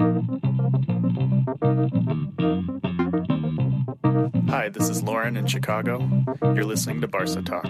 Hi, 0.00 0.06
this 4.72 4.88
is 4.88 5.02
Lauren 5.02 5.36
in 5.36 5.46
Chicago. 5.46 6.08
You're 6.42 6.64
listening 6.64 7.02
to 7.02 7.08
Barca 7.08 7.42
Talk. 7.42 7.66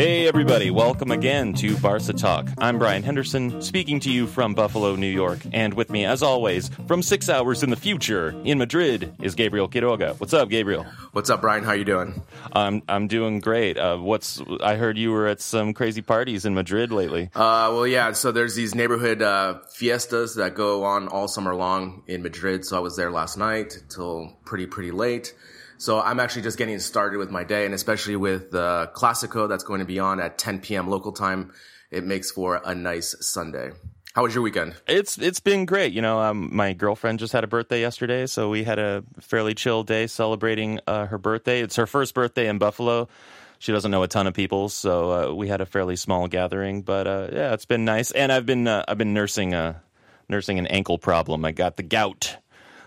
Hey, 0.00 0.26
everybody, 0.26 0.70
welcome 0.70 1.10
again 1.10 1.52
to 1.56 1.76
Barca 1.76 2.14
Talk. 2.14 2.48
I'm 2.56 2.78
Brien 2.78 3.02
Henderson, 3.02 3.60
speaking 3.60 4.00
to 4.00 4.10
you 4.10 4.26
from 4.26 4.54
Buffalo, 4.54 4.96
New 4.96 5.06
York. 5.06 5.40
And 5.52 5.74
with 5.74 5.90
me, 5.90 6.06
as 6.06 6.22
always, 6.22 6.70
from 6.88 7.02
six 7.02 7.28
hours 7.28 7.62
in 7.62 7.68
the 7.68 7.76
future 7.76 8.30
in 8.46 8.56
Madrid 8.56 9.14
is 9.20 9.34
Gabriel 9.34 9.68
Quiroga. 9.68 10.18
What's 10.18 10.32
up, 10.32 10.48
Gabriel? 10.48 10.86
What's 11.12 11.28
up, 11.28 11.42
Brien? 11.42 11.64
How 11.64 11.72
you 11.72 11.84
doing? 11.84 12.22
I'm 12.54 12.82
I'm 12.88 13.08
doing 13.08 13.40
great. 13.40 13.76
Uh, 13.76 13.98
what's 13.98 14.40
I 14.62 14.76
heard 14.76 14.96
you 14.96 15.12
were 15.12 15.26
at 15.26 15.42
some 15.42 15.74
crazy 15.74 16.00
parties 16.00 16.46
in 16.46 16.54
Madrid 16.54 16.92
lately. 16.92 17.28
Uh, 17.34 17.68
well, 17.70 17.86
yeah. 17.86 18.12
So 18.12 18.32
there's 18.32 18.54
these 18.54 18.74
neighborhood 18.74 19.20
uh, 19.20 19.58
fiestas 19.70 20.36
that 20.36 20.54
go 20.54 20.82
on 20.82 21.08
all 21.08 21.28
summer 21.28 21.54
long 21.54 22.04
in 22.06 22.22
Madrid. 22.22 22.64
So 22.64 22.74
I 22.78 22.80
was 22.80 22.96
there 22.96 23.10
last 23.10 23.36
night 23.36 23.76
till 23.90 24.34
pretty 24.46 24.64
pretty 24.64 24.92
late. 24.92 25.34
So 25.80 25.98
I'm 25.98 26.20
actually 26.20 26.42
just 26.42 26.58
getting 26.58 26.78
started 26.78 27.16
with 27.16 27.30
my 27.30 27.42
day, 27.42 27.64
and 27.64 27.74
especially 27.74 28.14
with 28.14 28.50
the 28.50 28.90
Clásico 28.94 29.48
that's 29.48 29.64
going 29.64 29.80
to 29.80 29.86
be 29.86 29.98
on 29.98 30.20
at 30.20 30.36
10 30.36 30.60
p.m. 30.60 30.88
local 30.90 31.10
time, 31.10 31.54
it 31.90 32.04
makes 32.04 32.30
for 32.30 32.60
a 32.62 32.74
nice 32.74 33.16
Sunday. 33.20 33.70
How 34.12 34.24
was 34.24 34.34
your 34.34 34.42
weekend? 34.42 34.74
It's 34.86 35.16
it's 35.16 35.40
been 35.40 35.64
great. 35.64 35.94
You 35.94 36.02
know, 36.02 36.20
um, 36.20 36.54
my 36.54 36.74
girlfriend 36.74 37.18
just 37.18 37.32
had 37.32 37.44
a 37.44 37.46
birthday 37.46 37.80
yesterday, 37.80 38.26
so 38.26 38.50
we 38.50 38.62
had 38.62 38.78
a 38.78 39.02
fairly 39.20 39.54
chill 39.54 39.82
day 39.82 40.06
celebrating 40.06 40.80
uh, 40.86 41.06
her 41.06 41.16
birthday. 41.16 41.62
It's 41.62 41.76
her 41.76 41.86
first 41.86 42.12
birthday 42.12 42.46
in 42.46 42.58
Buffalo. 42.58 43.08
She 43.58 43.72
doesn't 43.72 43.90
know 43.90 44.02
a 44.02 44.08
ton 44.08 44.26
of 44.26 44.34
people, 44.34 44.68
so 44.68 45.30
uh, 45.30 45.34
we 45.34 45.48
had 45.48 45.62
a 45.62 45.66
fairly 45.66 45.96
small 45.96 46.28
gathering. 46.28 46.82
But 46.82 47.06
uh, 47.06 47.28
yeah, 47.32 47.54
it's 47.54 47.64
been 47.64 47.86
nice, 47.86 48.10
and 48.10 48.30
I've 48.30 48.44
been 48.44 48.68
uh, 48.68 48.84
I've 48.86 48.98
been 48.98 49.14
nursing 49.14 49.54
a 49.54 49.80
nursing 50.28 50.58
an 50.58 50.66
ankle 50.66 50.98
problem. 50.98 51.42
I 51.46 51.52
got 51.52 51.78
the 51.78 51.84
gout. 51.84 52.36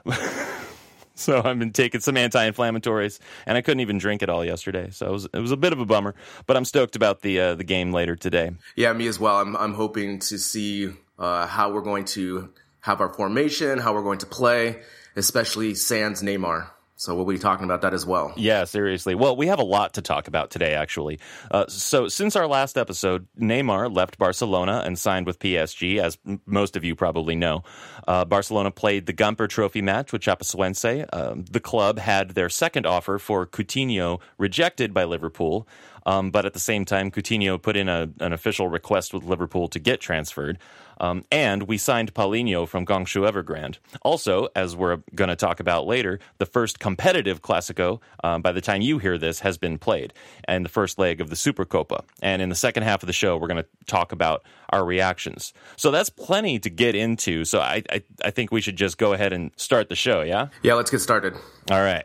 So 1.16 1.42
I've 1.44 1.60
been 1.60 1.72
taking 1.72 2.02
some 2.02 2.18
anti-inflammatories, 2.18 3.20
and 3.46 3.58
I 3.58 3.62
couldn't 3.62 3.82
even 3.82 3.98
drink 3.98 4.24
it 4.24 4.30
all 4.30 4.44
yesterday. 4.44 4.90
So 4.92 5.08
it 5.08 5.12
was 5.12 5.26
it 5.34 5.40
was 5.40 5.52
a 5.52 5.58
bit 5.58 5.74
of 5.74 5.80
a 5.80 5.86
bummer, 5.86 6.16
but 6.48 6.58
I'm 6.58 6.66
stoked 6.66 6.96
about 6.96 7.22
the 7.22 7.40
uh, 7.40 7.56
the 7.56 7.64
game 7.64 7.92
later 7.92 8.16
today. 8.16 8.52
Yeah, 8.76 8.94
me 8.94 9.08
as 9.08 9.20
well. 9.20 9.38
I'm 9.38 9.56
I'm 9.56 9.74
hoping 9.74 10.20
to 10.20 10.38
see 10.38 10.92
uh, 11.20 11.48
how 11.48 11.72
we're 11.72 11.82
going 11.82 12.06
to 12.06 12.50
have 12.82 13.00
our 13.00 13.14
formation, 13.14 13.80
how 13.80 13.94
we're 13.94 14.04
going 14.04 14.20
to 14.20 14.26
play, 14.26 14.82
especially 15.16 15.76
Sans 15.76 16.22
Neymar. 16.22 16.70
So 16.96 17.16
we'll 17.16 17.26
be 17.26 17.40
talking 17.40 17.66
about 17.66 17.82
that 17.82 17.94
as 17.94 18.06
well. 18.06 18.34
Yeah, 18.38 18.64
seriously. 18.66 19.16
Well, 19.16 19.36
we 19.36 19.48
have 19.48 19.60
a 19.60 19.64
lot 19.64 19.96
to 19.96 20.02
talk 20.02 20.28
about 20.28 20.52
today, 20.52 20.74
actually. 20.76 21.20
Uh, 21.50 21.66
so 21.68 22.08
since 22.08 22.36
our 22.36 22.48
last 22.48 22.78
episode, 22.78 23.28
Neymar 23.40 23.94
left 23.94 24.18
Barcelona 24.18 24.84
and 24.86 24.98
signed 24.98 25.26
with 25.26 25.40
PSG, 25.40 26.00
as 26.00 26.18
m- 26.26 26.40
most 26.46 26.76
of 26.76 26.84
you 26.84 26.96
probably 26.96 27.36
know. 27.36 27.64
Uh, 28.08 28.26
Barcelona 28.26 28.70
played 28.72 29.06
the 29.08 29.14
Gamper 29.14 29.50
Trophy 29.50 29.82
match 29.82 30.14
with 30.14 30.22
Chapecoense. 30.22 31.08
Um, 31.12 31.46
the 31.50 31.60
club 31.60 31.98
had 31.98 32.32
their 32.32 32.50
second 32.50 32.86
offer 32.86 33.18
for 33.18 33.48
Coutinho 33.48 34.22
rejected 34.38 34.94
by 34.94 35.04
Liverpool. 35.04 35.68
Um, 36.06 36.32
but 36.32 36.46
at 36.46 36.54
the 36.54 36.60
same 36.60 36.86
time, 36.86 37.12
Coutinho 37.12 37.62
put 37.62 37.78
in 37.78 37.88
a, 37.90 38.10
an 38.20 38.34
official 38.34 38.68
request 38.68 39.14
with 39.14 39.24
Liverpool 39.24 39.68
to 39.70 39.80
get 39.80 40.00
transferred. 40.02 40.60
Um, 41.00 41.24
and 41.32 41.64
we 41.64 41.78
signed 41.78 42.14
Paulinho 42.14 42.68
from 42.68 42.86
Guangzhou 42.86 43.30
Evergrande. 43.30 43.78
Also, 44.02 44.48
as 44.56 44.76
we're 44.76 44.98
going 45.16 45.30
to 45.30 45.36
talk 45.36 45.60
about 45.60 45.86
later, 45.86 46.20
the 46.38 46.46
first 46.46 46.80
competitive 46.80 47.42
Clásico, 47.42 48.02
um, 48.24 48.42
by 48.42 48.52
the 48.52 48.62
time 48.62 48.82
you 48.82 49.00
hear 49.00 49.18
this, 49.18 49.40
has 49.40 49.58
been 49.58 49.78
played, 49.78 50.14
and 50.46 50.66
the 50.66 50.70
first 50.70 50.98
leg 50.98 51.22
of 51.22 51.30
the 51.30 51.36
Supercopa. 51.36 52.04
And 52.22 52.42
in 52.42 52.50
the 52.50 52.56
second 52.56 52.84
half 52.84 53.04
of 53.04 53.08
the 53.08 53.14
show, 53.14 53.38
we're 53.38 53.48
going 53.48 53.64
to 53.64 53.70
talk 53.86 54.12
about 54.12 54.44
our 54.70 54.86
reactions. 54.86 55.54
So 55.76 55.92
that's 55.92 56.10
plenty 56.10 56.60
to 56.60 56.70
get 56.70 56.96
into. 56.96 57.46
So 57.46 57.60
I, 57.60 57.84
I, 57.92 58.04
I 58.24 58.32
think 58.32 58.52
we 58.52 58.62
should 58.62 58.76
just 58.76 58.98
go 58.98 59.14
ahead 59.14 59.34
and 59.34 59.52
start 59.56 59.90
the 59.90 59.96
show, 59.96 60.22
yeah? 60.22 60.48
Yeah, 60.64 60.74
let's 60.74 60.92
get 60.92 61.00
started. 61.00 61.34
All 61.72 61.82
right. 61.82 62.04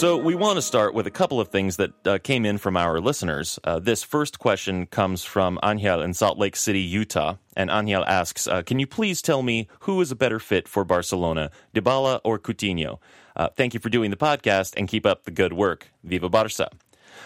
So, 0.00 0.16
we 0.16 0.34
want 0.34 0.56
to 0.56 0.62
start 0.62 0.94
with 0.94 1.06
a 1.06 1.10
couple 1.10 1.40
of 1.40 1.48
things 1.48 1.76
that 1.76 2.06
uh, 2.06 2.16
came 2.16 2.46
in 2.46 2.56
from 2.56 2.74
our 2.74 3.02
listeners. 3.02 3.58
Uh, 3.62 3.78
this 3.78 4.02
first 4.02 4.38
question 4.38 4.86
comes 4.86 5.24
from 5.24 5.58
Angel 5.62 6.00
in 6.00 6.14
Salt 6.14 6.38
Lake 6.38 6.56
City, 6.56 6.80
Utah. 6.80 7.36
And 7.54 7.68
Angel 7.70 8.02
asks 8.06 8.46
uh, 8.46 8.62
Can 8.62 8.78
you 8.78 8.86
please 8.86 9.20
tell 9.20 9.42
me 9.42 9.68
who 9.80 10.00
is 10.00 10.10
a 10.10 10.16
better 10.16 10.38
fit 10.38 10.68
for 10.68 10.86
Barcelona, 10.86 11.50
Dybala 11.74 12.22
or 12.24 12.38
Coutinho? 12.38 12.98
Uh, 13.36 13.50
thank 13.54 13.74
you 13.74 13.80
for 13.80 13.90
doing 13.90 14.10
the 14.10 14.16
podcast 14.16 14.72
and 14.74 14.88
keep 14.88 15.04
up 15.04 15.24
the 15.24 15.30
good 15.30 15.52
work. 15.52 15.92
Viva 16.02 16.30
Barca. 16.30 16.70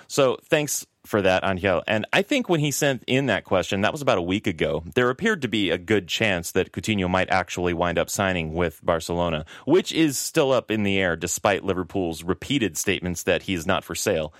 So, 0.07 0.39
thanks 0.49 0.87
for 1.05 1.21
that, 1.23 1.45
Angel. 1.45 1.83
And 1.87 2.07
I 2.13 2.23
think 2.23 2.49
when 2.49 2.61
he 2.61 2.71
sent 2.71 3.05
in 3.07 3.27
that 3.27 3.45
question, 3.45 3.83
that 3.83 3.93
was 3.93 4.03
about 4.03 4.19
a 4.19 4.23
week 4.23 4.47
ago, 4.47 4.83
there 4.95 5.11
appeared 5.11 5.43
to 5.43 5.49
be 5.49 5.71
a 5.71 5.79
good 5.79 6.09
chance 6.09 6.53
that 6.53 6.73
Coutinho 6.73 7.09
might 7.11 7.31
actually 7.31 7.75
wind 7.75 7.99
up 7.99 8.09
signing 8.09 8.55
with 8.55 8.85
Barcelona, 8.85 9.45
which 9.67 9.93
is 9.93 10.19
still 10.19 10.51
up 10.51 10.71
in 10.71 10.83
the 10.83 10.99
air 10.99 11.17
despite 11.17 11.65
Liverpool's 11.65 12.23
repeated 12.23 12.79
statements 12.79 13.25
that 13.25 13.43
he 13.43 13.55
is 13.55 13.67
not 13.67 13.85
for 13.85 13.95
sale. 13.95 14.33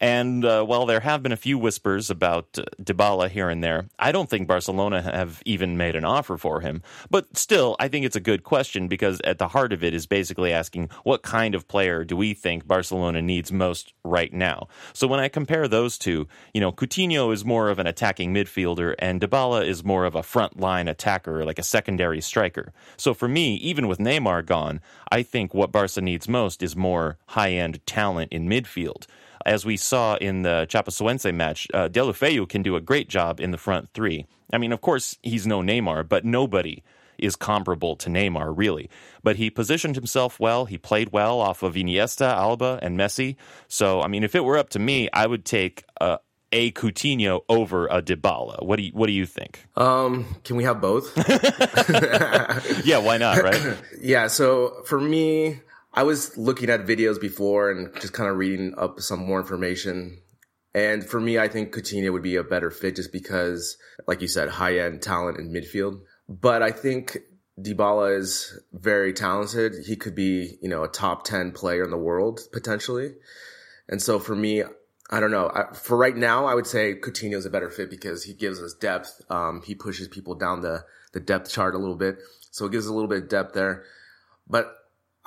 And 0.00 0.44
uh, 0.44 0.64
while 0.64 0.86
there 0.86 1.00
have 1.00 1.22
been 1.22 1.32
a 1.32 1.36
few 1.36 1.58
whispers 1.58 2.10
about 2.10 2.58
uh, 2.58 2.64
Dybala 2.80 3.28
here 3.30 3.48
and 3.48 3.62
there, 3.64 3.86
I 3.98 4.12
don't 4.12 4.30
think 4.30 4.46
Barcelona 4.46 5.02
have 5.02 5.42
even 5.44 5.76
made 5.76 5.96
an 5.96 6.04
offer 6.04 6.36
for 6.36 6.60
him. 6.60 6.82
But 7.10 7.36
still, 7.36 7.74
I 7.80 7.88
think 7.88 8.06
it's 8.06 8.16
a 8.16 8.20
good 8.20 8.44
question 8.44 8.86
because 8.86 9.20
at 9.24 9.38
the 9.38 9.48
heart 9.48 9.72
of 9.72 9.82
it 9.82 9.94
is 9.94 10.06
basically 10.06 10.52
asking 10.52 10.90
what 11.02 11.22
kind 11.22 11.54
of 11.54 11.66
player 11.66 12.04
do 12.04 12.16
we 12.16 12.32
think 12.32 12.66
Barcelona 12.66 13.22
needs 13.22 13.50
most 13.50 13.92
right 14.04 14.32
now? 14.32 14.68
So 14.92 15.06
when 15.08 15.20
I 15.20 15.28
compare 15.28 15.66
those 15.66 15.98
two, 15.98 16.28
you 16.54 16.60
know, 16.60 16.70
Coutinho 16.70 17.32
is 17.32 17.44
more 17.44 17.68
of 17.68 17.78
an 17.78 17.86
attacking 17.86 18.32
midfielder 18.32 18.94
and 18.98 19.20
Dybala 19.20 19.66
is 19.66 19.84
more 19.84 20.04
of 20.04 20.14
a 20.14 20.22
front 20.22 20.60
line 20.60 20.86
attacker, 20.86 21.44
like 21.44 21.58
a 21.58 21.64
secondary 21.64 22.20
striker. 22.20 22.72
So 22.96 23.14
for 23.14 23.26
me, 23.26 23.56
even 23.56 23.88
with 23.88 23.98
Neymar 23.98 24.46
gone, 24.46 24.80
I 25.10 25.22
think 25.22 25.54
what 25.54 25.72
Barca 25.72 26.00
needs 26.00 26.28
most 26.28 26.62
is 26.62 26.76
more 26.76 27.16
high 27.28 27.52
end 27.52 27.84
talent 27.86 28.32
in 28.32 28.48
midfield 28.48 29.06
as 29.46 29.64
we 29.64 29.76
saw 29.76 30.16
in 30.16 30.42
the 30.42 30.66
Chapecoense 30.68 31.32
match, 31.34 31.66
uh, 31.74 31.88
can 32.46 32.62
do 32.62 32.76
a 32.76 32.80
great 32.80 33.08
job 33.08 33.40
in 33.40 33.50
the 33.50 33.58
front 33.58 33.90
three. 33.94 34.26
I 34.52 34.58
mean, 34.58 34.72
of 34.72 34.80
course, 34.80 35.18
he's 35.22 35.46
no 35.46 35.60
Neymar, 35.60 36.08
but 36.08 36.24
nobody 36.24 36.82
is 37.18 37.36
comparable 37.36 37.96
to 37.96 38.08
Neymar, 38.08 38.54
really. 38.56 38.88
But 39.22 39.36
he 39.36 39.50
positioned 39.50 39.96
himself 39.96 40.38
well. 40.38 40.66
He 40.66 40.78
played 40.78 41.12
well 41.12 41.40
off 41.40 41.62
of 41.62 41.74
Iniesta, 41.74 42.26
Alba, 42.26 42.78
and 42.80 42.98
Messi. 42.98 43.36
So, 43.66 44.00
I 44.00 44.08
mean, 44.08 44.22
if 44.22 44.34
it 44.34 44.44
were 44.44 44.56
up 44.56 44.70
to 44.70 44.78
me, 44.78 45.08
I 45.12 45.26
would 45.26 45.44
take 45.44 45.84
uh, 46.00 46.18
a 46.52 46.70
Coutinho 46.72 47.42
over 47.48 47.86
a 47.88 48.00
Dybala. 48.00 48.64
What 48.64 48.76
do 48.76 48.84
you 48.84 48.92
What 48.92 49.06
do 49.06 49.12
you 49.12 49.26
think? 49.26 49.66
Um, 49.76 50.36
can 50.44 50.56
we 50.56 50.64
have 50.64 50.80
both? 50.80 51.16
yeah, 52.86 52.98
why 52.98 53.18
not? 53.18 53.42
Right? 53.42 53.76
yeah. 54.00 54.28
So 54.28 54.82
for 54.86 55.00
me, 55.00 55.60
I 55.92 56.02
was 56.02 56.36
looking 56.36 56.70
at 56.70 56.86
videos 56.86 57.20
before 57.20 57.70
and 57.70 57.94
just 58.00 58.12
kind 58.12 58.28
of 58.30 58.36
reading 58.36 58.74
up 58.76 59.00
some 59.00 59.20
more 59.20 59.40
information. 59.40 60.20
And 60.74 61.04
for 61.04 61.20
me, 61.20 61.38
I 61.38 61.48
think 61.48 61.74
Coutinho 61.74 62.12
would 62.12 62.22
be 62.22 62.36
a 62.36 62.44
better 62.44 62.70
fit 62.70 62.96
just 62.96 63.12
because, 63.12 63.76
like 64.06 64.20
you 64.20 64.28
said, 64.28 64.48
high 64.48 64.78
end 64.78 65.02
talent 65.02 65.38
in 65.38 65.52
midfield. 65.52 66.00
But 66.28 66.62
I 66.62 66.70
think 66.70 67.18
Dybala 67.58 68.16
is 68.16 68.60
very 68.72 69.12
talented. 69.12 69.74
He 69.86 69.96
could 69.96 70.14
be, 70.14 70.58
you 70.62 70.68
know, 70.68 70.84
a 70.84 70.88
top 70.88 71.24
10 71.24 71.52
player 71.52 71.84
in 71.84 71.90
the 71.90 71.96
world 71.96 72.40
potentially. 72.52 73.14
And 73.88 74.00
so 74.02 74.18
for 74.18 74.36
me, 74.36 74.62
I 75.10 75.20
don't 75.20 75.30
know. 75.30 75.50
I, 75.52 75.74
for 75.74 75.96
right 75.96 76.16
now, 76.16 76.44
I 76.44 76.54
would 76.54 76.66
say 76.66 76.94
Coutinho 76.94 77.36
is 77.36 77.46
a 77.46 77.50
better 77.50 77.70
fit 77.70 77.88
because 77.88 78.24
he 78.24 78.34
gives 78.34 78.60
us 78.60 78.74
depth. 78.74 79.22
Um, 79.30 79.62
he 79.64 79.74
pushes 79.74 80.06
people 80.06 80.34
down 80.34 80.60
the, 80.60 80.84
the 81.12 81.20
depth 81.20 81.50
chart 81.50 81.74
a 81.74 81.78
little 81.78 81.96
bit. 81.96 82.18
So 82.50 82.66
it 82.66 82.72
gives 82.72 82.86
a 82.86 82.92
little 82.92 83.08
bit 83.08 83.22
of 83.22 83.28
depth 83.28 83.54
there. 83.54 83.84
But 84.46 84.77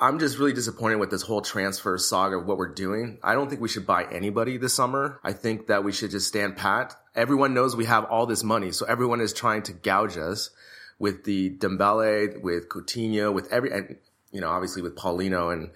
I'm 0.02 0.18
just 0.18 0.36
really 0.36 0.52
disappointed 0.52 0.96
with 0.96 1.10
this 1.10 1.22
whole 1.22 1.42
transfer 1.42 1.96
saga 1.96 2.38
of 2.38 2.44
what 2.44 2.58
we're 2.58 2.74
doing. 2.74 3.18
I 3.22 3.34
don't 3.34 3.48
think 3.48 3.60
we 3.60 3.68
should 3.68 3.86
buy 3.86 4.04
anybody 4.10 4.56
this 4.56 4.74
summer. 4.74 5.20
I 5.22 5.32
think 5.32 5.68
that 5.68 5.84
we 5.84 5.92
should 5.92 6.10
just 6.10 6.26
stand 6.26 6.56
pat. 6.56 6.96
Everyone 7.14 7.54
knows 7.54 7.76
we 7.76 7.84
have 7.84 8.06
all 8.06 8.26
this 8.26 8.42
money, 8.42 8.72
so 8.72 8.84
everyone 8.86 9.20
is 9.20 9.32
trying 9.32 9.62
to 9.62 9.72
gouge 9.72 10.16
us 10.16 10.50
with 10.98 11.22
the 11.22 11.50
Dembele, 11.50 12.42
with 12.42 12.68
Coutinho, 12.68 13.32
with 13.32 13.52
every, 13.52 13.70
and, 13.70 13.96
you 14.32 14.40
know, 14.40 14.50
obviously 14.50 14.82
with 14.82 14.96
Paulinho, 14.96 15.52
and 15.52 15.70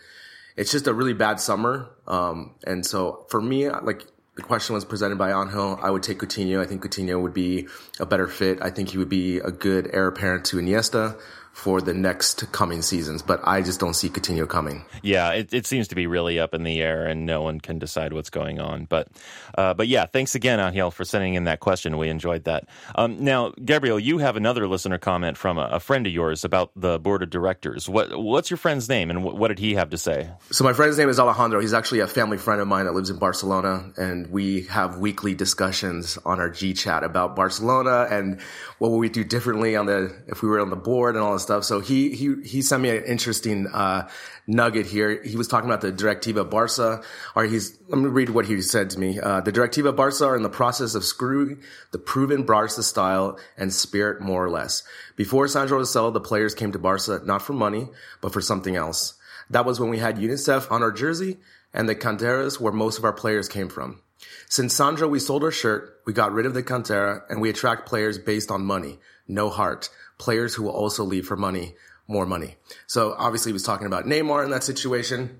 it's 0.56 0.72
just 0.72 0.88
a 0.88 0.92
really 0.92 1.14
bad 1.14 1.38
summer. 1.38 1.88
Um, 2.08 2.56
and 2.66 2.84
so 2.84 3.26
for 3.28 3.40
me, 3.40 3.68
like 3.70 4.02
the 4.34 4.42
question 4.42 4.74
was 4.74 4.84
presented 4.84 5.18
by 5.18 5.40
Angel, 5.40 5.78
I 5.80 5.90
would 5.90 6.02
take 6.02 6.18
Coutinho. 6.18 6.60
I 6.60 6.66
think 6.66 6.82
Coutinho 6.82 7.22
would 7.22 7.32
be 7.32 7.68
a 8.00 8.06
better 8.06 8.26
fit. 8.26 8.58
I 8.60 8.70
think 8.70 8.90
he 8.90 8.98
would 8.98 9.08
be 9.08 9.38
a 9.38 9.52
good 9.52 9.88
heir 9.92 10.08
apparent 10.08 10.46
to 10.46 10.56
Iniesta 10.56 11.16
for 11.56 11.80
the 11.80 11.94
next 11.94 12.52
coming 12.52 12.82
seasons, 12.82 13.22
but 13.22 13.40
I 13.42 13.62
just 13.62 13.80
don't 13.80 13.94
see 13.94 14.10
Coutinho 14.10 14.46
coming. 14.46 14.84
Yeah, 15.02 15.30
it, 15.32 15.54
it 15.54 15.66
seems 15.66 15.88
to 15.88 15.94
be 15.94 16.06
really 16.06 16.38
up 16.38 16.52
in 16.52 16.64
the 16.64 16.82
air, 16.82 17.06
and 17.06 17.24
no 17.24 17.40
one 17.40 17.60
can 17.60 17.78
decide 17.78 18.12
what's 18.12 18.28
going 18.28 18.60
on. 18.60 18.84
But, 18.84 19.08
uh, 19.56 19.72
but 19.72 19.88
yeah, 19.88 20.04
thanks 20.04 20.34
again, 20.34 20.60
Angel, 20.60 20.90
for 20.90 21.06
sending 21.06 21.32
in 21.32 21.44
that 21.44 21.60
question. 21.60 21.96
We 21.96 22.10
enjoyed 22.10 22.44
that. 22.44 22.68
Um, 22.94 23.24
now, 23.24 23.54
Gabriel, 23.64 23.98
you 23.98 24.18
have 24.18 24.36
another 24.36 24.68
listener 24.68 24.98
comment 24.98 25.38
from 25.38 25.56
a, 25.56 25.68
a, 25.72 25.80
friend 25.80 26.06
of 26.06 26.12
yours 26.12 26.44
about 26.44 26.72
the 26.76 26.98
board 26.98 27.22
of 27.22 27.30
directors. 27.30 27.88
What 27.88 28.14
what's 28.20 28.50
your 28.50 28.58
friend's 28.58 28.86
name, 28.86 29.08
and 29.08 29.24
what 29.24 29.48
did 29.48 29.58
he 29.58 29.76
have 29.76 29.88
to 29.90 29.98
say? 29.98 30.28
So 30.50 30.62
my 30.62 30.74
friend's 30.74 30.98
name 30.98 31.08
is 31.08 31.18
Alejandro. 31.18 31.60
He's 31.60 31.72
actually 31.72 32.00
a 32.00 32.06
family 32.06 32.36
friend 32.36 32.60
of 32.60 32.68
mine 32.68 32.84
that 32.84 32.92
lives 32.92 33.08
in 33.08 33.16
Barcelona, 33.16 33.92
and 33.96 34.26
we 34.26 34.64
have 34.64 34.98
weekly 34.98 35.34
discussions 35.34 36.18
on 36.26 36.38
our 36.38 36.50
G 36.50 36.74
chat 36.74 37.02
about 37.02 37.34
Barcelona 37.34 38.06
and 38.10 38.42
what 38.78 38.90
would 38.90 38.98
we 38.98 39.08
do 39.08 39.24
differently 39.24 39.74
on 39.74 39.86
the 39.86 40.14
if 40.26 40.42
we 40.42 40.50
were 40.50 40.60
on 40.60 40.68
the 40.68 40.76
board 40.76 41.14
and 41.14 41.24
all 41.24 41.32
this 41.32 41.45
stuff. 41.46 41.64
So 41.64 41.80
he 41.80 42.10
he 42.10 42.34
he 42.44 42.62
sent 42.62 42.82
me 42.82 42.90
an 42.90 43.04
interesting 43.04 43.66
uh, 43.68 44.08
nugget 44.46 44.86
here. 44.86 45.22
He 45.22 45.36
was 45.36 45.48
talking 45.48 45.68
about 45.68 45.80
the 45.80 45.90
Directiva 45.90 46.44
Barca, 46.44 47.02
or 47.34 47.44
he's 47.44 47.78
let 47.88 47.98
me 47.98 48.08
read 48.08 48.30
what 48.30 48.46
he 48.46 48.60
said 48.60 48.90
to 48.90 48.98
me. 48.98 49.18
Uh, 49.18 49.40
the 49.40 49.52
Directiva 49.52 49.94
Barca 49.94 50.26
are 50.26 50.36
in 50.36 50.42
the 50.42 50.50
process 50.50 50.94
of 50.94 51.04
screwing 51.04 51.62
the 51.92 51.98
proven 51.98 52.44
Barca 52.44 52.82
style 52.82 53.38
and 53.56 53.72
spirit 53.72 54.20
more 54.20 54.44
or 54.44 54.50
less. 54.50 54.82
Before 55.16 55.48
Sandro 55.48 55.78
Rosell, 55.78 56.12
the 56.12 56.20
players 56.20 56.54
came 56.54 56.72
to 56.72 56.78
Barca 56.78 57.22
not 57.24 57.42
for 57.42 57.54
money, 57.54 57.88
but 58.20 58.32
for 58.32 58.40
something 58.40 58.76
else. 58.76 59.14
That 59.48 59.64
was 59.64 59.80
when 59.80 59.90
we 59.90 59.98
had 59.98 60.16
UNICEF 60.16 60.70
on 60.70 60.82
our 60.82 60.92
jersey 60.92 61.38
and 61.72 61.88
the 61.88 61.94
canteras 61.94 62.60
where 62.60 62.72
most 62.72 62.98
of 62.98 63.04
our 63.04 63.12
players 63.12 63.48
came 63.48 63.68
from. 63.68 64.02
Since 64.48 64.74
Sandro, 64.74 65.08
we 65.08 65.18
sold 65.18 65.44
our 65.44 65.50
shirt, 65.50 66.00
we 66.06 66.12
got 66.12 66.32
rid 66.32 66.46
of 66.46 66.54
the 66.54 66.62
cantera, 66.62 67.22
and 67.28 67.40
we 67.40 67.50
attract 67.50 67.88
players 67.88 68.18
based 68.18 68.50
on 68.50 68.64
money, 68.64 68.98
no 69.26 69.50
heart. 69.50 69.90
Players 70.18 70.54
who 70.54 70.62
will 70.64 70.70
also 70.70 71.04
leave 71.04 71.26
for 71.26 71.36
money, 71.36 71.74
more 72.08 72.26
money. 72.26 72.56
So 72.86 73.14
obviously 73.18 73.50
he 73.50 73.54
was 73.54 73.62
talking 73.62 73.86
about 73.86 74.04
Neymar 74.04 74.44
in 74.44 74.50
that 74.50 74.64
situation. 74.64 75.38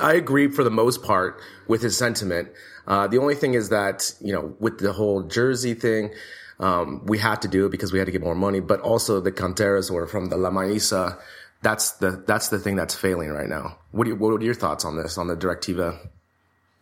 I 0.00 0.14
agree 0.14 0.48
for 0.48 0.64
the 0.64 0.70
most 0.70 1.02
part 1.02 1.40
with 1.68 1.82
his 1.82 1.96
sentiment. 1.96 2.48
Uh, 2.86 3.06
the 3.06 3.18
only 3.18 3.34
thing 3.34 3.54
is 3.54 3.68
that, 3.68 4.12
you 4.20 4.32
know, 4.32 4.54
with 4.58 4.78
the 4.78 4.92
whole 4.92 5.22
jersey 5.22 5.74
thing, 5.74 6.12
um, 6.58 7.04
we 7.06 7.18
had 7.18 7.42
to 7.42 7.48
do 7.48 7.66
it 7.66 7.70
because 7.70 7.92
we 7.92 7.98
had 7.98 8.06
to 8.06 8.12
get 8.12 8.22
more 8.22 8.34
money, 8.34 8.60
but 8.60 8.80
also 8.80 9.20
the 9.20 9.32
canteras 9.32 9.90
were 9.90 10.06
from 10.06 10.26
the 10.26 10.36
La 10.36 10.50
Masia. 10.50 11.18
That's 11.62 11.92
the, 11.92 12.22
that's 12.26 12.48
the 12.48 12.58
thing 12.58 12.76
that's 12.76 12.94
failing 12.94 13.30
right 13.30 13.48
now. 13.48 13.78
What, 13.92 14.06
you, 14.06 14.16
what 14.16 14.30
are 14.30 14.44
your 14.44 14.54
thoughts 14.54 14.84
on 14.84 14.96
this, 14.96 15.16
on 15.16 15.28
the 15.28 15.36
Directiva 15.36 15.98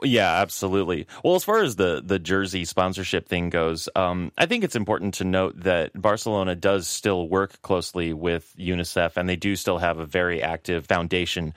yeah, 0.03 0.41
absolutely. 0.41 1.07
Well, 1.25 1.35
as 1.35 1.45
far 1.45 1.63
as 1.63 1.77
the 1.77 2.03
the 2.05 2.19
jersey 2.19 2.65
sponsorship 2.65 3.29
thing 3.29 3.51
goes, 3.51 3.89
um, 3.95 4.33
I 4.37 4.47
think 4.47 4.65
it's 4.65 4.77
important 4.77 5.15
to 5.15 5.25
note 5.25 5.61
that 5.61 6.01
Barcelona 6.01 6.55
does 6.55 6.87
still 6.87 7.29
work 7.29 7.61
closely 7.63 8.13
with 8.13 8.55
UNICEF, 8.59 9.17
and 9.17 9.29
they 9.29 9.37
do 9.37 9.57
still 9.57 9.79
have 9.79 9.99
a 9.99 10.07
very 10.07 10.43
active 10.43 10.87
foundation 10.87 11.55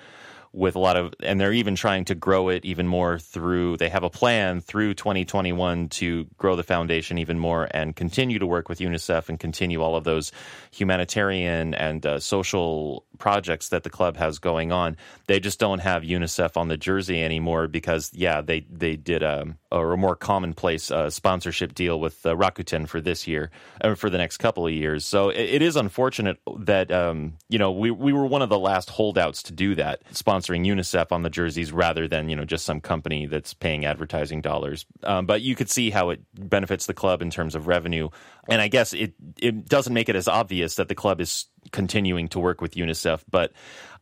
with 0.56 0.76
a 0.76 0.80
lot 0.80 0.96
of, 0.96 1.14
and 1.22 1.40
they're 1.40 1.54
even 1.54 1.76
trying 1.76 2.06
to 2.06 2.16
grow 2.16 2.50
it 2.50 2.64
even 2.64 2.88
more 2.88 3.20
through. 3.20 3.78
They 3.78 3.90
have 3.90 4.04
a 4.04 4.10
plan 4.10 4.62
through 4.62 4.94
2021 4.94 5.90
to 5.90 6.28
grow 6.38 6.56
the 6.56 6.64
foundation 6.64 7.18
even 7.18 7.38
more 7.38 7.68
and 7.72 7.96
continue 7.96 8.40
to 8.40 8.48
work 8.48 8.70
with 8.70 8.80
UNICEF 8.80 9.28
and 9.28 9.40
continue 9.40 9.82
all 9.82 9.96
of 9.96 10.06
those 10.06 10.32
humanitarian 10.72 11.74
and 11.74 12.06
uh, 12.06 12.20
social 12.20 13.06
projects 13.18 13.70
that 13.70 13.84
the 13.84 13.90
club 13.90 14.16
has 14.18 14.40
going 14.40 14.72
on. 14.72 14.96
They 15.28 15.40
just 15.40 15.60
don't 15.60 15.80
have 15.80 16.04
UNICEF 16.04 16.56
on 16.56 16.70
the 16.70 16.78
jersey 16.78 17.22
anymore 17.22 17.68
because, 17.68 18.12
yeah, 18.14 18.42
they 18.42 18.66
they 18.70 18.96
did 18.96 19.24
a, 19.24 19.56
a 19.72 19.98
more 19.98 20.16
commonplace 20.16 20.90
uh, 20.90 21.10
sponsorship 21.10 21.74
deal 21.74 22.00
with 22.00 22.26
uh, 22.26 22.34
Rakuten 22.36 22.88
for 22.88 23.02
this 23.02 23.28
year, 23.28 23.52
or 23.84 23.96
for 23.96 24.10
the 24.10 24.18
next 24.18 24.38
couple 24.38 24.66
of 24.66 24.74
years. 24.74 25.06
So 25.06 25.30
it, 25.30 25.56
it 25.56 25.62
is 25.62 25.76
unfortunate 25.76 26.38
that 26.60 26.92
um, 26.92 27.34
you 27.50 27.60
know 27.60 27.72
we 27.72 27.92
we 27.92 28.14
were 28.14 28.26
one 28.26 28.42
of 28.42 28.50
the 28.50 28.60
last 28.60 28.90
holdouts 28.90 29.44
to 29.44 29.54
do 29.54 29.76
that, 29.76 30.02
sponsoring 30.46 30.66
UNICEF 30.66 31.12
on 31.12 31.24
the 31.24 31.30
jerseys 31.30 31.72
rather 31.72 32.08
than 32.08 32.30
you 32.30 32.36
know 32.36 32.46
just 32.46 32.66
some 32.66 32.82
company 32.82 33.26
that's 33.26 33.54
paying 33.54 33.86
advertising 33.86 34.42
dollars. 34.42 34.86
Um, 35.04 35.26
but 35.26 35.42
you 35.42 35.56
could 35.56 35.70
see 35.70 35.90
how 35.90 36.10
it 36.10 36.22
benefits 36.34 36.86
the 36.86 36.94
club 36.94 37.22
in 37.22 37.30
terms 37.30 37.56
of 37.56 37.68
revenue, 37.68 38.10
and 38.50 38.62
I 38.62 38.68
guess 38.68 38.94
it 38.94 39.14
it 39.38 39.68
doesn't 39.68 39.94
make 39.94 40.10
it 40.10 40.16
as 40.16 40.28
obvious 40.28 40.76
that 40.76 40.88
the 40.88 40.96
club 40.96 41.22
is 41.22 41.46
continuing 41.72 42.28
to 42.30 42.40
work 42.40 42.62
with 42.62 42.76
UNICEF, 42.76 43.24
but 43.30 43.52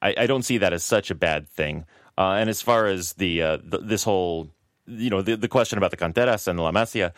I, 0.02 0.16
I 0.18 0.28
don't 0.28 0.44
see 0.44 0.60
that 0.60 0.74
as 0.74 0.84
such 0.84 1.12
a 1.12 1.16
bad 1.16 1.48
thing. 1.50 1.86
Uh, 2.18 2.34
and 2.34 2.50
as 2.50 2.62
far 2.62 2.86
as 2.86 3.14
the, 3.14 3.42
uh, 3.42 3.58
the, 3.64 3.80
this 3.80 4.04
whole, 4.04 4.50
you 4.86 5.10
know, 5.10 5.22
the, 5.22 5.36
the 5.36 5.48
question 5.48 5.78
about 5.78 5.92
the 5.92 5.98
canteras 5.98 6.48
and 6.48 6.60
the 6.60 6.64
La 6.64 6.72
Masia, 6.72 7.12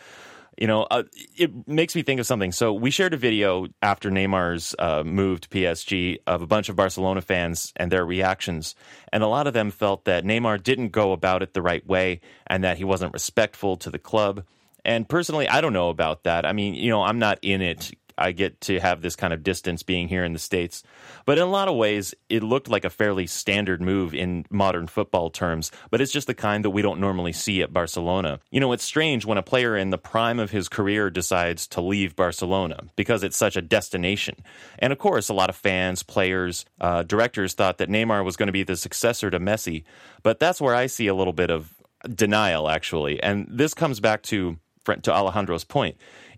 you 0.56 0.66
know, 0.66 0.84
uh, 0.84 1.02
it 1.36 1.68
makes 1.68 1.94
me 1.94 2.02
think 2.02 2.20
of 2.20 2.26
something. 2.26 2.52
So 2.52 2.72
we 2.72 2.90
shared 2.90 3.14
a 3.14 3.16
video 3.16 3.66
after 3.82 4.10
Neymar's 4.10 4.74
uh, 4.78 5.02
move 5.04 5.40
to 5.42 5.48
PSG 5.48 6.18
of 6.26 6.42
a 6.42 6.46
bunch 6.46 6.68
of 6.68 6.76
Barcelona 6.76 7.20
fans 7.20 7.72
and 7.76 7.92
their 7.92 8.04
reactions, 8.04 8.74
and 9.12 9.22
a 9.22 9.28
lot 9.28 9.46
of 9.46 9.54
them 9.54 9.70
felt 9.70 10.04
that 10.04 10.24
Neymar 10.24 10.62
didn't 10.62 10.88
go 10.88 11.12
about 11.12 11.42
it 11.42 11.52
the 11.52 11.62
right 11.62 11.86
way 11.86 12.20
and 12.46 12.64
that 12.64 12.78
he 12.78 12.84
wasn't 12.84 13.12
respectful 13.12 13.76
to 13.78 13.90
the 13.90 13.98
club. 13.98 14.44
And 14.84 15.08
personally, 15.08 15.48
I 15.48 15.60
don't 15.60 15.72
know 15.72 15.88
about 15.88 16.24
that. 16.24 16.46
I 16.46 16.52
mean, 16.52 16.74
you 16.74 16.90
know, 16.90 17.02
I'm 17.02 17.18
not 17.18 17.38
in 17.42 17.60
it 17.60 17.92
I 18.18 18.32
get 18.32 18.60
to 18.62 18.80
have 18.80 19.02
this 19.02 19.16
kind 19.16 19.32
of 19.32 19.42
distance 19.42 19.82
being 19.82 20.08
here 20.08 20.24
in 20.24 20.32
the 20.32 20.38
States. 20.38 20.82
But 21.24 21.38
in 21.38 21.44
a 21.44 21.50
lot 21.50 21.68
of 21.68 21.76
ways, 21.76 22.14
it 22.28 22.42
looked 22.42 22.68
like 22.68 22.84
a 22.84 22.90
fairly 22.90 23.26
standard 23.26 23.80
move 23.80 24.14
in 24.14 24.46
modern 24.50 24.86
football 24.86 25.30
terms, 25.30 25.70
but 25.90 26.00
it's 26.00 26.12
just 26.12 26.26
the 26.26 26.34
kind 26.34 26.64
that 26.64 26.70
we 26.70 26.82
don't 26.82 27.00
normally 27.00 27.32
see 27.32 27.62
at 27.62 27.72
Barcelona. 27.72 28.40
You 28.50 28.60
know, 28.60 28.72
it's 28.72 28.84
strange 28.84 29.26
when 29.26 29.38
a 29.38 29.42
player 29.42 29.76
in 29.76 29.90
the 29.90 29.98
prime 29.98 30.38
of 30.38 30.50
his 30.50 30.68
career 30.68 31.10
decides 31.10 31.66
to 31.68 31.80
leave 31.80 32.16
Barcelona 32.16 32.84
because 32.96 33.22
it's 33.22 33.36
such 33.36 33.56
a 33.56 33.62
destination. 33.62 34.36
And 34.78 34.92
of 34.92 34.98
course, 34.98 35.28
a 35.28 35.34
lot 35.34 35.50
of 35.50 35.56
fans, 35.56 36.02
players, 36.02 36.64
uh, 36.80 37.02
directors 37.02 37.54
thought 37.54 37.78
that 37.78 37.88
Neymar 37.88 38.24
was 38.24 38.36
going 38.36 38.48
to 38.48 38.52
be 38.52 38.62
the 38.62 38.76
successor 38.76 39.30
to 39.30 39.38
Messi. 39.38 39.84
But 40.22 40.38
that's 40.38 40.60
where 40.60 40.74
I 40.74 40.86
see 40.86 41.06
a 41.06 41.14
little 41.14 41.32
bit 41.32 41.50
of 41.50 41.74
denial, 42.14 42.68
actually. 42.68 43.22
And 43.22 43.46
this 43.50 43.74
comes 43.74 44.00
back 44.00 44.22
to 44.24 44.58
to 45.02 45.12
Alejandro's 45.12 45.64
point 45.64 45.96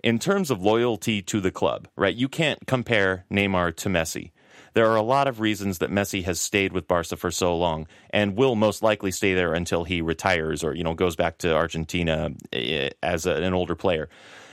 in 0.09 0.19
terms 0.19 0.51
of 0.51 0.63
loyalty 0.63 1.21
to 1.21 1.39
the 1.39 1.51
club, 1.51 1.87
right? 1.95 2.17
You 2.17 2.31
can't 2.31 2.67
compare 2.67 3.27
Neymar 3.31 3.77
to 3.77 3.91
Messi. 3.91 4.31
There 4.73 4.87
are 4.89 4.97
a 4.97 5.03
lot 5.03 5.29
of 5.29 5.39
reasons 5.39 5.79
that 5.79 5.91
Messi 5.91 6.25
has 6.25 6.41
stayed 6.41 6.73
with 6.73 6.89
Barca 6.89 7.15
for 7.15 7.31
so 7.31 7.55
long 7.55 7.87
and 8.09 8.35
will 8.35 8.55
most 8.55 8.83
likely 8.83 9.11
stay 9.11 9.35
there 9.35 9.53
until 9.53 9.85
he 9.85 10.01
retires 10.01 10.65
or, 10.65 10.75
you 10.75 10.83
know, 10.83 10.95
goes 10.95 11.15
back 11.15 11.37
to 11.39 11.55
Argentina 11.55 12.31
eh, 12.55 12.89
as 13.03 13.27
a, 13.27 13.35
an 13.35 13.53
older 13.53 13.75
player. 13.75 14.09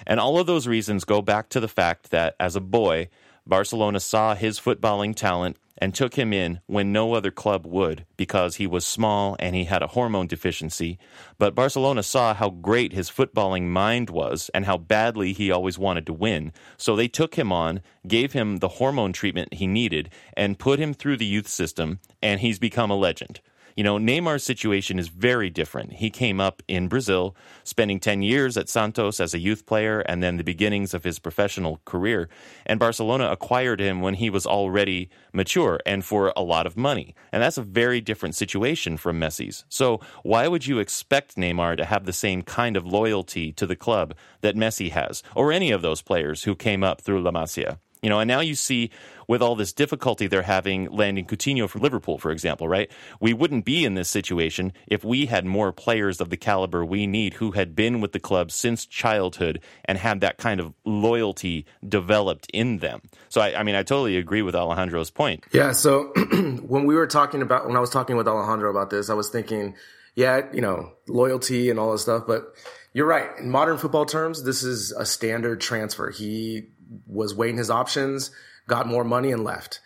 And 0.05 0.19
all 0.19 0.39
of 0.39 0.45
those 0.45 0.67
reasons 0.67 1.05
go 1.05 1.21
back 1.21 1.47
to 1.49 1.61
the 1.61 1.69
fact 1.69 2.11
that 2.11 2.35
as 2.37 2.57
a 2.57 2.61
boy, 2.61 3.07
Barcelona 3.47 4.01
saw 4.01 4.35
his 4.35 4.59
footballing 4.59 5.15
talent 5.15 5.55
and 5.77 5.93
took 5.93 6.15
him 6.15 6.31
in 6.31 6.61
when 6.67 6.91
no 6.91 7.13
other 7.13 7.31
club 7.31 7.65
would 7.65 8.05
because 8.17 8.55
he 8.55 8.67
was 8.67 8.85
small 8.85 9.35
and 9.39 9.55
he 9.55 9.65
had 9.65 9.83
a 9.83 9.87
hormone 9.87 10.27
deficiency. 10.27 10.97
But 11.37 11.55
Barcelona 11.55 12.03
saw 12.03 12.33
how 12.33 12.49
great 12.49 12.93
his 12.93 13.09
footballing 13.09 13.63
mind 13.63 14.09
was 14.09 14.49
and 14.53 14.65
how 14.65 14.77
badly 14.77 15.33
he 15.33 15.51
always 15.51 15.77
wanted 15.77 16.05
to 16.07 16.13
win. 16.13 16.53
So 16.77 16.95
they 16.95 17.07
took 17.07 17.35
him 17.35 17.51
on, 17.51 17.81
gave 18.07 18.33
him 18.33 18.57
the 18.57 18.69
hormone 18.69 19.13
treatment 19.13 19.55
he 19.55 19.67
needed, 19.67 20.09
and 20.35 20.59
put 20.59 20.79
him 20.79 20.93
through 20.93 21.17
the 21.17 21.25
youth 21.25 21.47
system, 21.47 21.99
and 22.21 22.39
he's 22.39 22.59
become 22.59 22.89
a 22.89 22.95
legend. 22.95 23.41
You 23.75 23.83
know, 23.83 23.97
Neymar's 23.97 24.43
situation 24.43 24.97
is 24.99 25.09
very 25.09 25.49
different. 25.49 25.93
He 25.93 26.09
came 26.09 26.39
up 26.39 26.63
in 26.65 26.87
Brazil, 26.87 27.35
spending 27.65 27.99
10 27.99 28.21
years 28.21 28.55
at 28.55 28.69
Santos 28.69 29.19
as 29.19 29.33
a 29.33 29.39
youth 29.39 29.65
player 29.65 29.99
and 29.99 30.23
then 30.23 30.37
the 30.37 30.45
beginnings 30.45 30.93
of 30.93 31.03
his 31.03 31.19
professional 31.19 31.81
career. 31.83 32.29
And 32.65 32.79
Barcelona 32.79 33.29
acquired 33.29 33.81
him 33.81 33.99
when 33.99 34.13
he 34.13 34.29
was 34.29 34.45
already 34.45 35.09
mature 35.33 35.81
and 35.85 36.05
for 36.05 36.31
a 36.37 36.41
lot 36.41 36.65
of 36.65 36.77
money. 36.77 37.15
And 37.33 37.43
that's 37.43 37.57
a 37.57 37.63
very 37.63 37.99
different 37.99 38.35
situation 38.35 38.95
from 38.95 39.19
Messi's. 39.19 39.65
So 39.67 39.99
why 40.23 40.47
would 40.47 40.65
you 40.65 40.79
expect 40.79 41.35
Neymar 41.35 41.75
to 41.75 41.83
have 41.83 42.05
the 42.05 42.13
same 42.13 42.43
kind 42.43 42.77
of 42.77 42.85
loyalty 42.85 43.51
to 43.51 43.67
the 43.67 43.75
club 43.75 44.13
that 44.39 44.55
Messi 44.55 44.91
has, 44.91 45.21
or 45.35 45.51
any 45.51 45.71
of 45.71 45.81
those 45.81 46.01
players 46.01 46.43
who 46.43 46.55
came 46.55 46.81
up 46.81 47.01
through 47.01 47.21
La 47.21 47.31
Masia? 47.31 47.79
You 48.05 48.09
know, 48.09 48.19
and 48.19 48.27
now 48.27 48.39
you 48.39 48.53
see 48.53 48.91
with 49.27 49.41
all 49.41 49.55
this 49.55 49.73
difficulty 49.73 50.27
they're 50.27 50.43
having 50.43 50.91
landing 50.91 51.25
Coutinho 51.25 51.67
for 51.67 51.79
Liverpool, 51.79 52.19
for 52.19 52.29
example, 52.29 52.67
right? 52.67 52.87
We 53.19 53.33
wouldn't 53.33 53.65
be 53.65 53.83
in 53.83 53.95
this 53.95 54.09
situation 54.09 54.73
if 54.85 55.03
we 55.03 55.25
had 55.25 55.43
more 55.43 55.71
players 55.71 56.21
of 56.21 56.29
the 56.29 56.37
caliber 56.37 56.85
we 56.85 57.07
need 57.07 57.33
who 57.33 57.53
had 57.53 57.75
been 57.75 58.01
with 58.01 58.11
the 58.11 58.19
club 58.19 58.51
since 58.51 58.85
childhood 58.85 59.59
and 59.85 59.97
had 59.97 60.21
that 60.21 60.37
kind 60.37 60.59
of 60.59 60.75
loyalty 60.85 61.65
developed 61.89 62.47
in 62.53 62.77
them. 62.77 63.01
So, 63.27 63.41
I, 63.41 63.59
I 63.59 63.63
mean, 63.63 63.73
I 63.73 63.81
totally 63.81 64.17
agree 64.17 64.43
with 64.43 64.53
Alejandro's 64.53 65.09
point. 65.09 65.43
Yeah. 65.51 65.71
So 65.71 66.13
when 66.61 66.85
we 66.85 66.93
were 66.93 67.07
talking 67.07 67.41
about, 67.41 67.65
when 67.65 67.75
I 67.75 67.79
was 67.79 67.89
talking 67.89 68.17
with 68.17 68.27
Alejandro 68.27 68.69
about 68.69 68.91
this, 68.91 69.09
I 69.09 69.15
was 69.15 69.31
thinking, 69.31 69.73
yeah, 70.13 70.41
you 70.53 70.61
know, 70.61 70.91
loyalty 71.07 71.71
and 71.71 71.79
all 71.79 71.91
this 71.91 72.03
stuff, 72.03 72.25
but 72.27 72.53
you're 72.95 73.05
right. 73.05 73.39
In 73.39 73.49
modern 73.49 73.77
football 73.77 74.05
terms, 74.05 74.43
this 74.43 74.63
is 74.63 74.93
a 74.93 75.05
standard 75.05 75.59
transfer. 75.59 76.11
He 76.11 76.69
was 77.07 77.33
weighing 77.33 77.57
his 77.57 77.69
options, 77.69 78.31
got 78.67 78.87
more 78.87 79.03
money, 79.03 79.31
and 79.31 79.43
left. 79.43 79.79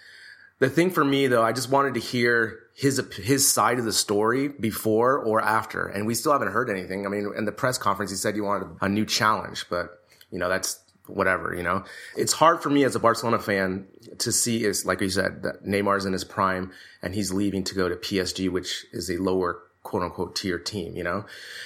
The 0.60 0.70
thing 0.70 0.92
for 0.92 1.06
me, 1.06 1.28
though, 1.28 1.44
I 1.44 1.54
just 1.54 1.70
wanted 1.70 1.94
to 1.94 2.00
hear 2.00 2.60
his 2.76 3.02
his 3.16 3.48
side 3.48 3.80
of 3.80 3.86
the 3.86 3.94
story 3.94 4.50
before 4.50 5.18
or 5.18 5.42
after, 5.42 5.88
and 5.88 6.06
we 6.06 6.16
still 6.16 6.34
haven't 6.34 6.52
heard 6.52 6.70
anything. 6.70 7.06
I 7.06 7.10
mean, 7.10 7.32
in 7.38 7.46
the 7.46 7.52
press 7.52 7.78
conference, 7.78 8.12
he 8.12 8.18
said 8.18 8.36
he 8.36 8.42
wanted 8.42 8.70
a 8.82 8.90
new 8.90 9.06
challenge, 9.06 9.66
but 9.70 10.04
you 10.32 10.40
know 10.40 10.50
that's 10.50 10.80
whatever. 11.08 11.56
You 11.56 11.64
know, 11.64 11.84
it's 12.16 12.34
hard 12.34 12.62
for 12.62 12.70
me 12.70 12.84
as 12.84 12.96
a 12.96 13.00
Barcelona 13.00 13.40
fan 13.40 13.88
to 14.20 14.32
see 14.32 14.66
is 14.66 14.86
like 14.86 15.02
you 15.02 15.10
said 15.10 15.44
that 15.44 15.64
Neymar's 15.66 16.06
in 16.06 16.14
his 16.14 16.24
prime 16.24 16.72
and 17.02 17.16
he's 17.16 17.32
leaving 17.32 17.64
to 17.66 17.76
go 17.76 17.90
to 17.90 17.96
PSG, 17.96 18.50
which 18.50 18.86
is 18.92 19.10
a 19.10 19.18
lower 19.18 19.64
quote 19.90 20.04
unquote 20.04 20.36
tier 20.36 20.60
team, 20.60 20.96
you 20.96 21.04
know? 21.04 21.26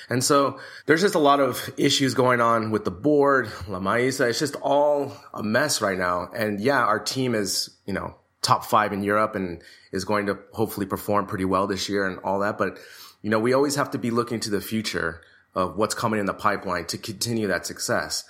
And 0.10 0.24
so 0.24 0.58
there's 0.86 1.02
just 1.02 1.14
a 1.14 1.20
lot 1.20 1.42
of 1.42 1.70
issues 1.78 2.14
going 2.14 2.40
on 2.40 2.72
with 2.72 2.86
the 2.86 2.92
board, 2.92 3.52
La 3.68 3.80
Masia. 3.80 4.30
It's 4.30 4.40
just 4.40 4.56
all 4.62 5.12
a 5.34 5.44
mess 5.44 5.82
right 5.82 5.98
now. 5.98 6.30
And 6.34 6.62
yeah, 6.62 6.80
our 6.80 7.00
team 7.00 7.36
is, 7.36 7.70
you 7.86 7.94
know, 7.94 8.16
top 8.42 8.64
five 8.64 8.94
in 8.94 9.04
Europe 9.04 9.36
and 9.36 9.62
is 9.92 10.06
going 10.06 10.28
to 10.28 10.40
hopefully 10.54 10.86
perform 10.86 11.26
pretty 11.26 11.44
well 11.44 11.68
this 11.68 11.90
year 11.90 12.08
and 12.08 12.18
all 12.20 12.40
that. 12.40 12.58
But, 12.58 12.80
you 13.22 13.30
know, 13.30 13.40
we 13.40 13.52
always 13.52 13.76
have 13.76 13.92
to 13.92 13.98
be 13.98 14.10
looking 14.10 14.40
to 14.40 14.50
the 14.50 14.62
future 14.62 15.22
of 15.54 15.76
what's 15.76 15.94
coming 15.94 16.20
in 16.20 16.26
the 16.26 16.34
pipeline 16.34 16.86
to 16.86 16.98
continue 16.98 17.48
that 17.48 17.66
success. 17.66 18.24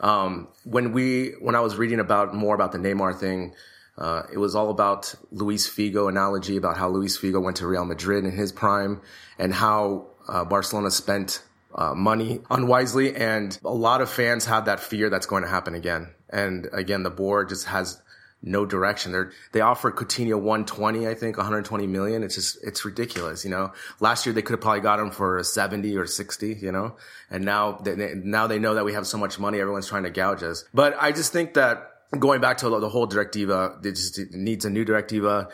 Um, 0.00 0.48
when 0.64 0.92
we, 0.92 1.32
when 1.40 1.54
I 1.54 1.60
was 1.60 1.76
reading 1.76 2.00
about 2.00 2.34
more 2.34 2.54
about 2.54 2.72
the 2.72 2.78
Neymar 2.78 3.20
thing, 3.20 3.54
uh, 3.96 4.22
it 4.32 4.38
was 4.38 4.54
all 4.54 4.70
about 4.70 5.14
Luis 5.30 5.68
Figo 5.68 6.08
analogy 6.08 6.56
about 6.56 6.76
how 6.76 6.88
Luis 6.88 7.16
Figo 7.16 7.42
went 7.42 7.58
to 7.58 7.66
Real 7.66 7.84
Madrid 7.84 8.24
in 8.24 8.32
his 8.32 8.50
prime 8.50 9.00
and 9.38 9.54
how 9.54 10.06
uh, 10.28 10.44
Barcelona 10.44 10.90
spent 10.90 11.42
uh, 11.74 11.94
money 11.94 12.40
unwisely. 12.50 13.14
And 13.14 13.56
a 13.64 13.72
lot 13.72 14.00
of 14.00 14.10
fans 14.10 14.46
have 14.46 14.64
that 14.64 14.80
fear 14.80 15.10
that's 15.10 15.26
going 15.26 15.42
to 15.42 15.48
happen 15.48 15.74
again. 15.74 16.12
And 16.28 16.68
again, 16.72 17.04
the 17.04 17.10
board 17.10 17.50
just 17.50 17.66
has 17.66 18.00
no 18.42 18.66
direction. 18.66 19.12
They're, 19.12 19.32
they 19.52 19.60
offer 19.60 19.90
Coutinho 19.90 20.38
120, 20.38 21.08
I 21.08 21.14
think, 21.14 21.36
120 21.36 21.86
million. 21.86 22.22
It's 22.22 22.34
just, 22.34 22.58
it's 22.62 22.84
ridiculous, 22.84 23.44
you 23.44 23.50
know. 23.50 23.72
Last 24.00 24.26
year 24.26 24.34
they 24.34 24.42
could 24.42 24.54
have 24.54 24.60
probably 24.60 24.80
got 24.80 25.00
him 25.00 25.10
for 25.10 25.42
70 25.42 25.96
or 25.96 26.06
60, 26.06 26.58
you 26.60 26.72
know. 26.72 26.96
And 27.30 27.44
now 27.44 27.78
they, 27.82 28.14
now 28.14 28.46
they 28.46 28.58
know 28.58 28.74
that 28.74 28.84
we 28.84 28.92
have 28.92 29.06
so 29.06 29.18
much 29.18 29.38
money, 29.38 29.60
everyone's 29.60 29.86
trying 29.86 30.02
to 30.02 30.10
gouge 30.10 30.42
us. 30.42 30.64
But 30.74 30.96
I 31.00 31.12
just 31.12 31.32
think 31.32 31.54
that 31.54 31.93
going 32.20 32.40
back 32.40 32.58
to 32.58 32.68
the 32.68 32.88
whole 32.88 33.06
directiva, 33.06 33.78
it 33.82 33.92
just 33.92 34.20
needs 34.32 34.64
a 34.64 34.70
new 34.70 34.84
directiva. 34.84 35.48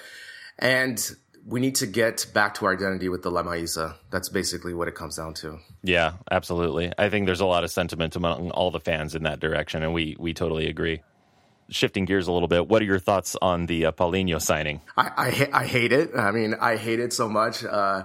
And 0.59 1.01
we 1.47 1.61
need 1.61 1.75
to 1.77 1.87
get 1.87 2.27
back 2.35 2.55
to 2.55 2.67
our 2.67 2.75
identity 2.75 3.09
with 3.09 3.23
the 3.23 3.31
La 3.31 3.43
Masia. 3.43 3.97
That's 4.11 4.29
basically 4.29 4.75
what 4.75 4.89
it 4.89 4.95
comes 4.95 5.17
down 5.17 5.35
to. 5.35 5.59
Yeah, 5.83 6.13
absolutely. 6.31 6.93
I 6.99 7.09
think 7.09 7.27
there's 7.27 7.41
a 7.41 7.47
lot 7.47 7.65
of 7.65 7.71
sentiment 7.71 8.17
among 8.17 8.51
all 8.51 8.71
the 8.71 8.81
fans 8.81 9.15
in 9.15 9.23
that 9.25 9.41
direction, 9.41 9.83
and 9.83 9.95
we, 9.95 10.17
we 10.19 10.35
totally 10.35 10.69
agree. 10.69 11.03
Shifting 11.71 12.05
gears 12.05 12.27
a 12.27 12.33
little 12.33 12.49
bit, 12.49 12.69
what 12.69 12.83
are 12.83 12.85
your 12.85 12.99
thoughts 12.99 13.37
on 13.41 13.67
the 13.67 13.87
uh, 13.87 13.93
Paulinho 13.93 14.41
signing? 14.41 14.81
I, 14.97 15.49
I, 15.53 15.61
I, 15.61 15.67
hate 15.67 15.93
it. 15.93 16.11
I 16.17 16.31
mean, 16.33 16.55
I 16.55 16.77
hate 16.77 17.01
it 17.01 17.13
so 17.13 17.29
much. 17.29 17.65
Uh, 17.65 18.05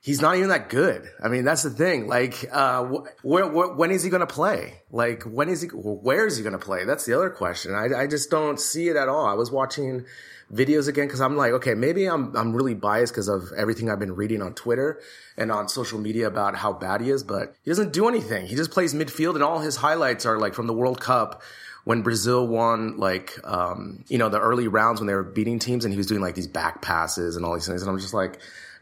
he's 0.00 0.20
not 0.20 0.36
even 0.36 0.48
that 0.48 0.68
good. 0.68 1.08
I 1.22 1.28
mean, 1.28 1.44
that's 1.44 1.62
the 1.62 1.70
thing. 1.70 2.08
Like, 2.08 2.44
uh, 2.50 2.84
wh- 2.84 3.06
wh- 3.22 3.50
wh- 3.50 3.78
when 3.78 3.90
is 3.90 4.02
he 4.02 4.10
going 4.10 4.20
to 4.20 4.26
play? 4.26 4.82
Like, 4.90 5.24
when 5.24 5.48
is 5.48 5.60
he, 5.60 5.68
where 5.68 6.26
is 6.26 6.36
he 6.36 6.42
going 6.42 6.58
to 6.58 6.64
play? 6.64 6.84
That's 6.84 7.04
the 7.04 7.14
other 7.14 7.30
question. 7.30 7.74
I, 7.74 8.02
I 8.02 8.06
just 8.06 8.30
don't 8.30 8.58
see 8.58 8.88
it 8.88 8.96
at 8.96 9.08
all. 9.08 9.26
I 9.26 9.34
was 9.34 9.50
watching 9.50 10.06
videos 10.52 10.88
again 10.88 11.06
because 11.06 11.20
I'm 11.20 11.36
like, 11.36 11.52
okay, 11.52 11.74
maybe 11.74 12.06
I'm, 12.06 12.34
I'm 12.34 12.54
really 12.54 12.74
biased 12.74 13.12
because 13.12 13.28
of 13.28 13.52
everything 13.56 13.90
I've 13.90 14.00
been 14.00 14.16
reading 14.16 14.42
on 14.42 14.54
Twitter 14.54 15.00
and 15.36 15.52
on 15.52 15.68
social 15.68 15.98
media 16.00 16.26
about 16.26 16.56
how 16.56 16.72
bad 16.72 17.02
he 17.02 17.10
is, 17.10 17.22
but 17.22 17.54
he 17.62 17.70
doesn't 17.70 17.92
do 17.92 18.08
anything. 18.08 18.46
He 18.46 18.56
just 18.56 18.70
plays 18.70 18.94
midfield 18.94 19.34
and 19.34 19.44
all 19.44 19.60
his 19.60 19.76
highlights 19.76 20.26
are 20.26 20.38
like 20.38 20.54
from 20.54 20.66
the 20.66 20.72
World 20.72 21.00
Cup 21.00 21.42
when 21.84 22.02
Brazil 22.02 22.46
won 22.46 22.96
like 22.98 23.38
um, 23.44 24.04
you 24.08 24.18
know 24.18 24.28
the 24.28 24.40
early 24.40 24.68
rounds 24.68 25.00
when 25.00 25.06
they 25.06 25.14
were 25.14 25.22
beating 25.22 25.58
teams 25.58 25.84
and 25.84 25.94
he 25.94 25.98
was 25.98 26.06
doing 26.06 26.20
like 26.20 26.34
these 26.34 26.46
back 26.46 26.82
passes 26.82 27.36
and 27.36 27.44
all 27.44 27.54
these 27.54 27.66
things 27.66 27.80
and 27.80 27.90
I'm 27.90 27.98
just 27.98 28.12
like 28.12 28.38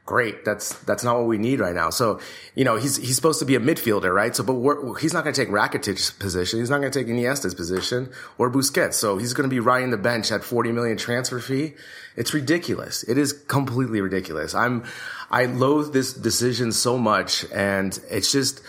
great. 0.09 0.43
That's 0.43 0.73
that's 0.85 1.05
not 1.05 1.19
what 1.19 1.27
we 1.27 1.37
need 1.37 1.61
right 1.61 1.75
now. 1.75 1.91
So, 1.91 2.19
you 2.55 2.65
know, 2.65 2.77
he's 2.77 2.97
he's 2.97 3.15
supposed 3.15 3.41
to 3.41 3.45
be 3.45 3.57
a 3.57 3.61
midfielder, 3.61 4.13
right? 4.13 4.35
So, 4.35 4.43
but 4.43 4.95
he's 5.01 5.13
not 5.13 5.23
going 5.23 5.35
to 5.35 5.41
take 5.45 5.51
Rakitic's 5.53 6.11
position. 6.13 6.61
He's 6.61 6.71
not 6.71 6.81
going 6.81 6.91
to 6.91 6.99
take 6.99 7.09
Iniesta's 7.09 7.55
position 7.55 8.11
or 8.39 8.51
Busquets. 8.51 8.95
So 8.95 9.19
he's 9.19 9.35
going 9.35 9.49
to 9.49 9.55
be 9.55 9.61
riding 9.61 9.91
the 9.91 9.99
bench 9.99 10.33
at 10.33 10.43
40 10.43 10.73
million 10.73 10.97
transfer 10.97 11.41
fee. 11.41 11.75
It's 12.17 12.33
ridiculous. 12.33 13.03
It 13.03 13.19
is 13.19 13.35
completely 13.35 14.01
ridiculous. 14.01 14.55
I'm 14.55 14.85
I 15.31 15.45
loathe 15.45 15.93
this 15.93 16.15
decision 16.15 16.73
so 16.73 16.97
much, 16.97 17.45
and 17.53 17.99
it's 18.11 18.33
just 18.33 18.63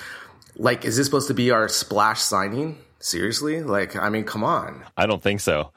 like, 0.57 0.83
is 0.83 0.97
this 0.97 1.05
supposed 1.07 1.29
to 1.29 1.33
be 1.33 1.51
our 1.51 1.69
splash 1.69 2.19
signing? 2.19 2.79
Seriously? 2.99 3.63
Like, 3.63 3.95
I 3.95 4.09
mean, 4.09 4.25
come 4.25 4.43
on. 4.43 4.83
I 4.97 5.05
don't 5.05 5.23
think 5.23 5.39
so. 5.39 5.71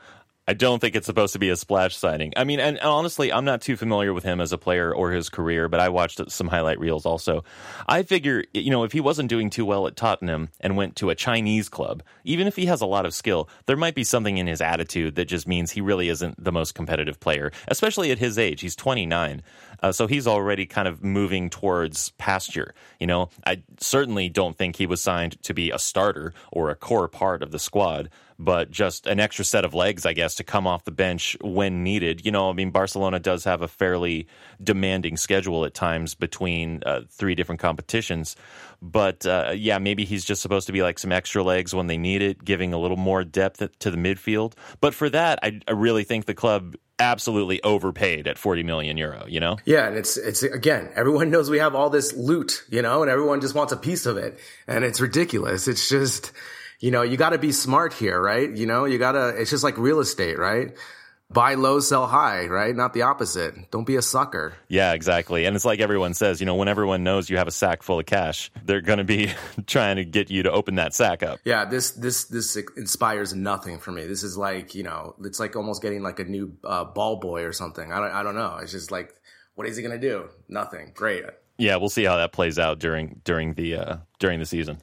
I 0.49 0.55
don't 0.55 0.81
think 0.81 0.97
it's 0.97 1.07
supposed 1.07 1.35
to 1.35 1.39
be 1.39 1.51
a 1.51 1.57
splash 1.57 1.97
signing. 1.97 2.33
I 2.37 2.43
mean, 2.43 2.59
and, 2.59 2.79
honestly, 2.81 3.33
I'm 3.33 3.45
not 3.45 3.61
too 3.61 3.77
familiar 3.77 4.13
with 4.13 4.25
him 4.25 4.41
as 4.41 4.53
a 4.53 4.59
player 4.59 4.93
or 4.93 5.13
his 5.13 5.29
career, 5.29 5.69
but 5.69 5.79
I 5.79 5.89
watched 5.89 6.21
some 6.33 6.49
highlight 6.49 6.81
reels 6.81 7.07
also. 7.07 7.45
I 7.87 8.03
figure, 8.03 8.45
you 8.53 8.71
know, 8.71 8.83
if 8.83 8.91
he 8.91 9.01
wasn't 9.01 9.29
doing 9.29 9.51
too 9.51 9.65
well 9.65 9.87
at 9.87 9.95
Tottenham 9.95 10.49
and 10.59 10.77
went 10.77 10.97
to 10.97 11.11
a 11.11 11.15
Chinese 11.15 11.69
club, 11.69 12.03
even 12.25 12.49
if 12.49 12.57
he 12.57 12.67
has 12.67 12.81
a 12.81 12.87
lot 12.87 13.07
of 13.07 13.15
skill, 13.15 13.49
there 13.67 13.77
might 13.77 13.95
be 13.95 14.03
something 14.03 14.37
in 14.37 14.49
his 14.49 14.61
attitude 14.61 15.15
that 15.15 15.27
just 15.27 15.47
means 15.47 15.71
he 15.71 15.81
really 15.81 16.09
isn't 16.09 16.43
the 16.43 16.53
most 16.53 16.75
competitive 16.75 17.21
player, 17.21 17.53
especially 17.69 18.11
at 18.11 18.19
his 18.19 18.37
age. 18.37 18.63
He's 18.63 18.75
29. 18.75 19.43
Uh, 19.83 19.93
so 19.93 20.07
he's 20.07 20.27
already 20.27 20.65
kind 20.65 20.89
of 20.89 21.03
moving 21.03 21.51
towards 21.51 22.11
pasture. 22.11 22.75
You 23.01 23.07
know, 23.07 23.29
I 23.47 23.63
certainly 23.81 24.29
don't 24.29 24.57
think 24.57 24.77
he 24.77 24.87
was 24.87 25.03
signed 25.03 25.43
to 25.43 25.53
be 25.53 25.71
a 25.71 25.79
starter 25.79 26.33
or 26.51 26.71
a 26.71 26.75
core 26.75 27.09
part 27.09 27.43
of 27.43 27.51
the 27.51 27.59
squad 27.59 28.09
but 28.45 28.71
just 28.71 29.07
an 29.07 29.21
extra 29.21 29.45
set 29.45 29.65
of 29.65 29.73
legs, 29.73 30.05
I 30.05 30.13
guess, 30.15 30.35
to 30.37 30.45
come 30.45 30.67
off 30.67 30.85
the 30.85 30.91
bench 30.91 31.37
when 31.41 31.85
needed. 31.85 32.25
You 32.27 32.33
know, 32.33 32.51
I 32.51 32.53
mean, 32.53 32.71
Barcelona 32.71 33.21
does 33.21 33.45
have 33.45 33.63
a 33.63 33.69
fairly 33.69 34.27
demanding 34.63 35.17
schedule 35.17 35.65
at 35.65 35.75
times 35.75 36.15
between 36.15 36.83
uh, 36.85 37.03
three 37.09 37.35
different 37.35 37.61
competitions. 37.61 38.35
But 38.81 39.25
uh, 39.27 39.53
yeah, 39.55 39.79
maybe 39.79 40.05
he's 40.05 40.25
just 40.25 40.43
supposed 40.43 40.67
to 40.67 40.73
be 40.73 40.83
like 40.83 40.99
some 40.99 41.13
extra 41.13 41.43
legs 41.45 41.75
when 41.75 41.87
they 41.87 41.99
need 41.99 42.21
it, 42.21 42.45
giving 42.45 42.73
a 42.73 42.79
little 42.79 42.97
more 42.97 43.23
depth 43.23 43.63
to 43.79 43.91
the 43.91 43.97
midfield. 43.97 44.55
But 44.81 44.95
for 44.95 45.09
that, 45.11 45.39
I, 45.43 45.61
I 45.69 45.73
really 45.73 46.05
think 46.05 46.27
the 46.27 46.35
club 46.35 46.75
absolutely 47.03 47.63
overpaid 47.63 48.27
at 48.27 48.39
40 48.39 48.63
million 48.63 48.97
euro, 48.97 49.27
you 49.29 49.41
know? 49.41 49.59
Yeah, 49.65 49.89
and 49.89 49.97
it's 49.97 50.17
it's 50.17 50.43
again, 50.43 50.91
everyone 50.95 51.31
knows 51.31 51.51
we 51.51 51.59
have 51.59 51.75
all 51.75 51.91
this 51.91 52.15
loot, 52.15 52.65
you 52.71 52.81
know, 52.81 53.03
and 53.03 53.11
everyone 53.11 53.41
just 53.41 53.55
wants 53.55 53.73
a 53.73 53.77
piece 53.77 54.07
of 54.07 54.17
it. 54.17 54.39
And 54.67 54.85
it's 54.85 55.01
ridiculous. 55.01 55.69
It's 55.69 55.89
just 55.89 56.33
you 56.83 56.91
know, 56.91 57.03
you 57.03 57.17
got 57.17 57.31
to 57.31 57.39
be 57.39 57.53
smart 57.53 57.95
here, 57.95 58.21
right? 58.21 58.51
You 58.51 58.67
know, 58.67 58.85
you 58.85 58.99
got 58.99 59.13
to, 59.13 59.29
it's 59.29 59.51
just 59.51 59.63
like 59.63 59.79
real 59.79 60.01
estate, 60.01 60.37
right? 60.37 60.77
Buy 61.33 61.55
low, 61.55 61.81
sell 61.81 62.07
high, 62.07 62.47
right? 62.47 62.75
Not 62.75 62.93
the 62.93 63.03
opposite. 63.03 63.71
Don't 63.71 63.87
be 63.87 63.97
a 63.97 64.03
sucker. 64.03 64.55
Yeah, 64.69 64.93
exactly. 64.93 65.45
And 65.45 65.57
it's 65.57 65.65
like 65.65 65.81
everyone 65.81 66.15
says, 66.15 66.41
you 66.41 66.47
know, 66.47 66.55
when 66.55 66.69
everyone 66.69 67.05
knows 67.05 67.31
you 67.31 67.39
have 67.39 67.49
a 67.49 67.53
sack 67.53 67.83
full 67.83 67.99
of 67.99 68.07
cash, 68.07 68.51
they're 68.65 68.81
going 68.81 68.99
to 68.99 69.05
be 69.05 69.31
trying 69.67 69.97
to 69.97 70.05
get 70.05 70.31
you 70.31 70.43
to 70.43 70.53
open 70.53 70.75
that 70.77 70.95
sack 70.95 71.23
up. 71.23 71.41
Yeah, 71.45 71.65
this 71.65 71.93
this 71.93 72.25
this 72.25 72.57
inspires 72.77 73.35
nothing 73.35 73.79
for 73.79 73.93
me. 73.93 74.07
This 74.07 74.23
is 74.23 74.37
like, 74.37 74.75
you 74.75 74.83
know, 74.83 75.15
it's 75.25 75.41
like 75.41 75.57
almost 75.57 75.83
getting 75.83 76.03
like 76.03 76.19
a 76.21 76.25
new 76.25 76.57
uh, 76.65 76.85
ball 76.85 77.17
boy 77.17 77.45
or 77.45 77.53
something. 77.53 77.93
I 77.93 78.01
don't 78.01 78.13
I 78.13 78.23
don't 78.23 78.35
know. 78.35 78.59
It's 78.61 78.73
just 78.73 78.91
like 78.91 79.15
what 79.55 79.67
is 79.67 79.77
he 79.77 79.83
going 79.83 79.99
to 79.99 80.09
do? 80.09 80.29
Nothing. 80.49 80.93
Great. 80.95 81.25
Yeah, 81.59 81.77
we'll 81.77 81.91
see 81.91 82.05
how 82.05 82.17
that 82.17 82.33
plays 82.33 82.59
out 82.59 82.79
during 82.79 83.21
during 83.25 83.55
the 83.55 83.77
uh, 83.77 83.97
during 84.19 84.39
the 84.39 84.47
season. 84.47 84.79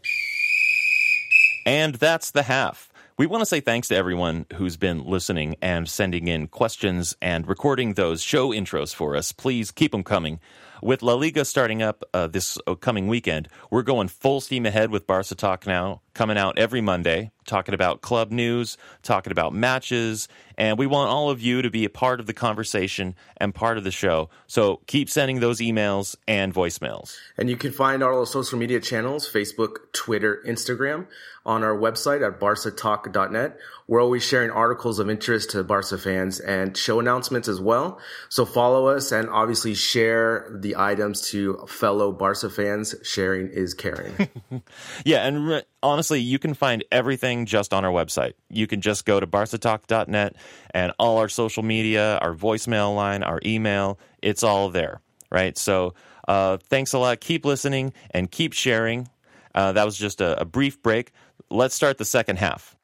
And 1.66 1.96
that's 1.96 2.32
the 2.32 2.44
half. 2.44 2.89
We 3.20 3.28
want 3.28 3.42
to 3.42 3.46
say 3.46 3.60
thanks 3.60 3.90
to 3.90 3.98
everyone 3.98 4.46
who's 4.54 4.78
been 4.78 5.04
listening 5.04 5.58
and 5.62 5.90
sending 5.90 6.30
in 6.30 6.48
questions 6.48 7.18
and 7.22 7.46
recording 7.46 7.96
those 7.96 8.22
show 8.22 8.52
intros 8.52 8.96
for 8.96 9.18
us. 9.18 9.34
Please 9.34 9.72
keep 9.72 9.92
them 9.92 10.06
coming. 10.06 10.40
with 10.82 11.04
La 11.04 11.16
Liga 11.16 11.44
starting 11.44 11.82
up 11.82 12.06
uh, 12.14 12.28
this 12.28 12.58
coming 12.80 13.08
weekend, 13.10 13.50
we're 13.70 13.84
going 13.84 14.08
full 14.08 14.40
steam 14.40 14.66
ahead 14.66 14.90
with 14.90 15.06
Barca 15.06 15.36
Talk 15.36 15.68
now, 15.68 16.02
coming 16.20 16.38
out 16.38 16.60
every 16.60 16.82
Monday, 16.82 17.32
talking 17.46 17.74
about 17.74 18.02
club 18.02 18.30
news, 18.30 18.78
talking 19.04 19.32
about 19.32 19.54
matches, 19.54 20.28
and 20.58 20.78
we 20.78 20.86
want 20.86 21.10
all 21.10 21.30
of 21.30 21.40
you 21.40 21.62
to 21.62 21.70
be 21.70 21.86
a 21.86 21.90
part 21.90 22.20
of 22.20 22.26
the 22.26 22.34
conversation 22.34 23.16
and 23.38 23.56
part 23.56 23.78
of 23.78 23.86
the 23.86 23.92
show. 23.92 24.30
So 24.46 24.82
keep 24.86 25.10
sending 25.10 25.40
those 25.40 25.62
emails 25.62 26.18
and 26.28 26.54
voicemails. 26.54 27.16
And 27.38 27.50
you 27.50 27.56
can 27.56 27.72
find 27.72 28.04
all 28.04 28.20
our 28.20 28.26
social 28.26 28.60
media 28.60 28.82
channels 28.82 29.32
Facebook, 29.32 29.94
Twitter, 29.94 30.44
Instagram 30.46 31.08
on 31.46 31.64
our 31.64 31.76
website 31.76 32.26
at 32.26 32.40
barcatalk.net. 32.40 33.58
We're 33.88 34.04
always 34.04 34.24
sharing 34.24 34.52
articles 34.52 35.00
of 35.00 35.10
interest 35.10 35.52
to 35.52 35.64
Barca 35.64 35.98
fans 35.98 36.40
and 36.40 36.78
show 36.78 37.00
announcements 37.00 37.48
as 37.48 37.60
well. 37.60 38.00
So 38.30 38.46
follow 38.46 38.88
us 38.88 39.12
and 39.12 39.30
obviously 39.30 39.74
share 39.74 40.48
the 40.54 40.76
items 40.76 41.22
to 41.32 41.66
fellow 41.68 42.12
Barca 42.12 42.50
fans. 42.52 42.94
Sharing 43.02 43.48
is 43.48 43.74
caring. 43.74 44.30
yeah, 45.06 45.26
and 45.26 45.48
re- 45.48 45.64
honestly, 45.82 46.20
you 46.20 46.40
can 46.40 46.54
find 46.54 46.84
everything 46.92 47.46
just 47.46 47.74
on 47.74 47.86
our 47.86 47.92
website. 47.92 48.34
You 48.50 48.68
can 48.68 48.82
just 48.82 49.06
go 49.06 49.20
to 49.20 49.28
barcatalk.net 49.28 50.36
and 50.72 50.94
all 51.00 51.18
our 51.18 51.30
social 51.30 51.64
media, 51.64 52.18
our 52.22 52.34
voicemail 52.34 52.96
line, 52.96 53.24
our 53.24 53.40
email, 53.46 54.00
it's 54.22 54.44
all 54.44 54.70
there, 54.70 55.02
right? 55.30 55.58
So 55.58 55.94
uh, 56.28 56.58
thanks 56.58 56.94
a 56.94 57.00
lot. 57.00 57.20
Keep 57.20 57.46
listening 57.46 57.94
and 58.12 58.30
keep 58.30 58.54
sharing. 58.54 59.08
Uh, 59.56 59.72
that 59.74 59.86
was 59.86 59.98
just 59.98 60.22
a, 60.22 60.42
a 60.42 60.46
brief 60.46 60.82
break. 60.82 61.12
Let's 61.50 61.76
start 61.76 61.98
the 61.98 62.06
second 62.06 62.38
half. 62.38 62.76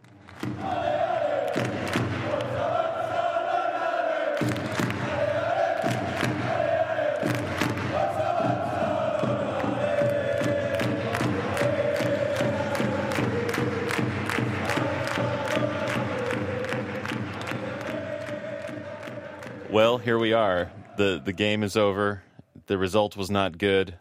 Here 20.05 20.17
we 20.19 20.33
are. 20.33 20.71
the 20.97 21.21
The 21.24 21.33
game 21.33 21.63
is 21.63 21.75
over. 21.75 22.24
The 22.67 22.77
result 22.77 23.17
was 23.17 23.29
not 23.29 23.57
good. 23.57 23.95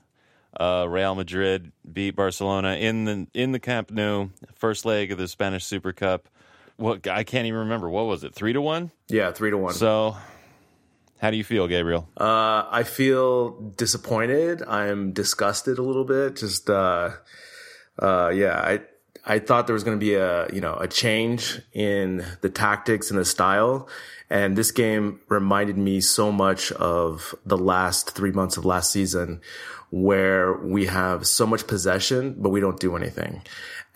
Uh, 0.58 0.87
Real 0.88 1.14
Madrid 1.16 1.73
beat 1.90 2.14
Barcelona 2.14 2.76
in 2.76 3.04
the 3.04 3.26
in 3.34 3.50
the 3.52 3.58
Camp 3.58 3.90
Nou, 3.90 4.28
first 4.54 4.84
leg 4.84 5.11
of 5.11 5.18
the 5.18 5.26
Spanish 5.26 5.64
Super 5.64 5.92
Cup. 5.92 6.28
What 6.76 7.06
I 7.08 7.25
can't 7.25 7.46
even 7.46 7.61
remember. 7.61 7.88
What 7.90 8.04
was 8.06 8.23
it? 8.23 8.34
Three 8.34 8.52
to 8.52 8.61
one. 8.61 8.90
Yeah, 9.08 9.32
three 9.32 9.50
to 9.50 9.58
one. 9.58 9.75
So, 9.75 10.16
how 11.18 11.30
do 11.30 11.37
you 11.37 11.44
feel, 11.44 11.66
Gabriel? 11.66 12.08
Uh, 12.16 12.66
I 12.70 12.84
feel 12.84 13.50
disappointed. 13.76 14.62
I'm 14.62 15.12
disgusted 15.12 15.78
a 15.78 15.82
little 15.82 16.04
bit. 16.04 16.37
Just, 16.37 16.70
uh, 16.70 17.12
uh, 17.99 18.30
yeah, 18.34 18.61
I 18.61 18.80
I 19.26 19.38
thought 19.38 19.66
there 19.66 19.75
was 19.75 19.85
going 19.85 19.99
to 19.99 20.04
be 20.04 20.14
a 20.14 20.49
you 20.52 20.61
know 20.61 20.75
a 20.75 20.88
change 20.88 21.61
in 21.73 22.25
the 22.40 22.50
tactics 22.50 23.11
and 23.11 23.19
the 23.19 23.25
style, 23.25 23.88
and 24.31 24.57
this 24.57 24.71
game 24.71 25.21
reminded 25.28 25.78
me 25.78 26.00
so 26.00 26.31
much 26.31 26.73
of 26.73 27.35
the 27.47 27.59
last 27.59 28.11
three 28.11 28.33
months 28.33 28.57
of 28.57 28.64
last 28.64 28.90
season, 28.90 29.40
where 29.90 30.54
we 30.54 30.87
have 30.87 31.26
so 31.26 31.47
much 31.47 31.66
possession 31.66 32.35
but 32.38 32.50
we 32.50 32.61
don't 32.61 32.81
do 32.81 32.97
anything. 32.97 33.43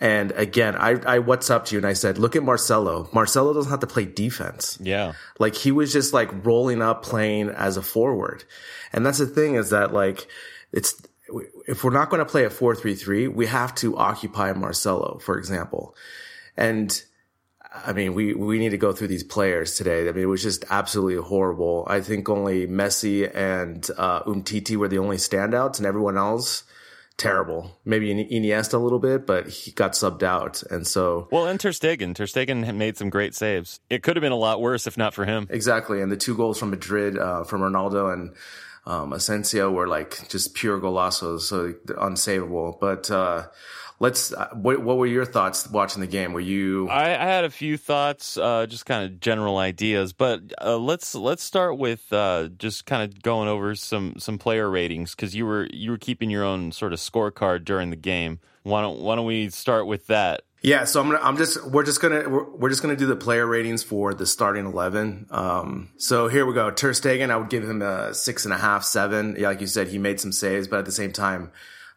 And 0.01 0.31
again, 0.31 0.75
I, 0.77 0.91
I 1.05 1.19
what's 1.19 1.49
up 1.49 1.65
to 1.65 1.75
you 1.75 1.79
and 1.79 1.85
I 1.85 1.93
said, 1.93 2.17
look 2.17 2.35
at 2.35 2.43
Marcelo. 2.43 3.09
Marcelo 3.11 3.53
doesn't 3.53 3.69
have 3.69 3.81
to 3.81 3.87
play 3.87 4.05
defense. 4.05 4.77
Yeah. 4.81 5.13
Like 5.39 5.55
he 5.55 5.71
was 5.71 5.91
just 5.91 6.13
like 6.13 6.45
rolling 6.45 6.81
up 6.81 7.03
playing 7.03 7.49
as 7.49 7.75
a 7.75 7.81
forward. 7.81 8.45
And 8.93 9.05
that's 9.05 9.17
the 9.17 9.27
thing 9.27 9.55
is 9.55 9.71
that 9.71 9.93
like 9.93 10.27
it's 10.71 11.01
if 11.67 11.83
we're 11.83 11.91
not 11.91 12.09
going 12.09 12.19
to 12.19 12.25
play 12.25 12.45
a 12.45 12.49
4-3-3, 12.49 13.33
we 13.33 13.47
have 13.47 13.75
to 13.75 13.97
occupy 13.97 14.53
Marcelo, 14.53 15.19
for 15.19 15.37
example. 15.37 15.95
And 16.57 17.01
I 17.71 17.93
mean, 17.93 18.13
we, 18.13 18.33
we 18.33 18.57
need 18.57 18.69
to 18.69 18.77
go 18.77 18.91
through 18.91 19.09
these 19.09 19.23
players 19.23 19.75
today. 19.75 20.07
I 20.07 20.11
mean, 20.11 20.23
it 20.23 20.27
was 20.27 20.41
just 20.41 20.65
absolutely 20.69 21.21
horrible. 21.21 21.85
I 21.87 22.01
think 22.01 22.27
only 22.27 22.67
Messi 22.67 23.33
and 23.33 23.87
uh, 23.97 24.23
Umtiti 24.23 24.75
were 24.75 24.87
the 24.87 24.97
only 24.97 25.17
standouts, 25.17 25.77
and 25.77 25.85
everyone 25.85 26.17
else 26.17 26.63
terrible. 27.19 27.77
Maybe 27.85 28.09
Iniesta 28.09 28.73
a 28.73 28.77
little 28.77 28.97
bit, 28.97 29.27
but 29.27 29.47
he 29.49 29.71
got 29.71 29.91
subbed 29.91 30.23
out, 30.23 30.63
and 30.63 30.87
so 30.87 31.27
well. 31.31 31.45
And 31.45 31.59
Ter 31.59 31.69
Stegen, 31.69 32.15
Ter 32.15 32.25
Stegen 32.25 32.75
made 32.75 32.97
some 32.97 33.09
great 33.09 33.35
saves. 33.35 33.79
It 33.89 34.01
could 34.01 34.15
have 34.15 34.21
been 34.21 34.31
a 34.31 34.37
lot 34.37 34.61
worse 34.61 34.87
if 34.87 34.97
not 34.97 35.13
for 35.13 35.25
him. 35.25 35.45
Exactly, 35.51 36.01
and 36.01 36.11
the 36.11 36.17
two 36.17 36.35
goals 36.35 36.57
from 36.57 36.71
Madrid 36.71 37.17
uh, 37.19 37.43
from 37.43 37.61
Ronaldo 37.61 38.11
and 38.11 38.35
um, 38.85 39.13
Asensio 39.13 39.71
were 39.71 39.87
like 39.87 40.29
just 40.29 40.53
pure 40.53 40.79
golazos, 40.79 41.41
so 41.41 41.73
unsavable. 41.87 42.79
But 42.79 43.09
uh, 43.11 43.47
let's. 43.99 44.33
Uh, 44.33 44.49
what, 44.53 44.81
what, 44.81 44.97
were 44.97 45.05
your 45.05 45.25
thoughts 45.25 45.69
watching 45.69 46.01
the 46.01 46.07
game? 46.07 46.33
Were 46.33 46.39
you? 46.39 46.89
I, 46.89 47.09
I 47.09 47.25
had 47.25 47.45
a 47.45 47.49
few 47.49 47.77
thoughts, 47.77 48.37
uh, 48.37 48.65
just 48.65 48.85
kind 48.85 49.05
of 49.05 49.19
general 49.19 49.57
ideas. 49.57 50.13
But 50.13 50.41
uh, 50.61 50.77
let's 50.77 51.13
let's 51.15 51.43
start 51.43 51.77
with 51.77 52.11
uh, 52.11 52.49
just 52.57 52.85
kind 52.85 53.03
of 53.03 53.21
going 53.21 53.47
over 53.47 53.75
some 53.75 54.15
some 54.17 54.37
player 54.37 54.69
ratings 54.69 55.15
because 55.15 55.35
you 55.35 55.45
were 55.45 55.67
you 55.71 55.91
were 55.91 55.97
keeping 55.97 56.29
your 56.29 56.43
own 56.43 56.71
sort 56.71 56.93
of 56.93 56.99
scorecard 56.99 57.65
during 57.65 57.89
the 57.89 57.95
game. 57.95 58.39
Why 58.69 58.81
don't 58.81 58.99
Why 58.99 59.15
don't 59.15 59.25
we 59.25 59.49
start 59.49 59.87
with 59.87 60.07
that? 60.07 60.41
Yeah, 60.61 60.83
so 60.83 60.99
I'm 60.99 61.09
gonna, 61.09 61.23
I'm 61.23 61.37
just, 61.37 61.65
we're 61.67 61.85
just 61.85 62.01
gonna, 62.01 62.27
we're, 62.27 62.49
we're 62.49 62.69
just 62.69 62.81
gonna 62.81 62.97
do 62.97 63.05
the 63.05 63.15
player 63.15 63.45
ratings 63.47 63.81
for 63.81 64.13
the 64.13 64.25
starting 64.25 64.65
11. 64.65 65.27
Um, 65.31 65.89
so 65.97 66.27
here 66.27 66.45
we 66.45 66.53
go. 66.53 66.69
Ter 66.69 66.91
Stegen, 66.91 67.29
I 67.29 67.37
would 67.37 67.49
give 67.49 67.63
him 67.63 67.81
a 67.81 68.13
six 68.13 68.43
and 68.43 68.53
a 68.53 68.57
half, 68.57 68.83
seven. 68.83 69.37
Yeah, 69.39 69.47
like 69.47 69.61
you 69.61 69.67
said, 69.67 69.87
he 69.87 69.97
made 69.97 70.19
some 70.19 70.33
saves, 70.33 70.67
but 70.67 70.79
at 70.79 70.85
the 70.85 70.91
same 70.91 71.13
time, 71.13 71.51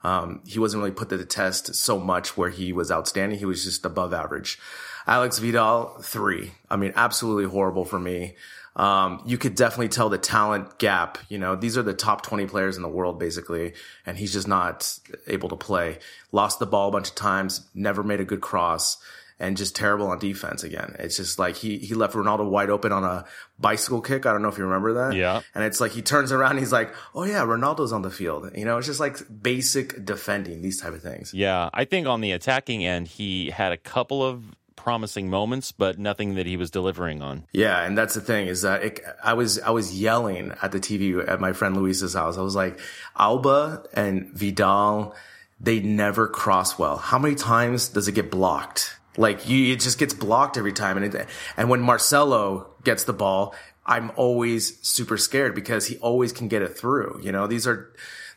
um, 0.05 0.43
he 0.47 0.61
wasn't 0.61 0.81
really 0.81 0.95
put 0.95 1.09
to 1.09 1.17
the 1.17 1.25
test 1.25 1.75
so 1.75 1.99
much 1.99 2.37
where 2.37 2.51
he 2.51 2.73
was 2.73 2.93
outstanding. 2.93 3.39
He 3.39 3.45
was 3.45 3.65
just 3.65 3.85
above 3.85 4.13
average. 4.13 4.61
Aleix 5.09 5.41
Vidal, 5.41 5.97
three. 6.01 6.53
I 6.71 6.77
mean, 6.77 6.93
absolutely 6.95 7.51
horrible 7.51 7.85
for 7.85 7.99
me. 7.99 8.37
Um, 8.75 9.23
you 9.27 9.37
could 9.37 9.55
definitely 9.55 9.89
tell 9.89 10.09
the 10.09 10.19
talent 10.19 10.79
gap. 10.79 11.19
You 11.29 11.39
know, 11.39 11.57
these 11.57 11.77
are 11.77 11.83
the 11.83 11.95
top 11.95 12.23
20 12.23 12.47
players 12.47 12.77
in 12.77 12.83
the 12.83 12.89
world, 12.89 13.19
basically, 13.19 13.75
and 14.07 14.17
he's 14.17 14.33
just 14.33 14.49
not 14.49 14.99
able 15.27 15.49
to 15.51 15.57
play. 15.57 15.99
Lost 16.31 16.59
the 16.59 16.67
ball 16.67 16.89
a 16.89 16.93
bunch 16.93 17.11
of 17.11 17.15
times, 17.15 17.69
never 17.75 18.03
made 18.03 18.21
a 18.21 18.25
good 18.25 18.41
cross 18.41 18.99
and 19.43 19.57
just 19.57 19.75
terrible 19.75 20.07
on 20.07 20.21
defense 20.21 20.63
again. 20.63 20.95
It's 21.01 21.17
just 21.17 21.37
like 21.37 21.57
he, 21.57 21.79
he 21.79 21.95
left 21.95 22.15
Ronaldo 22.15 22.49
wide 22.49 22.71
open 22.71 22.93
on 22.93 23.03
a 23.03 23.25
bicycle 23.59 24.01
kick. 24.01 24.25
I 24.25 24.33
don't 24.33 24.41
know 24.41 24.49
if 24.49 24.57
you 24.57 24.65
remember 24.65 24.95
that. 24.95 25.17
Yeah. 25.17 25.41
And 25.55 25.65
it's 25.65 25.81
like 25.81 25.91
he 25.91 26.01
turns 26.01 26.31
around 26.31 26.59
he's 26.59 26.73
like, 26.73 26.95
oh 27.13 27.25
yeah, 27.25 27.43
Ronaldo's 27.43 27.93
on 27.93 28.03
the 28.03 28.11
field. 28.11 28.53
You 28.55 28.65
know, 28.65 28.79
it's 28.79 28.87
just 28.87 29.01
like 29.01 29.19
basic 29.43 30.05
defending, 30.05 30.63
these 30.63 30.81
type 30.81 30.93
of 30.93 31.03
things. 31.03 31.35
Yeah. 31.35 31.71
I 31.75 31.85
think 31.85 32.07
on 32.07 32.21
the 32.21 32.31
attacking 32.31 32.87
end, 32.87 33.09
he 33.09 33.51
had 33.51 33.73
a 33.73 33.77
couple 33.77 34.25
of 34.25 34.45
promising 34.83 35.31
moments, 35.31 35.71
but 35.71 35.99
nothing 35.99 36.35
that 36.35 36.47
he 36.47 36.57
was 36.57 36.71
delivering 36.71 37.23
on. 37.23 37.45
Yeah, 37.53 37.85
and 37.85 37.97
that's 37.97 38.15
the 38.15 38.21
thing 38.21 38.49
is 38.49 38.63
that 38.63 38.83
it, 38.83 39.01
I 39.23 39.35
was 39.35 39.61
I 39.61 39.71
was 39.71 39.99
yelling 39.99 40.53
at 40.61 40.73
the 40.73 40.81
TV 40.81 41.27
at 41.27 41.41
my 41.41 41.53
friend 41.53 41.77
Luis's 41.77 42.15
house. 42.15 42.37
I 42.37 42.43
was 42.43 42.57
like, 42.57 42.81
Alba 43.17 43.85
and 43.95 44.31
Vidal, 44.33 45.15
they 45.61 45.81
never 45.81 46.27
cross 46.27 46.79
well. 46.79 46.97
How 46.97 47.19
many 47.19 47.37
times 47.37 47.89
does 47.89 48.09
it 48.09 48.13
get 48.13 48.31
blocked? 48.31 48.97
Like 49.17 49.49
you, 49.49 49.73
it 49.73 49.81
just 49.81 49.99
gets 49.99 50.15
blocked 50.15 50.57
every 50.57 50.73
time. 50.73 50.97
And 50.97 51.15
it, 51.15 51.27
and 51.57 51.69
when 51.69 51.81
Marcelo 51.81 52.75
gets 52.83 53.05
the 53.05 53.13
ball, 53.13 53.55
I'm 53.87 54.11
always 54.17 54.81
super 54.87 55.17
scared 55.17 55.55
because 55.55 55.87
he 55.87 55.97
always 55.99 56.33
can 56.33 56.49
get 56.49 56.63
it 56.63 56.77
through. 56.77 57.21
You 57.23 57.33
know, 57.33 57.47
these 57.47 57.67
are, 57.67 57.93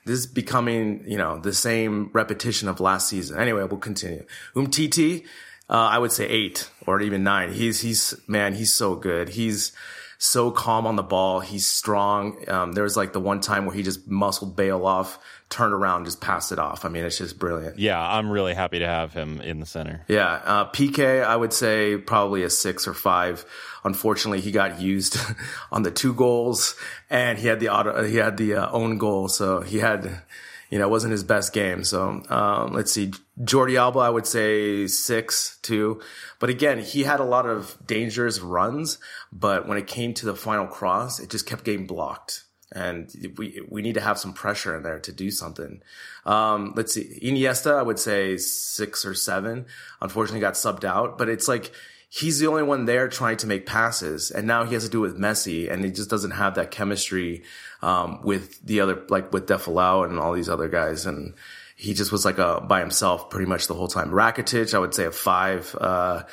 this 0.05 0.19
is 0.19 0.27
becoming, 0.27 1.03
you 1.08 1.17
know, 1.17 1.39
the 1.39 1.53
same 1.53 2.10
repetition 2.13 2.67
of 2.67 2.79
last 2.79 3.08
season. 3.10 3.39
Anyway, 3.39 3.63
we'll 3.63 3.79
continue. 3.79 4.25
Umtiti, 4.55 5.25
uh, 5.69 5.73
I 5.73 5.97
would 5.97 6.12
say 6.12 6.28
eight 6.28 6.69
or 6.86 7.01
even 7.01 7.23
nine. 7.23 7.51
He's, 7.51 7.82
he's, 7.82 8.13
man, 8.28 8.54
he's 8.54 8.73
so 8.73 8.95
good. 8.95 9.30
He's, 9.30 9.71
so 10.17 10.51
calm 10.51 10.88
on 10.88 10.95
the 10.95 11.04
ball. 11.04 11.39
He's 11.39 11.65
strong. 11.65 12.38
Um, 12.49 12.71
there 12.73 12.84
was 12.84 12.95
like 12.95 13.13
the 13.13 13.19
one 13.19 13.41
time 13.41 13.65
where 13.65 13.75
he 13.75 13.84
just 13.84 14.08
muscled 14.08 14.56
Bale 14.56 14.86
off, 14.86 15.19
turned 15.49 15.73
around, 15.73 16.06
just 16.06 16.21
passed 16.21 16.51
it 16.51 16.60
off. 16.60 16.86
I 16.86 16.89
mean, 16.89 17.04
it's 17.04 17.17
just 17.17 17.38
brilliant. 17.38 17.80
Yeah, 17.80 17.99
I'm 17.99 18.30
really 18.30 18.54
happy 18.54 18.80
to 18.80 18.88
have 18.88 19.13
him 19.13 19.41
in 19.41 19.60
the 19.60 19.65
center. 19.65 20.04
Yeah, 20.08 20.41
uh, 20.43 20.71
Piqué, 20.71 21.23
I 21.23 21.36
would 21.36 21.54
say 21.54 21.97
probably 21.97 22.43
a 22.43 22.49
six 22.49 22.88
or 22.88 22.93
five. 22.93 23.45
Unfortunately, 23.84 24.41
he 24.41 24.51
got 24.51 24.80
used 24.80 25.17
on 25.71 25.84
the 25.84 25.91
two 25.91 26.13
goals, 26.13 26.75
and 27.10 27.38
he 27.38 27.47
had 27.47 27.60
the 27.60 27.69
auto, 27.69 28.04
he 28.04 28.15
had 28.17 28.38
the 28.38 28.56
uh, 28.56 28.71
own 28.71 28.97
goal, 28.97 29.28
so 29.28 29.62
he 29.62 29.80
had 29.80 30.21
you 30.69 30.80
know, 30.80 30.86
it 30.86 30.91
wasn't 30.91 31.12
his 31.12 31.23
best 31.23 31.54
game. 31.54 31.84
So 31.84 32.23
um, 32.30 32.73
let's 32.73 32.91
see, 32.91 33.13
Jordi 33.39 33.78
Alba, 33.78 33.99
I 33.99 34.10
would 34.10 34.25
say 34.25 34.88
six 34.88 35.60
two, 35.62 36.01
but 36.39 36.49
again, 36.49 36.80
he 36.80 37.04
had 37.04 37.19
a 37.19 37.25
lot 37.25 37.45
of 37.45 37.78
dangerous 37.86 38.39
runs. 38.39 38.97
But 39.32 39.67
when 39.67 39.78
it 39.78 39.88
came 39.88 40.13
to 40.15 40.25
the 40.25 40.36
final 40.36 40.67
cross, 40.67 41.19
it 41.19 41.30
just 41.30 41.45
kept 41.45 41.63
getting 41.63 41.88
blocked. 41.88 42.43
And 42.71 43.10
we 43.38 43.62
we 43.69 43.82
need 43.82 43.93
to 43.93 44.01
have 44.01 44.17
some 44.17 44.34
pressure 44.34 44.75
in 44.75 44.84
there 44.84 44.99
to 44.99 45.12
do 45.12 45.30
something. 45.32 45.82
Um, 46.25 46.73
let's 46.75 46.93
see, 46.93 47.19
Iniesta, 47.21 47.78
I 47.78 47.84
would 47.84 47.99
say 47.99 48.38
six 48.38 49.06
or 49.06 49.13
seven. 49.13 49.67
Unfortunately, 50.01 50.41
got 50.41 50.56
subbed 50.56 50.84
out, 50.84 51.17
but 51.17 51.30
it's 51.30 51.47
like 51.47 51.71
he's 52.15 52.39
the 52.39 52.47
only 52.47 52.63
one 52.63 52.86
there 52.86 53.10
trying 53.10 53.36
to 53.38 53.47
make 53.47 53.65
passes, 53.65 54.32
and 54.32 54.47
now 54.47 54.63
he 54.63 54.73
has 54.73 54.86
to 54.86 54.89
do 54.89 55.04
it 55.04 55.12
with 55.12 55.19
Messi, 55.19 55.69
and 55.69 55.84
he 55.84 55.91
just 55.91 56.10
doesn't 56.10 56.32
have 56.32 56.56
that 56.56 56.71
chemistry 56.71 57.43
um, 57.82 58.21
with 58.23 58.65
the 58.65 58.80
other, 58.80 59.04
like 59.10 59.34
with 59.34 59.47
Deulofeu 59.47 60.06
and 60.10 60.17
all 60.17 60.34
these 60.34 60.47
other 60.49 60.69
guys, 60.69 61.06
and 61.06 61.34
he 61.75 61.93
just 61.93 62.12
was 62.12 62.23
like 62.23 62.38
a 62.38 62.62
by 62.62 62.80
himself 62.80 63.30
pretty 63.30 63.47
much 63.47 63.67
the 63.67 63.73
whole 63.73 63.89
time. 63.89 64.12
Rakitic, 64.12 64.73
I 64.73 64.80
would 64.80 64.93
say 64.93 65.06
a 65.06 65.12
five. 65.12 65.75
Uh, 65.80 66.23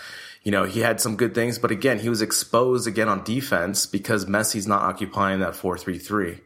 you 0.45 0.53
know, 0.53 0.65
he 0.65 0.81
had 0.81 1.01
some 1.01 1.17
good 1.17 1.35
things, 1.35 1.59
but 1.59 1.71
again, 1.71 1.99
he 1.99 2.09
was 2.09 2.23
exposed 2.23 2.87
again 2.87 3.09
on 3.09 3.25
defense 3.25 3.87
because 3.87 4.27
Messi's 4.27 4.67
not 4.67 4.83
occupying 4.83 5.41
that 5.41 5.57
four 5.57 5.77
three 5.77 5.99
three. 5.99 6.41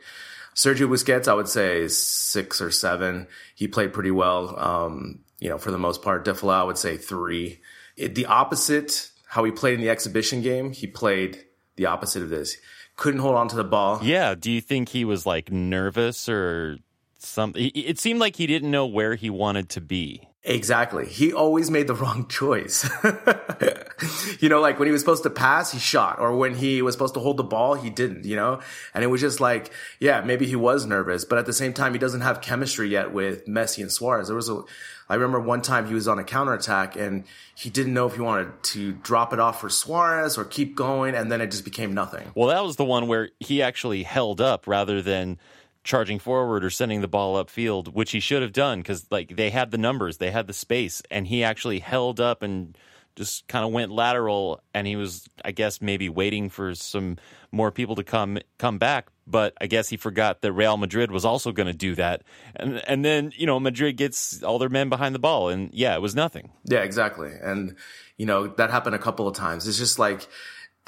Sergio 0.55 0.89
Busquets, 0.89 1.29
I 1.29 1.35
would 1.35 1.49
say 1.49 1.89
six 1.89 2.63
or 2.63 2.71
seven. 2.71 3.27
He 3.55 3.69
played 3.69 3.93
pretty 3.93 4.11
well. 4.11 4.59
Um, 4.59 5.21
you 5.39 5.51
know, 5.51 5.59
for 5.59 5.71
the 5.71 5.79
most 5.79 6.01
part, 6.01 6.25
Deulofeu, 6.25 6.51
I 6.51 6.65
would 6.65 6.79
say 6.79 6.97
three. 6.97 7.61
It, 7.99 8.15
the 8.15 8.27
opposite, 8.27 9.11
how 9.27 9.45
he 9.45 9.51
played 9.53 9.75
in 9.75 9.81
the 9.81 9.91
exhibition 9.91 10.43
game, 10.43 10.73
he 10.73 10.87
played 10.87 11.45
the 11.77 11.87
opposite 11.87 12.23
of 12.23 12.31
this. 12.31 12.57
Couldn't 12.97 13.21
hold 13.21 13.37
on 13.37 13.49
to 13.49 13.57
the 13.57 13.65
ball. 13.65 14.01
Yeah. 14.03 14.35
Do 14.35 14.51
you 14.51 14.61
think 14.61 14.89
he 14.89 15.05
was 15.05 15.27
like 15.27 15.53
nervous 15.53 16.29
or 16.29 16.79
something? 17.19 17.71
It 17.75 17.99
seemed 17.99 18.21
like 18.21 18.37
he 18.37 18.47
didn't 18.47 18.71
know 18.71 18.87
where 18.87 19.15
he 19.15 19.29
wanted 19.29 19.69
to 19.71 19.81
be. 19.81 20.26
Exactly. 20.49 21.07
He 21.07 21.33
always 21.33 21.73
made 21.73 21.89
the 21.89 21.95
wrong 22.03 22.29
choice. 22.29 22.89
you 24.41 24.49
know, 24.49 24.61
like 24.61 24.79
when 24.79 24.87
he 24.87 24.93
was 24.93 25.01
supposed 25.01 25.25
to 25.25 25.31
pass, 25.31 25.73
he 25.73 25.79
shot, 25.79 26.21
or 26.21 26.37
when 26.37 26.55
he 26.55 26.83
was 26.83 26.95
supposed 26.95 27.15
to 27.15 27.21
hold 27.21 27.37
the 27.37 27.45
ball, 27.45 27.75
he 27.75 27.91
didn't, 27.91 28.25
you 28.25 28.37
know? 28.37 28.61
And 28.95 29.03
it 29.03 29.09
was 29.09 29.21
just 29.21 29.41
like, 29.41 29.73
yeah, 29.99 30.21
maybe 30.21 30.47
he 30.47 30.57
was 30.57 30.87
nervous, 30.87 31.25
but 31.25 31.39
at 31.39 31.47
the 31.47 31.53
same 31.53 31.73
time, 31.73 31.93
he 31.93 31.99
doesn't 31.99 32.21
have 32.21 32.41
chemistry 32.41 32.89
yet 32.89 33.13
with 33.13 33.47
Messi 33.47 33.83
and 33.83 33.91
Suarez. 33.91 34.29
There 34.29 34.37
was 34.37 34.49
a, 34.49 34.63
I 35.09 35.15
remember 35.15 35.41
one 35.41 35.63
time 35.63 35.89
he 35.89 35.95
was 35.95 36.07
on 36.07 36.19
a 36.21 36.25
counterattack 36.25 36.95
and 36.97 37.25
he 37.57 37.69
didn't 37.69 37.95
know 37.95 38.07
if 38.07 38.15
he 38.15 38.21
wanted 38.21 38.63
to 38.65 38.93
drop 38.93 39.33
it 39.33 39.41
off 39.41 39.61
for 39.61 39.69
Suarez 39.69 40.39
or 40.39 40.45
keep 40.45 40.77
going, 40.77 41.15
and 41.15 41.31
then 41.33 41.41
it 41.41 41.51
just 41.51 41.65
became 41.65 41.93
nothing. 41.93 42.31
Well, 42.37 42.49
that 42.49 42.63
was 42.63 42.77
the 42.77 42.85
one 42.85 43.09
where 43.09 43.31
he 43.41 43.63
actually 43.63 44.05
held 44.05 44.41
up 44.41 44.69
rather 44.69 45.03
than 45.03 45.39
charging 45.87 46.19
forward 46.19 46.65
or 46.65 46.71
sending 46.71 47.01
the 47.01 47.09
ball 47.09 47.43
upfield, 47.43 47.95
which 47.95 48.11
he 48.11 48.21
should 48.21 48.43
have 48.43 48.53
done 48.53 48.81
because 48.81 49.07
like 49.11 49.37
they 49.37 49.51
had 49.51 49.71
the 49.71 49.79
numbers, 49.79 50.19
they 50.19 50.31
had 50.31 50.47
the 50.47 50.53
space, 50.53 51.01
and 51.11 51.27
he 51.27 51.43
actually 51.43 51.79
held 51.79 52.21
up 52.21 52.43
and 52.43 52.77
just 53.15 53.49
kind 53.49 53.65
of 53.65 53.73
went 53.73 53.91
lateral. 53.91 54.61
And 54.75 54.87
he 54.87 54.97
was, 54.97 55.27
I 55.45 55.53
guess, 55.53 55.81
maybe 55.81 56.11
waiting 56.11 56.51
for 56.51 56.75
some 56.75 57.17
more 57.51 57.71
people 57.71 57.95
to 57.95 58.05
come 58.05 58.39
come 58.59 58.79
back. 58.79 59.09
But 59.27 59.55
I 59.61 59.67
guess 59.67 59.89
he 59.89 59.97
forgot 59.97 60.43
that 60.43 60.53
Real 60.53 60.77
Madrid 60.77 61.11
was 61.11 61.25
also 61.25 61.51
going 61.51 61.67
to 61.67 61.73
do 61.73 61.95
that, 61.95 62.23
and 62.55 62.83
and 62.87 63.05
then 63.05 63.33
you 63.37 63.47
know 63.47 63.59
Madrid 63.59 63.97
gets 63.97 64.43
all 64.43 64.59
their 64.59 64.69
men 64.69 64.89
behind 64.89 65.15
the 65.15 65.19
ball, 65.21 65.49
and 65.49 65.71
yeah, 65.73 65.95
it 65.95 66.03
was 66.03 66.15
nothing. 66.15 66.51
Yeah, 66.65 66.81
exactly, 66.81 67.33
and 67.43 67.75
you 68.19 68.27
know 68.27 68.49
that 68.49 68.71
happened 68.71 68.95
a 68.95 69.01
couple 69.01 69.27
of 69.27 69.35
times. 69.35 69.67
It's 69.67 69.79
just 69.79 69.99
like 69.99 70.29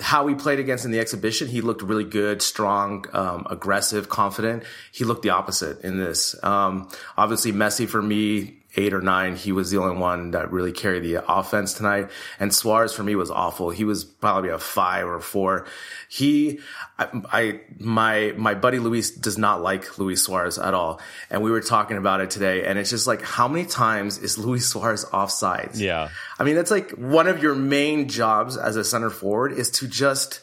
how 0.00 0.26
he 0.26 0.34
played 0.34 0.60
against 0.60 0.84
in 0.84 0.90
the 0.90 1.00
exhibition, 1.00 1.48
he 1.48 1.60
looked 1.60 1.82
really 1.82 2.04
good, 2.04 2.40
strong, 2.40 3.04
um, 3.12 3.46
aggressive, 3.50 4.08
confident. 4.08 4.62
He 4.92 5.04
looked 5.04 5.22
the 5.22 5.30
opposite 5.30 5.80
in 5.82 5.98
this. 5.98 6.36
Um, 6.44 6.88
obviously, 7.16 7.52
Messi 7.52 7.88
for 7.88 8.00
me 8.00 8.57
eight 8.76 8.92
or 8.92 9.00
nine, 9.00 9.34
he 9.34 9.50
was 9.50 9.70
the 9.70 9.78
only 9.78 9.96
one 9.98 10.32
that 10.32 10.52
really 10.52 10.72
carried 10.72 11.02
the 11.02 11.24
offense 11.26 11.74
tonight. 11.74 12.10
And 12.38 12.54
Suarez 12.54 12.92
for 12.92 13.02
me 13.02 13.14
was 13.14 13.30
awful. 13.30 13.70
He 13.70 13.84
was 13.84 14.04
probably 14.04 14.50
a 14.50 14.58
five 14.58 15.06
or 15.06 15.16
a 15.16 15.22
four. 15.22 15.66
He, 16.08 16.60
I, 16.98 17.08
I, 17.32 17.60
my, 17.78 18.34
my 18.36 18.54
buddy 18.54 18.78
Luis 18.78 19.10
does 19.10 19.38
not 19.38 19.62
like 19.62 19.98
Luis 19.98 20.22
Suarez 20.22 20.58
at 20.58 20.74
all. 20.74 21.00
And 21.30 21.42
we 21.42 21.50
were 21.50 21.62
talking 21.62 21.96
about 21.96 22.20
it 22.20 22.30
today. 22.30 22.66
And 22.66 22.78
it's 22.78 22.90
just 22.90 23.06
like, 23.06 23.22
how 23.22 23.48
many 23.48 23.64
times 23.64 24.18
is 24.18 24.36
Luis 24.36 24.68
Suarez 24.68 25.04
offsides? 25.06 25.78
Yeah. 25.78 26.10
I 26.38 26.44
mean, 26.44 26.54
that's 26.54 26.70
like 26.70 26.90
one 26.90 27.26
of 27.26 27.42
your 27.42 27.54
main 27.54 28.08
jobs 28.08 28.56
as 28.56 28.76
a 28.76 28.84
center 28.84 29.10
forward 29.10 29.52
is 29.52 29.70
to 29.72 29.88
just 29.88 30.40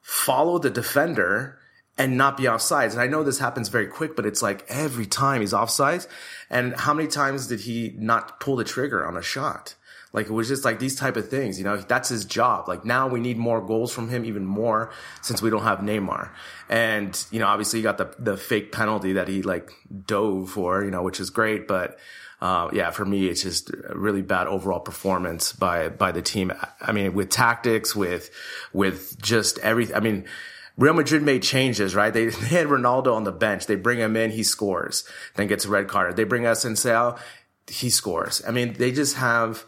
follow 0.00 0.58
the 0.58 0.70
defender 0.70 1.58
and 1.98 2.16
not 2.16 2.36
be 2.36 2.44
offsides. 2.44 2.92
And 2.92 3.00
I 3.00 3.06
know 3.06 3.22
this 3.22 3.38
happens 3.38 3.68
very 3.68 3.86
quick, 3.86 4.16
but 4.16 4.26
it's 4.26 4.42
like 4.42 4.64
every 4.68 5.06
time 5.06 5.40
he's 5.40 5.52
offsides. 5.52 6.06
And 6.48 6.74
how 6.74 6.94
many 6.94 7.08
times 7.08 7.46
did 7.46 7.60
he 7.60 7.94
not 7.96 8.40
pull 8.40 8.56
the 8.56 8.64
trigger 8.64 9.06
on 9.06 9.16
a 9.16 9.22
shot? 9.22 9.74
Like 10.12 10.26
it 10.26 10.32
was 10.32 10.48
just 10.48 10.64
like 10.64 10.78
these 10.78 10.94
type 10.94 11.16
of 11.16 11.28
things, 11.28 11.58
you 11.58 11.64
know, 11.64 11.76
that's 11.76 12.10
his 12.10 12.24
job. 12.24 12.68
Like 12.68 12.84
now 12.84 13.08
we 13.08 13.18
need 13.18 13.38
more 13.38 13.62
goals 13.62 13.92
from 13.94 14.10
him 14.10 14.24
even 14.24 14.44
more 14.44 14.90
since 15.22 15.40
we 15.40 15.48
don't 15.48 15.62
have 15.62 15.78
Neymar. 15.78 16.30
And, 16.68 17.24
you 17.30 17.40
know, 17.40 17.46
obviously 17.46 17.78
you 17.78 17.82
got 17.82 17.98
the, 17.98 18.14
the 18.18 18.36
fake 18.36 18.72
penalty 18.72 19.14
that 19.14 19.28
he 19.28 19.42
like 19.42 19.72
dove 20.06 20.50
for, 20.50 20.84
you 20.84 20.90
know, 20.90 21.02
which 21.02 21.18
is 21.18 21.30
great. 21.30 21.66
But, 21.66 21.98
uh, 22.42 22.68
yeah, 22.74 22.90
for 22.90 23.06
me, 23.06 23.26
it's 23.26 23.42
just 23.42 23.70
a 23.70 23.94
really 23.94 24.20
bad 24.20 24.48
overall 24.48 24.80
performance 24.80 25.52
by, 25.54 25.88
by 25.88 26.12
the 26.12 26.22
team. 26.22 26.52
I 26.80 26.92
mean, 26.92 27.14
with 27.14 27.30
tactics, 27.30 27.96
with, 27.96 28.30
with 28.74 29.20
just 29.22 29.60
everything. 29.60 29.96
I 29.96 30.00
mean, 30.00 30.26
Real 30.76 30.94
Madrid 30.94 31.22
made 31.22 31.42
changes, 31.42 31.94
right? 31.94 32.12
They, 32.12 32.26
they 32.28 32.46
had 32.48 32.66
Ronaldo 32.66 33.14
on 33.14 33.24
the 33.24 33.32
bench. 33.32 33.66
They 33.66 33.76
bring 33.76 33.98
him 33.98 34.16
in, 34.16 34.30
he 34.30 34.42
scores, 34.42 35.04
then 35.36 35.46
gets 35.46 35.64
a 35.64 35.68
red 35.68 35.88
card. 35.88 36.16
They 36.16 36.24
bring 36.24 36.46
Asensio, 36.46 37.16
he 37.68 37.90
scores. 37.90 38.42
I 38.46 38.50
mean, 38.50 38.74
they 38.74 38.92
just 38.92 39.16
have, 39.16 39.64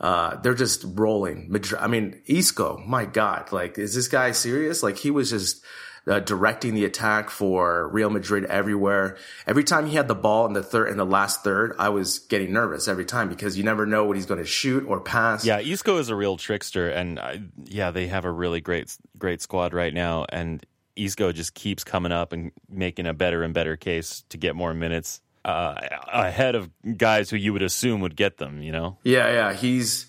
uh, 0.00 0.36
they're 0.36 0.54
just 0.54 0.84
rolling. 0.86 1.50
Madrid, 1.50 1.80
I 1.80 1.86
mean, 1.86 2.20
Isco, 2.26 2.82
my 2.86 3.04
God, 3.04 3.52
like, 3.52 3.78
is 3.78 3.94
this 3.94 4.08
guy 4.08 4.32
serious? 4.32 4.82
Like, 4.82 4.98
he 4.98 5.10
was 5.10 5.30
just, 5.30 5.62
uh, 6.06 6.20
directing 6.20 6.74
the 6.74 6.84
attack 6.84 7.30
for 7.30 7.88
Real 7.88 8.10
Madrid 8.10 8.44
everywhere. 8.44 9.16
Every 9.46 9.64
time 9.64 9.86
he 9.86 9.96
had 9.96 10.08
the 10.08 10.14
ball 10.14 10.46
in 10.46 10.52
the 10.52 10.62
third, 10.62 10.88
in 10.88 10.96
the 10.96 11.06
last 11.06 11.42
third, 11.42 11.74
I 11.78 11.88
was 11.88 12.18
getting 12.18 12.52
nervous 12.52 12.88
every 12.88 13.04
time 13.04 13.28
because 13.28 13.56
you 13.56 13.64
never 13.64 13.86
know 13.86 14.04
what 14.04 14.16
he's 14.16 14.26
going 14.26 14.40
to 14.40 14.46
shoot 14.46 14.86
or 14.86 15.00
pass. 15.00 15.44
Yeah, 15.44 15.60
Isco 15.60 15.98
is 15.98 16.08
a 16.08 16.16
real 16.16 16.36
trickster, 16.36 16.88
and 16.88 17.18
uh, 17.18 17.36
yeah, 17.64 17.90
they 17.90 18.06
have 18.08 18.24
a 18.24 18.30
really 18.30 18.60
great, 18.60 18.96
great 19.18 19.42
squad 19.42 19.72
right 19.74 19.92
now, 19.92 20.26
and 20.30 20.64
Isco 20.96 21.32
just 21.32 21.54
keeps 21.54 21.84
coming 21.84 22.12
up 22.12 22.32
and 22.32 22.52
making 22.68 23.06
a 23.06 23.14
better 23.14 23.42
and 23.42 23.54
better 23.54 23.76
case 23.76 24.24
to 24.30 24.36
get 24.36 24.56
more 24.56 24.74
minutes 24.74 25.20
uh, 25.44 25.74
ahead 26.12 26.54
of 26.54 26.70
guys 26.96 27.30
who 27.30 27.36
you 27.36 27.52
would 27.52 27.62
assume 27.62 28.00
would 28.00 28.16
get 28.16 28.36
them. 28.38 28.62
You 28.62 28.72
know? 28.72 28.98
Yeah, 29.04 29.30
yeah, 29.32 29.52
he's. 29.54 30.06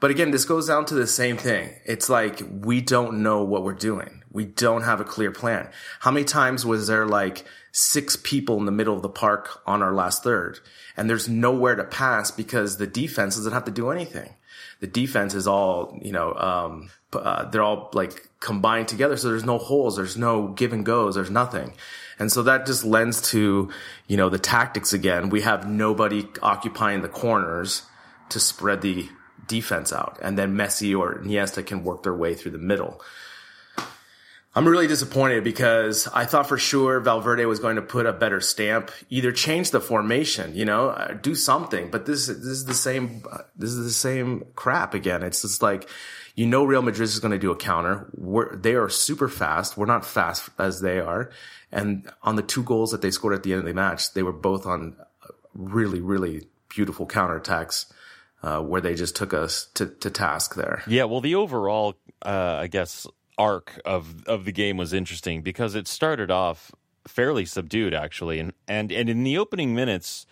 But 0.00 0.10
again, 0.10 0.32
this 0.32 0.44
goes 0.44 0.66
down 0.66 0.84
to 0.86 0.94
the 0.94 1.06
same 1.06 1.36
thing. 1.36 1.70
It's 1.86 2.08
like 2.08 2.42
we 2.50 2.80
don't 2.80 3.22
know 3.22 3.42
what 3.44 3.62
we're 3.62 3.72
doing. 3.72 4.22
We 4.34 4.44
don't 4.44 4.82
have 4.82 5.00
a 5.00 5.04
clear 5.04 5.30
plan. 5.30 5.68
How 6.00 6.10
many 6.10 6.24
times 6.24 6.66
was 6.66 6.88
there 6.88 7.06
like 7.06 7.46
six 7.72 8.16
people 8.16 8.58
in 8.58 8.66
the 8.66 8.72
middle 8.72 8.94
of 8.94 9.02
the 9.02 9.08
park 9.08 9.62
on 9.64 9.80
our 9.80 9.94
last 9.94 10.22
third 10.22 10.58
and 10.96 11.08
there's 11.08 11.28
nowhere 11.28 11.76
to 11.76 11.84
pass 11.84 12.30
because 12.30 12.76
the 12.76 12.86
defense 12.86 13.36
doesn't 13.36 13.52
have 13.52 13.64
to 13.64 13.70
do 13.70 13.90
anything. 13.90 14.34
The 14.80 14.86
defense 14.88 15.34
is 15.34 15.46
all, 15.46 15.98
you 16.02 16.12
know, 16.12 16.34
um, 16.34 16.90
uh, 17.12 17.48
they're 17.50 17.62
all 17.62 17.90
like 17.92 18.28
combined 18.40 18.88
together. 18.88 19.16
So 19.16 19.28
there's 19.28 19.44
no 19.44 19.58
holes. 19.58 19.96
There's 19.96 20.16
no 20.16 20.48
give 20.48 20.72
and 20.72 20.84
goes. 20.84 21.14
There's 21.14 21.30
nothing. 21.30 21.72
And 22.18 22.30
so 22.30 22.42
that 22.42 22.66
just 22.66 22.84
lends 22.84 23.20
to, 23.30 23.70
you 24.06 24.16
know, 24.16 24.28
the 24.28 24.38
tactics 24.38 24.92
again. 24.92 25.30
We 25.30 25.42
have 25.42 25.68
nobody 25.68 26.26
occupying 26.42 27.02
the 27.02 27.08
corners 27.08 27.82
to 28.30 28.40
spread 28.40 28.82
the 28.82 29.08
defense 29.46 29.92
out. 29.92 30.18
And 30.22 30.38
then 30.38 30.56
Messi 30.56 30.96
or 30.98 31.14
Iniesta 31.14 31.64
can 31.64 31.84
work 31.84 32.02
their 32.02 32.14
way 32.14 32.34
through 32.34 32.52
the 32.52 32.58
middle. 32.58 33.00
I'm 34.56 34.68
really 34.68 34.86
disappointed 34.86 35.42
because 35.42 36.06
I 36.08 36.26
thought 36.26 36.48
for 36.48 36.58
sure 36.58 37.00
Valverde 37.00 37.44
was 37.44 37.58
going 37.58 37.74
to 37.74 37.82
put 37.82 38.06
a 38.06 38.12
better 38.12 38.40
stamp, 38.40 38.92
either 39.10 39.32
change 39.32 39.72
the 39.72 39.80
formation, 39.80 40.54
you 40.54 40.64
know, 40.64 40.90
uh, 40.90 41.14
do 41.14 41.34
something. 41.34 41.90
But 41.90 42.06
this 42.06 42.28
this 42.28 42.36
is 42.36 42.64
the 42.64 42.74
same 42.74 43.24
uh, 43.30 43.38
this 43.56 43.70
is 43.70 43.84
the 43.84 43.90
same 43.90 44.44
crap 44.54 44.94
again. 44.94 45.24
It's 45.24 45.42
just 45.42 45.60
like 45.60 45.88
you 46.36 46.46
know 46.46 46.64
Real 46.64 46.82
Madrid 46.82 47.08
is 47.08 47.18
going 47.18 47.32
to 47.32 47.38
do 47.38 47.50
a 47.50 47.56
counter. 47.56 48.08
We're, 48.16 48.54
they 48.54 48.74
are 48.74 48.88
super 48.88 49.28
fast. 49.28 49.76
We're 49.76 49.86
not 49.86 50.06
fast 50.06 50.48
as 50.58 50.80
they 50.80 51.00
are. 51.00 51.30
And 51.72 52.08
on 52.22 52.36
the 52.36 52.42
two 52.42 52.62
goals 52.62 52.92
that 52.92 53.02
they 53.02 53.10
scored 53.10 53.34
at 53.34 53.42
the 53.42 53.52
end 53.52 53.60
of 53.60 53.66
the 53.66 53.74
match, 53.74 54.14
they 54.14 54.22
were 54.22 54.32
both 54.32 54.66
on 54.66 54.96
really 55.52 56.00
really 56.00 56.46
beautiful 56.68 57.06
counterattacks. 57.06 57.86
Uh, 58.42 58.60
where 58.60 58.82
they 58.82 58.94
just 58.94 59.16
took 59.16 59.32
us 59.32 59.68
to, 59.72 59.86
to 59.86 60.10
task 60.10 60.54
there. 60.54 60.82
Yeah, 60.86 61.04
well, 61.04 61.22
the 61.22 61.34
overall, 61.34 61.94
uh, 62.20 62.58
I 62.60 62.66
guess, 62.66 63.06
arc 63.38 63.80
of 63.84 64.24
of 64.26 64.44
the 64.44 64.52
game 64.52 64.76
was 64.76 64.92
interesting 64.92 65.42
because 65.42 65.74
it 65.74 65.88
started 65.88 66.30
off 66.30 66.70
fairly 67.06 67.44
subdued 67.44 67.92
actually 67.92 68.38
and 68.38 68.52
and, 68.68 68.92
and 68.92 69.08
in 69.10 69.24
the 69.24 69.36
opening 69.36 69.74
minutes 69.74 70.26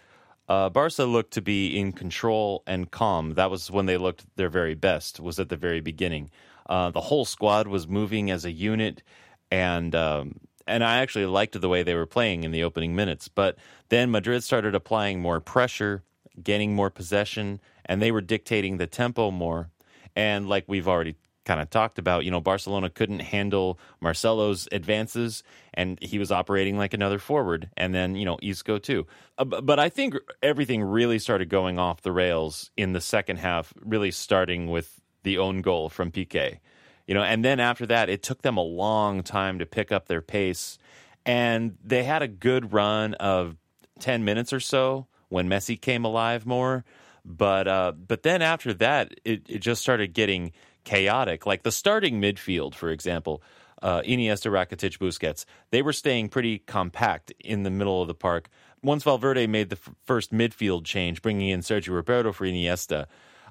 uh, 0.49 0.69
Barca 0.69 1.05
looked 1.05 1.33
to 1.33 1.41
be 1.41 1.79
in 1.79 1.93
control 1.93 2.63
and 2.67 2.91
calm. 2.91 3.35
That 3.35 3.51
was 3.51 3.71
when 3.71 3.87
they 3.87 3.97
looked 3.97 4.27
their 4.37 4.49
very 4.49 4.75
best. 4.75 5.21
Was 5.21 5.39
at 5.39 5.49
the 5.49 5.57
very 5.57 5.81
beginning. 5.81 6.31
Uh, 6.69 6.91
the 6.91 7.01
whole 7.01 7.25
squad 7.25 7.69
was 7.69 7.89
moving 7.89 8.31
as 8.31 8.45
a 8.45 8.53
unit, 8.53 9.03
and 9.51 9.95
um, 9.95 10.41
and 10.67 10.85
I 10.85 10.99
actually 10.99 11.27
liked 11.27 11.59
the 11.61 11.69
way 11.69 11.83
they 11.83 11.95
were 11.95 12.07
playing 12.07 12.45
in 12.45 12.51
the 12.51 12.65
opening 12.65 12.95
minutes. 12.95 13.29
But 13.29 13.57
then 13.89 14.11
Madrid 14.11 14.45
started 14.45 14.75
applying 14.75 15.21
more 15.21 15.41
pressure, 15.41 16.03
gaining 16.43 16.75
more 16.75 16.91
possession, 16.91 17.61
and 17.87 18.03
they 18.03 18.13
were 18.13 18.21
dictating 18.21 18.77
the 18.77 18.87
tempo 18.87 19.31
more. 19.31 19.71
And 20.15 20.49
like 20.49 20.65
we've 20.67 20.89
already 20.89 21.17
kind 21.45 21.61
of 21.61 21.71
talked 21.71 21.99
about, 21.99 22.25
you 22.25 22.31
know, 22.31 22.41
Barcelona 22.41 22.89
couldn't 22.89 23.21
handle 23.21 23.79
Marcelo's 24.01 24.69
advances 24.71 25.43
and 25.75 25.99
he 26.03 26.19
was 26.19 26.31
operating 26.31 26.79
like 26.79 26.95
another 26.95 27.19
forward. 27.19 27.71
And 27.77 27.95
then, 27.95 28.15
you 28.15 28.25
know, 28.25 28.39
Isco 28.43 28.79
too. 28.79 29.07
Uh, 29.39 29.45
but 29.45 29.79
I 29.79 29.89
think 29.89 30.15
everything 30.43 30.83
really 30.83 31.19
started 31.19 31.49
going 31.49 31.79
off 31.79 32.03
the 32.03 32.13
rails 32.13 32.71
in 32.77 32.93
the 32.93 33.01
second 33.01 33.39
half, 33.39 33.73
really 33.81 34.11
starting 34.11 34.71
with 34.71 35.01
the 35.23 35.39
own 35.39 35.63
goal 35.63 35.89
from 35.89 36.11
Piqué. 36.13 36.59
You 37.07 37.15
know, 37.15 37.23
and 37.23 37.45
then 37.45 37.61
after 37.61 37.87
that, 37.87 38.09
it 38.09 38.23
took 38.23 38.43
them 38.43 38.57
a 38.57 38.63
long 38.63 39.23
time 39.23 39.59
to 39.59 39.67
pick 39.67 39.91
up 39.91 40.07
their 40.07 40.23
pace, 40.23 40.79
and 41.27 41.77
they 41.83 42.05
had 42.05 42.23
a 42.23 42.29
good 42.29 42.73
run 42.73 43.15
of 43.15 43.57
ten 43.99 44.25
minutes 44.25 44.53
or 44.53 44.61
so 44.61 45.09
when 45.29 45.49
Messi 45.49 45.81
came 45.81 46.05
alive 46.05 46.47
more. 46.47 46.85
But 47.25 47.69
uh, 47.69 47.93
but 47.93 48.23
then 48.23 48.41
after 48.41 48.73
that, 48.75 49.15
it, 49.25 49.43
it 49.49 49.59
just 49.59 49.83
started 49.83 50.13
getting 50.13 50.53
chaotic. 50.85 51.47
Like 51.47 51.63
the 51.63 51.73
starting 51.73 52.21
midfield, 52.21 52.75
for 52.75 52.91
example, 52.91 53.43
uh, 53.83 54.03
Iniesta, 54.03 54.51
Rakitic, 54.51 54.99
Busquets, 54.99 55.45
they 55.71 55.83
were 55.83 55.93
staying 55.93 56.29
pretty 56.29 56.59
compact 56.59 57.33
in 57.41 57.63
the 57.63 57.71
middle 57.71 58.01
of 58.01 58.09
the 58.09 58.15
park. 58.15 58.49
Once 58.83 59.05
Valverde 59.05 59.47
made 59.47 59.71
the 59.71 59.77
f- 59.77 59.95
first 60.05 60.33
midfield 60.33 60.85
change, 60.85 61.23
bringing 61.23 61.49
in 61.49 61.63
Sergi 61.63 61.91
Roberto 61.91 62.33
for 62.33 62.47
Iniesta, 62.47 63.07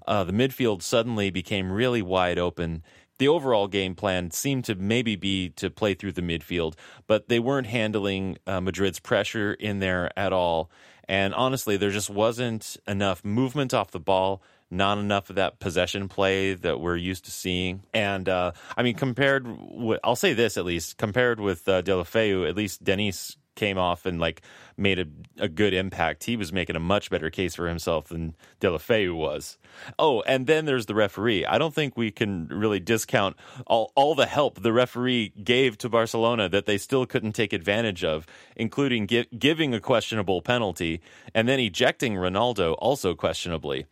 uh, 0.08 0.24
the 0.24 0.34
midfield 0.34 0.82
suddenly 0.82 1.30
became 1.30 1.72
really 1.72 2.02
wide 2.02 2.40
open. 2.40 2.84
The 3.18 3.28
overall 3.28 3.68
game 3.68 3.94
plan 3.94 4.32
seemed 4.32 4.66
to 4.66 4.76
maybe 4.76 5.16
be 5.16 5.50
to 5.52 5.70
play 5.70 5.94
through 5.94 6.14
the 6.14 6.22
midfield, 6.22 6.74
but 7.08 7.28
they 7.30 7.40
weren't 7.40 7.68
handling 7.68 8.38
uh, 8.48 8.62
Madrid's 8.62 9.00
pressure 9.00 9.54
in 9.54 9.80
there 9.80 10.12
at 10.18 10.34
all. 10.34 10.72
And 11.08 11.34
honestly, 11.34 11.78
there 11.78 11.92
just 11.92 12.10
wasn't 12.10 12.78
enough 12.88 13.24
movement 13.24 13.74
off 13.74 13.92
the 13.92 14.00
ball, 14.00 14.42
not 14.72 14.98
enough 14.98 15.30
of 15.30 15.36
that 15.36 15.60
possession 15.60 16.08
play 16.08 16.54
that 16.54 16.80
we're 16.80 16.98
used 16.98 17.26
to 17.26 17.32
seeing. 17.32 17.84
And 17.94 18.28
uh, 18.28 18.54
I 18.76 18.84
mean, 18.84 18.96
compared, 18.96 19.46
with, 19.48 20.00
I'll 20.04 20.16
say 20.16 20.34
this 20.34 20.58
at 20.58 20.66
least, 20.66 20.98
compared 20.98 21.40
with 21.40 21.68
uh, 21.68 21.82
Deulofeu, 21.82 22.48
at 22.48 22.56
least 22.56 22.84
Denis 22.84 23.38
came 23.56 23.78
off 23.78 24.06
and 24.06 24.20
like 24.20 24.42
made 24.78 24.98
a, 24.98 25.06
a 25.38 25.48
good 25.48 25.74
impact. 25.74 26.24
He 26.24 26.36
was 26.36 26.54
making 26.54 26.76
a 26.76 26.80
much 26.80 27.10
better 27.10 27.30
case 27.30 27.56
for 27.56 27.68
himself 27.68 28.08
than 28.08 28.36
Deulofeu 28.60 29.14
was. 29.14 29.58
Oh, 30.00 30.22
and 30.22 30.48
then 30.48 30.66
there's 30.66 30.86
the 30.86 30.96
referee. 30.96 31.46
I 31.46 31.58
don't 31.58 31.74
think 31.74 31.98
we 31.98 32.12
can 32.12 32.48
really 32.48 32.80
discount 32.80 33.36
all, 33.68 33.92
all 33.96 34.16
the 34.16 34.26
help 34.26 34.62
the 34.62 34.74
referee 34.74 35.34
gave 35.44 35.78
to 35.80 35.90
Barcelona 35.90 36.50
that 36.50 36.66
they 36.66 36.78
still 36.78 37.06
couldn't 37.06 37.34
take 37.34 37.54
advantage 37.54 38.04
of, 38.04 38.26
including 38.56 39.08
gi- 39.08 39.28
giving 39.38 39.74
a 39.74 39.80
questionable 39.80 40.42
penalty 40.42 41.02
and 41.36 41.48
then 41.48 41.60
ejecting 41.60 42.16
Ronaldo 42.16 42.76
also 42.80 43.14
questionably 43.14 43.86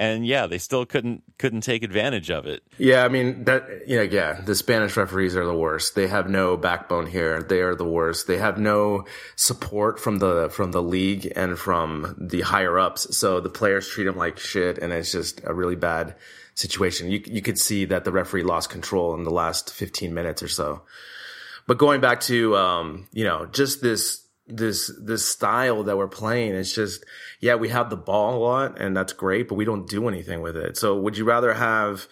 and 0.00 0.26
yeah, 0.26 0.46
they 0.46 0.56
still 0.56 0.86
couldn't 0.86 1.22
couldn't 1.38 1.60
take 1.60 1.82
advantage 1.82 2.30
of 2.30 2.46
it. 2.46 2.62
Yeah, 2.78 3.04
I 3.04 3.08
mean 3.08 3.44
that. 3.44 3.82
Yeah, 3.86 4.00
yeah. 4.00 4.40
The 4.40 4.54
Spanish 4.54 4.96
referees 4.96 5.36
are 5.36 5.44
the 5.44 5.54
worst. 5.54 5.94
They 5.94 6.06
have 6.06 6.28
no 6.28 6.56
backbone 6.56 7.04
here. 7.04 7.42
They 7.42 7.60
are 7.60 7.74
the 7.74 7.84
worst. 7.84 8.26
They 8.26 8.38
have 8.38 8.58
no 8.58 9.04
support 9.36 10.00
from 10.00 10.18
the 10.18 10.48
from 10.50 10.72
the 10.72 10.82
league 10.82 11.30
and 11.36 11.58
from 11.58 12.16
the 12.18 12.40
higher 12.40 12.78
ups. 12.78 13.14
So 13.14 13.40
the 13.40 13.50
players 13.50 13.86
treat 13.88 14.04
them 14.04 14.16
like 14.16 14.38
shit, 14.38 14.78
and 14.78 14.90
it's 14.90 15.12
just 15.12 15.42
a 15.44 15.52
really 15.52 15.76
bad 15.76 16.16
situation. 16.54 17.10
You 17.10 17.22
you 17.26 17.42
could 17.42 17.58
see 17.58 17.84
that 17.84 18.04
the 18.04 18.10
referee 18.10 18.42
lost 18.42 18.70
control 18.70 19.14
in 19.14 19.24
the 19.24 19.30
last 19.30 19.70
15 19.70 20.14
minutes 20.14 20.42
or 20.42 20.48
so. 20.48 20.80
But 21.66 21.76
going 21.76 22.00
back 22.00 22.20
to 22.22 22.56
um, 22.56 23.06
you 23.12 23.24
know, 23.24 23.44
just 23.44 23.82
this 23.82 24.19
this 24.50 24.92
this 25.00 25.26
style 25.26 25.82
that 25.84 25.96
we're 25.96 26.08
playing. 26.08 26.54
It's 26.54 26.74
just 26.74 27.04
yeah 27.40 27.54
we 27.54 27.68
have 27.68 27.90
the 27.90 27.96
ball 27.96 28.36
a 28.36 28.40
lot 28.40 28.80
and 28.80 28.96
that's 28.96 29.12
great 29.12 29.48
but 29.48 29.54
we 29.54 29.64
don't 29.64 29.88
do 29.88 30.08
anything 30.08 30.40
with 30.42 30.56
it. 30.56 30.76
So 30.76 30.98
would 30.98 31.16
you 31.16 31.24
rather 31.24 31.54
have 31.54 32.06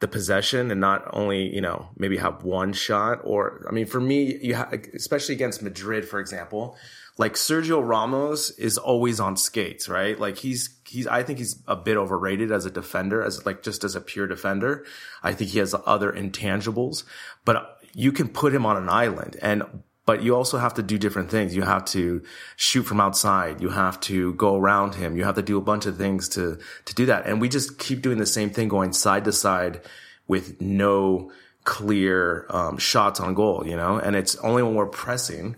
the 0.00 0.08
possession 0.08 0.70
and 0.70 0.80
not 0.80 1.08
only 1.12 1.54
you 1.54 1.60
know 1.60 1.88
maybe 1.96 2.16
have 2.16 2.42
one 2.42 2.72
shot 2.72 3.20
or 3.22 3.64
i 3.68 3.72
mean 3.72 3.86
for 3.86 4.00
me 4.00 4.36
you 4.42 4.52
have 4.52 4.72
especially 4.94 5.32
against 5.32 5.62
madrid 5.62 6.04
for 6.04 6.18
example 6.18 6.76
like 7.18 7.34
sergio 7.34 7.86
ramos 7.86 8.50
is 8.52 8.78
always 8.78 9.20
on 9.20 9.36
skates 9.36 9.88
right? 9.88 10.18
Like 10.18 10.38
he's 10.38 10.78
he's 10.88 11.06
i 11.06 11.22
think 11.22 11.38
he's 11.38 11.62
a 11.66 11.76
bit 11.76 11.96
overrated 11.96 12.50
as 12.50 12.66
a 12.66 12.70
defender 12.70 13.22
as 13.22 13.44
like 13.44 13.62
just 13.62 13.84
as 13.84 13.94
a 13.94 14.00
pure 14.00 14.26
defender. 14.26 14.84
I 15.22 15.32
think 15.32 15.50
he 15.50 15.58
has 15.58 15.74
other 15.86 16.12
intangibles 16.12 17.04
but 17.44 17.78
you 17.94 18.12
can 18.12 18.28
put 18.28 18.54
him 18.54 18.64
on 18.64 18.76
an 18.76 18.88
island 18.88 19.36
and 19.42 19.62
but 20.04 20.22
you 20.22 20.34
also 20.34 20.58
have 20.58 20.74
to 20.74 20.82
do 20.82 20.98
different 20.98 21.30
things. 21.30 21.54
You 21.54 21.62
have 21.62 21.84
to 21.86 22.22
shoot 22.56 22.82
from 22.82 23.00
outside. 23.00 23.60
You 23.60 23.68
have 23.68 24.00
to 24.00 24.34
go 24.34 24.56
around 24.56 24.96
him. 24.96 25.16
You 25.16 25.24
have 25.24 25.36
to 25.36 25.42
do 25.42 25.56
a 25.58 25.60
bunch 25.60 25.86
of 25.86 25.96
things 25.96 26.28
to, 26.30 26.58
to 26.86 26.94
do 26.94 27.06
that. 27.06 27.26
And 27.26 27.40
we 27.40 27.48
just 27.48 27.78
keep 27.78 28.02
doing 28.02 28.18
the 28.18 28.26
same 28.26 28.50
thing, 28.50 28.68
going 28.68 28.92
side 28.92 29.24
to 29.24 29.32
side 29.32 29.80
with 30.26 30.60
no 30.60 31.30
clear, 31.64 32.46
um, 32.50 32.78
shots 32.78 33.20
on 33.20 33.34
goal, 33.34 33.64
you 33.64 33.76
know? 33.76 33.96
And 33.96 34.16
it's 34.16 34.34
only 34.36 34.64
when 34.64 34.74
we're 34.74 34.86
pressing. 34.86 35.54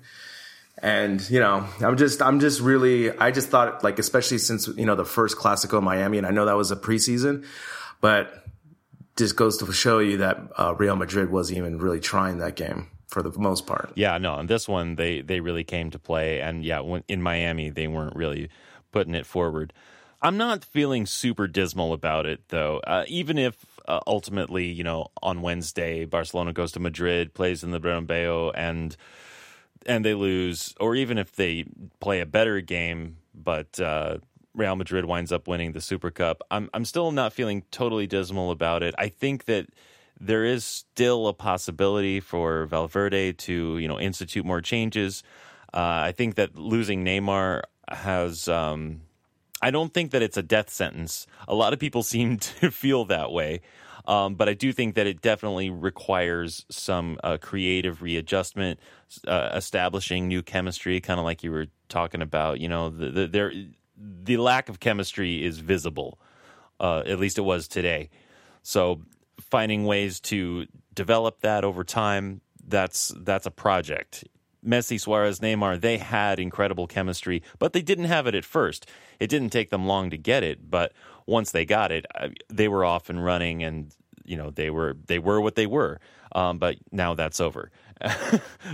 And, 0.83 1.29
you 1.31 1.41
know, 1.41 1.67
I'm 1.81 1.97
just, 1.97 2.21
I'm 2.21 2.39
just 2.41 2.61
really, 2.61 3.17
I 3.17 3.31
just 3.31 3.49
thought 3.49 3.83
like, 3.83 3.99
especially 3.99 4.39
since, 4.39 4.69
you 4.69 4.85
know, 4.85 4.95
the 4.95 5.07
first 5.07 5.39
Clasico 5.39 5.79
in 5.79 5.85
Miami, 5.85 6.19
and 6.19 6.27
I 6.27 6.31
know 6.31 6.45
that 6.45 6.57
was 6.57 6.71
a 6.71 6.77
preseason, 6.77 7.47
but 8.03 8.45
just 9.17 9.37
goes 9.37 9.57
to 9.59 9.73
show 9.73 10.01
you 10.01 10.19
that 10.19 10.39
uh, 10.59 10.75
Real 10.77 10.97
Madrid 10.97 11.31
wasn't 11.31 11.57
even 11.57 11.79
really 11.79 12.01
trying 12.01 12.39
that 12.39 12.57
game 12.57 12.91
for 13.15 13.23
the 13.23 13.39
most 13.39 13.65
part. 13.65 13.93
Yeah, 13.95 14.19
no, 14.19 14.35
and 14.35 14.51
this 14.51 14.69
one 14.69 14.97
they 14.97 15.21
they 15.21 15.39
really 15.39 15.63
came 15.63 15.91
to 15.93 15.99
play, 16.01 16.41
and 16.41 16.65
yeah, 16.65 16.81
when, 16.81 17.05
in 17.09 17.23
Miami 17.23 17.71
they 17.71 17.87
weren't 17.87 18.17
really 18.17 18.51
putting 18.91 19.15
it 19.15 19.25
forward. 19.25 19.73
I'm 20.21 20.37
not 20.37 20.65
feeling 20.65 21.07
super 21.07 21.47
dismal 21.47 21.93
about 21.93 22.27
it 22.27 22.41
though. 22.49 22.81
Uh, 22.85 23.05
even 23.07 23.39
if 23.39 23.55
uh, 23.87 24.01
ultimately, 24.07 24.67
you 24.67 24.83
know, 24.83 25.09
on 25.23 25.43
Wednesday 25.43 26.05
Barcelona 26.07 26.53
goes 26.53 26.73
to 26.73 26.81
Madrid, 26.81 27.35
plays 27.35 27.63
in 27.63 27.71
the 27.71 27.81
Bernabeu, 27.81 28.51
and 28.55 28.97
and 29.87 30.05
they 30.05 30.15
lose, 30.15 30.75
or 30.81 30.97
even 30.97 31.17
if 31.17 31.37
they 31.37 31.67
play 32.01 32.21
a 32.21 32.27
better 32.27 32.61
game, 32.61 33.19
but 33.33 33.79
uh, 33.79 34.19
Real 34.55 34.75
Madrid 34.75 35.05
winds 35.05 35.31
up 35.31 35.47
winning 35.47 35.71
the 35.73 35.81
Super 35.81 36.11
Cup, 36.11 36.43
I'm 36.51 36.69
I'm 36.75 36.85
still 36.85 37.13
not 37.13 37.33
feeling 37.33 37.63
totally 37.71 38.09
dismal 38.09 38.51
about 38.51 38.83
it. 38.83 38.95
I 38.99 39.09
think 39.09 39.45
that 39.45 39.69
there 40.21 40.45
is 40.45 40.65
still 40.65 41.29
a 41.29 41.33
possibility 41.33 42.21
for 42.21 42.67
Valverde 42.67 43.33
to, 43.33 43.79
you 43.79 43.89
know, 43.89 43.99
institute 43.99 44.45
more 44.45 44.61
changes. 44.61 45.23
Uh, 45.73 46.07
I 46.07 46.13
think 46.13 46.37
that 46.37 46.57
losing 46.57 47.05
Neymar 47.05 47.63
has. 47.89 48.49
Um, 48.49 49.03
I 49.61 49.71
don't 49.71 49.93
think 49.95 50.11
that 50.13 50.23
it's 50.23 50.37
a 50.37 50.43
death 50.43 50.71
sentence. 50.71 51.27
A 51.49 51.55
lot 51.55 51.73
of 51.73 51.79
people 51.79 52.03
seem 52.15 52.39
to 52.39 52.71
feel 52.71 53.05
that 53.07 53.33
way. 53.33 53.61
Um, 54.07 54.35
but 54.35 54.49
I 54.51 54.55
do 54.55 54.71
think 54.73 54.97
that 54.97 55.07
it 55.07 55.23
definitely 55.23 55.71
requires 55.71 56.67
some 56.69 57.19
uh, 57.25 57.39
creative 57.41 58.03
readjustment, 58.03 58.79
uh, 59.27 59.53
establishing 59.55 60.29
new 60.29 60.43
chemistry, 60.43 61.01
kind 61.01 61.19
of 61.19 61.25
like 61.25 61.43
you 61.43 61.51
were 61.51 61.69
talking 61.89 62.21
about. 62.21 62.61
You 62.61 62.69
know, 62.69 62.91
the, 62.91 63.09
the, 63.09 63.27
there, 63.27 63.53
the 63.97 64.37
lack 64.37 64.69
of 64.69 64.79
chemistry 64.79 65.43
is 65.43 65.59
visible. 65.59 66.19
Uh, 66.79 67.03
at 67.07 67.19
least 67.19 67.39
it 67.39 67.43
was 67.43 67.67
today. 67.67 68.11
So 68.63 69.01
finding 69.41 69.85
ways 69.85 70.21
to 70.21 70.67
develop 70.95 71.41
that 71.41 71.65
over 71.65 71.85
time 71.85 72.41
that's 72.67 73.13
that's 73.17 73.47
a 73.47 73.51
project 73.51 74.25
Messi, 74.65 74.99
Suarez, 74.99 75.41
Neymar, 75.41 75.81
they 75.81 75.99
had 75.99 76.41
incredible 76.41 76.87
chemistry, 76.87 77.43
but 77.59 77.73
they 77.73 77.83
didn't 77.83 78.07
have 78.07 78.27
it 78.27 78.35
at 78.35 78.45
first. 78.45 78.89
It 79.21 79.29
didn't 79.29 79.51
take 79.51 79.71
them 79.71 79.87
long 79.87 80.11
to 80.11 80.17
get 80.17 80.43
it, 80.43 80.71
but 80.71 80.93
once 81.27 81.51
they 81.53 81.65
got 81.65 81.93
it, 81.93 82.07
they 82.49 82.69
were 82.69 82.85
off 82.85 83.11
and 83.11 83.23
running, 83.23 83.63
and 83.63 83.95
you 84.25 84.37
know 84.37 84.51
they 84.51 84.71
were 84.71 84.97
they 85.07 85.19
were 85.19 85.41
what 85.41 85.55
they 85.55 85.67
were. 85.67 86.01
Um, 86.33 86.59
but 86.59 86.77
now 86.91 87.15
that's 87.15 87.41
over. 87.41 87.71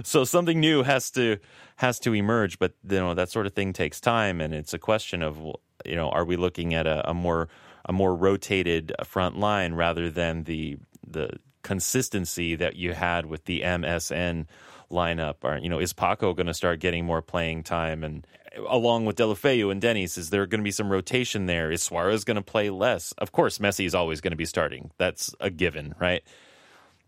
so 0.05 0.25
something 0.25 0.61
new 0.61 0.83
has 0.83 1.11
to 1.13 1.39
has 1.77 1.99
to 2.01 2.15
emerge, 2.15 2.59
but 2.59 2.73
you 2.89 2.99
know 2.99 3.15
that 3.15 3.31
sort 3.31 3.47
of 3.47 3.55
thing 3.55 3.73
takes 3.73 4.01
time, 4.01 4.41
and 4.41 4.55
it's 4.55 4.73
a 4.73 4.79
question 4.79 5.23
of 5.23 5.39
you 5.85 5.97
know 5.97 6.09
are 6.11 6.25
we 6.25 6.37
looking 6.37 6.73
at 6.75 6.87
a, 6.87 7.09
a 7.09 7.15
more 7.15 7.49
a 7.85 7.93
more 7.93 8.15
rotated 8.15 8.93
uh, 8.99 9.05
front 9.05 9.39
line 9.39 9.75
rather 9.75 10.11
than 10.11 10.45
the 10.45 10.79
the 11.07 11.31
consistency 11.63 12.55
that 12.57 12.77
you 12.77 12.95
had 12.95 13.27
with 13.27 13.45
the 13.45 13.61
MSN 13.61 14.47
lineup? 14.91 15.37
Or 15.43 15.59
you 15.59 15.69
know, 15.69 15.79
is 15.79 15.93
Paco 15.93 16.35
going 16.35 16.47
to 16.47 16.55
start 16.55 16.81
getting 16.81 17.05
more 17.05 17.23
playing 17.23 17.63
time? 17.65 18.05
And 18.05 18.27
uh, 18.57 18.63
along 18.69 19.07
with 19.07 19.17
Deulofeu 19.17 19.71
and 19.71 19.81
Denis, 19.81 20.19
is 20.19 20.31
there 20.31 20.47
going 20.47 20.61
to 20.61 20.65
be 20.65 20.71
some 20.71 20.91
rotation 20.91 21.47
there? 21.47 21.71
Is 21.71 21.83
Suarez 21.83 22.25
going 22.25 22.37
to 22.37 22.43
play 22.43 22.71
less? 22.71 23.13
Of 23.19 23.33
course, 23.33 23.59
Messi 23.59 23.87
is 23.87 23.95
always 23.95 24.21
going 24.21 24.33
to 24.33 24.37
be 24.37 24.47
starting. 24.47 24.91
That's 24.99 25.35
a 25.41 25.51
given, 25.51 25.95
right? 26.01 26.23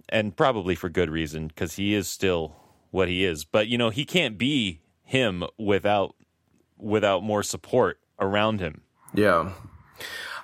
And 0.09 0.37
probably 0.37 0.75
for 0.75 0.89
good 0.89 1.11
reason 1.11 1.49
because 1.49 1.77
he 1.77 1.95
is 1.95 2.09
still 2.09 2.57
what 2.91 3.09
he 3.09 3.25
is. 3.25 3.45
But 3.45 3.69
you 3.69 3.79
know, 3.79 3.91
he 3.91 4.05
can't 4.05 4.39
be 4.39 4.81
him 5.05 5.45
without 5.59 6.15
without 6.79 7.23
more 7.23 7.43
support 7.43 7.99
around 8.19 8.61
him. 8.61 8.83
Yeah. 9.15 9.53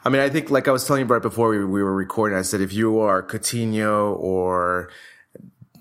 I 0.08 0.10
mean, 0.10 0.22
I 0.22 0.30
think, 0.30 0.48
like 0.48 0.68
I 0.68 0.72
was 0.72 0.86
telling 0.86 1.00
you 1.00 1.06
right 1.06 1.20
before 1.20 1.50
we, 1.50 1.62
we 1.62 1.82
were 1.82 1.94
recording, 1.94 2.38
I 2.38 2.40
said 2.40 2.62
if 2.62 2.72
you 2.72 3.00
are 3.00 3.22
Coutinho 3.22 4.18
or 4.18 4.90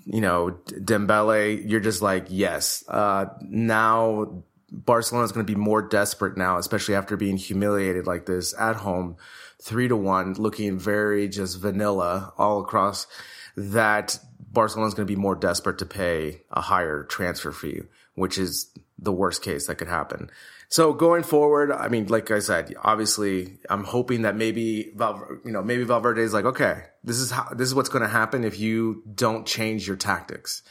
you 0.06 0.20
know 0.20 0.60
Dembele, 0.66 1.63
you're 1.66 1.80
just 1.80 2.02
like 2.02 2.26
yes. 2.28 2.84
Uh, 2.90 3.28
now 3.40 4.44
Barcelona 4.70 5.24
is 5.24 5.32
going 5.32 5.46
to 5.46 5.50
be 5.50 5.58
more 5.58 5.82
desperate 5.82 6.36
now, 6.36 6.58
especially 6.58 6.94
after 6.94 7.16
being 7.16 7.38
humiliated 7.38 8.06
like 8.06 8.26
this 8.26 8.54
at 8.60 8.76
home, 8.76 9.16
three 9.62 9.88
to 9.88 9.96
one, 9.96 10.34
looking 10.34 10.78
very 10.78 11.30
just 11.30 11.62
vanilla 11.62 12.34
all 12.38 12.60
across. 12.60 13.08
That 13.56 14.20
Barcelona 14.52 14.90
is 14.90 14.94
going 14.94 15.08
to 15.08 15.13
be 15.13 15.18
more 15.18 15.36
desperate 15.36 15.78
to 15.78 15.86
pay 15.86 16.42
a 16.52 16.60
higher 16.60 17.06
transfer 17.06 17.54
fee, 17.54 17.84
which 18.16 18.38
is 18.38 18.78
the 19.00 19.13
worst 19.13 19.42
case 19.42 19.68
that 19.68 19.76
could 19.76 19.88
happen. 19.88 20.30
So 20.69 20.91
going 20.93 21.23
forward, 21.23 21.71
I 21.71 21.88
mean, 21.88 22.08
like 22.08 22.30
I 22.30 22.39
said, 22.39 22.73
obviously, 22.84 23.58
I'm 23.69 23.86
hoping 23.86 24.23
that 24.23 24.36
maybe 24.36 24.91
Val, 24.95 25.25
you 25.45 25.51
know, 25.51 25.63
maybe 25.63 25.84
Valverde 25.86 26.21
is 26.21 26.34
like, 26.34 26.45
okay, 26.45 26.84
this 27.03 27.19
is 27.19 27.32
how 27.32 27.49
this 27.53 27.69
is 27.69 27.75
what's 27.75 27.89
going 27.89 28.01
to 28.01 28.10
happen 28.10 28.43
if 28.43 28.60
you 28.60 29.01
don't 29.15 29.45
change 29.45 29.88
your 29.88 29.95
tactics. 29.95 30.63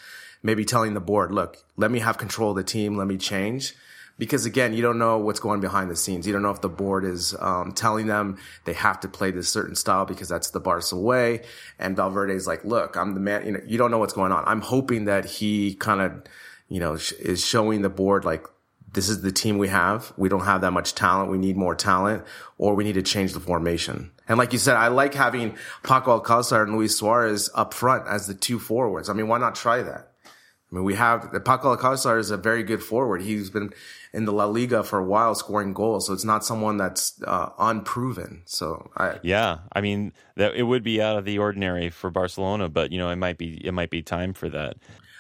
Maybe 0.43 0.67
telling 0.67 0.93
the 0.93 1.01
board, 1.01 1.33
look, 1.33 1.57
let 1.77 1.91
me 1.91 2.01
have 2.01 2.19
control 2.19 2.51
of 2.51 2.57
the 2.57 2.63
team, 2.63 2.97
let 2.97 3.07
me 3.07 3.17
change. 3.17 3.75
Because 4.19 4.47
again, 4.47 4.73
you 4.73 4.81
don't 4.81 4.99
know 4.99 5.19
what's 5.19 5.41
going 5.41 5.61
behind 5.61 5.91
the 5.91 5.97
scenes. 5.97 6.27
You 6.27 6.33
don't 6.33 6.43
know 6.43 6.51
if 6.51 6.63
the 6.63 6.71
board 6.71 7.05
is 7.05 7.35
um, 7.39 7.73
telling 7.73 8.07
them 8.07 8.39
they 8.65 8.73
have 8.73 9.01
to 9.01 9.09
play 9.09 9.31
this 9.31 9.49
certain 9.49 9.75
style 9.75 10.07
because 10.07 10.29
that's 10.29 10.51
the 10.51 10.61
Barca 10.61 10.97
way. 10.97 11.43
And 11.79 11.97
Valverde 11.97 12.35
is 12.35 12.47
like, 12.47 12.65
look, 12.65 12.97
I'm 12.97 13.15
the 13.15 13.21
man. 13.21 13.45
You 13.45 13.53
know, 13.53 13.61
you 13.67 13.77
don't 13.77 13.91
know 13.91 13.99
what's 13.99 14.15
going 14.15 14.33
on. 14.33 14.45
I'm 14.47 14.63
hoping 14.63 15.07
that 15.07 15.27
he 15.27 15.75
kind 15.75 16.01
of, 16.01 16.23
you 16.69 16.81
know, 16.81 16.95
is 16.95 17.45
showing 17.45 17.83
the 17.83 17.91
board 17.91 18.25
like, 18.25 18.47
this 18.93 19.09
is 19.09 19.23
the 19.23 19.33
team 19.33 19.59
we 19.59 19.69
have. 19.69 20.13
We 20.17 20.29
don't 20.29 20.45
have 20.45 20.63
that 20.63 20.73
much 20.73 20.95
talent. 20.95 21.31
We 21.31 21.39
need 21.39 21.57
more 21.57 21.75
talent 21.75 22.25
or 22.59 22.75
we 22.75 22.85
need 22.85 22.95
to 22.95 23.03
change 23.03 23.33
the 23.33 23.41
formation. 23.41 24.11
And 24.29 24.39
like 24.39 24.53
you 24.53 24.59
said, 24.59 24.77
I 24.77 24.89
like 24.89 25.15
having 25.15 25.57
Paco 25.83 26.21
Alcácer 26.21 26.63
and 26.63 26.75
Luis 26.75 26.97
Suarez 26.97 27.51
up 27.55 27.75
front 27.75 28.09
as 28.09 28.27
the 28.27 28.35
two 28.35 28.59
forwards. 28.59 29.09
I 29.09 29.13
mean, 29.13 29.29
why 29.29 29.39
not 29.39 29.55
try 29.55 29.83
that? 29.83 30.13
I 30.25 30.75
mean, 30.75 30.85
we 30.85 30.95
have 30.95 31.31
Paco 31.45 31.77
Alcácer 31.77 32.19
is 32.19 32.31
a 32.31 32.37
very 32.37 32.65
good 32.65 32.83
forward. 32.83 33.23
He's 33.23 33.51
been 33.51 33.73
in 34.13 34.25
the 34.25 34.33
La 34.33 34.47
Liga 34.47 34.83
for 34.83 34.99
a 34.99 35.05
while 35.05 35.35
scoring 35.35 35.73
goals, 35.75 36.07
so 36.07 36.13
it's 36.13 36.25
not 36.25 36.45
someone 36.45 36.77
that's 36.77 37.23
uh, 37.25 37.51
unproven. 37.59 38.43
So 38.47 38.91
I, 38.97 39.19
yeah, 39.23 39.59
I 39.73 39.81
mean, 39.81 40.13
that 40.35 40.55
it 40.57 40.65
would 40.65 40.83
be 40.83 41.01
out 41.01 41.19
of 41.19 41.25
the 41.25 41.39
ordinary 41.39 41.91
for 41.91 42.11
Barcelona, 42.11 42.69
but 42.69 42.91
you 42.91 42.99
know, 42.99 43.11
it 43.11 43.17
might 43.17 43.39
be 43.39 43.65
it 43.65 43.73
might 43.73 43.91
be 43.91 44.03
time 44.03 44.33
for 44.33 44.49
that. 44.49 44.77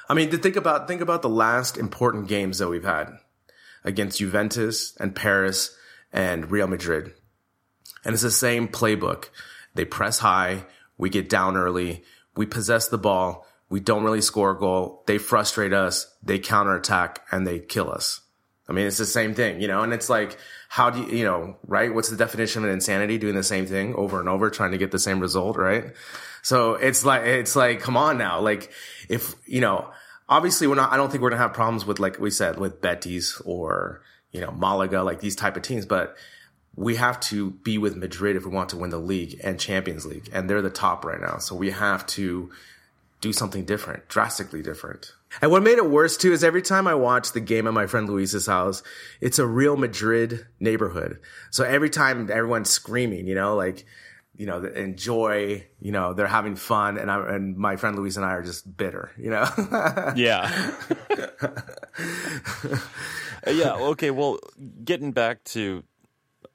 I 0.09 0.14
mean, 0.14 0.31
to 0.31 0.38
think 0.38 0.57
about 0.57 0.88
think 0.88 1.00
about 1.00 1.22
the 1.22 1.29
last 1.29 1.76
important 1.76 2.26
games 2.26 2.59
that 2.59 2.68
we've 2.68 2.85
had 2.85 3.16
against 3.87 4.18
Juventus 4.18 4.94
and 5.01 5.16
Paris 5.16 5.75
and 6.12 6.51
Real 6.51 6.66
Madrid, 6.66 7.14
and 8.05 8.12
it's 8.12 8.22
the 8.22 8.31
same 8.31 8.68
playbook. 8.68 9.31
They 9.75 9.87
press 9.87 10.18
high, 10.18 10.66
we 10.99 11.09
get 11.09 11.31
down 11.31 11.57
early, 11.57 12.05
we 12.37 12.44
possess 12.44 12.88
the 12.88 12.99
ball 12.99 13.46
we 13.68 13.81
don't 13.81 14.05
really 14.05 14.20
score 14.20 14.53
a 14.53 14.59
goal. 14.59 15.03
They 15.07 15.18
frustrate 15.18 15.72
us. 15.72 16.12
They 16.22 16.38
counterattack 16.38 17.27
and 17.31 17.46
they 17.46 17.59
kill 17.59 17.90
us. 17.90 18.20
I 18.68 18.72
mean, 18.72 18.87
it's 18.87 18.99
the 18.99 19.07
same 19.07 19.35
thing, 19.35 19.61
you 19.61 19.68
know, 19.68 19.83
and 19.83 19.92
it's 19.92 20.11
like, 20.11 20.38
how 20.68 20.90
do 20.90 21.01
you, 21.01 21.18
you 21.18 21.25
know, 21.25 21.57
right? 21.66 21.94
What's 21.94 22.09
the 22.09 22.16
definition 22.16 22.64
of 22.64 22.70
insanity? 22.70 23.16
Doing 23.16 23.37
the 23.37 23.44
same 23.44 23.66
thing 23.66 23.94
over 23.94 24.18
and 24.18 24.29
over, 24.29 24.51
trying 24.51 24.72
to 24.72 24.79
get 24.79 24.90
the 24.90 24.99
same 24.99 25.20
result, 25.20 25.57
right? 25.57 25.92
So 26.42 26.75
it's 26.75 27.05
like, 27.05 27.22
it's 27.22 27.55
like, 27.55 27.81
come 27.81 27.96
on 27.96 28.18
now. 28.18 28.40
Like, 28.40 28.72
if, 29.09 29.37
you 29.46 29.61
know, 29.61 29.88
obviously 30.28 30.66
we're 30.66 30.74
not, 30.74 30.92
I 30.92 30.96
don't 30.96 31.10
think 31.10 31.22
we're 31.22 31.30
to 31.30 31.36
have 31.36 31.52
problems 31.52 31.84
with, 31.84 31.98
like 31.98 32.18
we 32.18 32.30
said, 32.30 32.58
with 32.58 32.80
Betis 32.80 33.40
or, 33.44 34.02
you 34.32 34.40
know, 34.40 34.50
Malaga, 34.50 35.02
like 35.02 35.20
these 35.20 35.36
type 35.36 35.56
of 35.56 35.62
teams, 35.62 35.86
but 35.86 36.16
we 36.74 36.96
have 36.96 37.18
to 37.20 37.50
be 37.50 37.78
with 37.78 37.96
Madrid 37.96 38.36
if 38.36 38.44
we 38.44 38.50
want 38.50 38.68
to 38.70 38.76
win 38.76 38.90
the 38.90 38.98
league 38.98 39.40
and 39.42 39.58
Champions 39.58 40.04
League. 40.04 40.28
And 40.32 40.48
they're 40.48 40.62
the 40.62 40.70
top 40.70 41.04
right 41.04 41.20
now. 41.20 41.38
So 41.38 41.54
we 41.54 41.70
have 41.70 42.06
to, 42.08 42.50
do 43.20 43.32
something 43.32 43.64
different, 43.64 44.08
drastically 44.08 44.62
different. 44.62 45.12
And 45.42 45.50
what 45.50 45.62
made 45.62 45.78
it 45.78 45.90
worse 45.90 46.16
too 46.16 46.32
is 46.32 46.44
every 46.44 46.62
time 46.62 46.86
I 46.86 46.94
watch 46.94 47.32
the 47.32 47.40
game 47.40 47.66
at 47.66 47.74
my 47.74 47.86
friend 47.86 48.08
Luis's 48.08 48.46
house, 48.46 48.82
it's 49.20 49.38
a 49.38 49.46
real 49.46 49.76
Madrid 49.76 50.46
neighborhood. 50.60 51.18
So 51.50 51.64
every 51.64 51.90
time 51.90 52.30
everyone's 52.30 52.70
screaming, 52.70 53.26
you 53.26 53.34
know, 53.34 53.56
like, 53.56 53.84
you 54.37 54.46
know, 54.46 54.64
enjoy, 54.64 55.66
you 55.81 55.92
know, 55.92 56.12
they're 56.12 56.27
having 56.27 56.57
fun. 56.57 56.99
And 56.99 57.11
I, 57.11 57.35
and 57.35 57.57
my 57.57 57.77
friend 57.77 57.96
Luis 57.96 58.16
and 58.16 58.25
I 58.25 58.33
are 58.33 58.42
just 58.42 58.77
bitter, 58.77 59.11
you 59.16 59.31
know? 59.31 59.46
yeah. 60.16 60.75
yeah. 63.46 63.75
Okay. 63.75 64.11
Well, 64.11 64.38
getting 64.85 65.12
back 65.12 65.42
to 65.44 65.85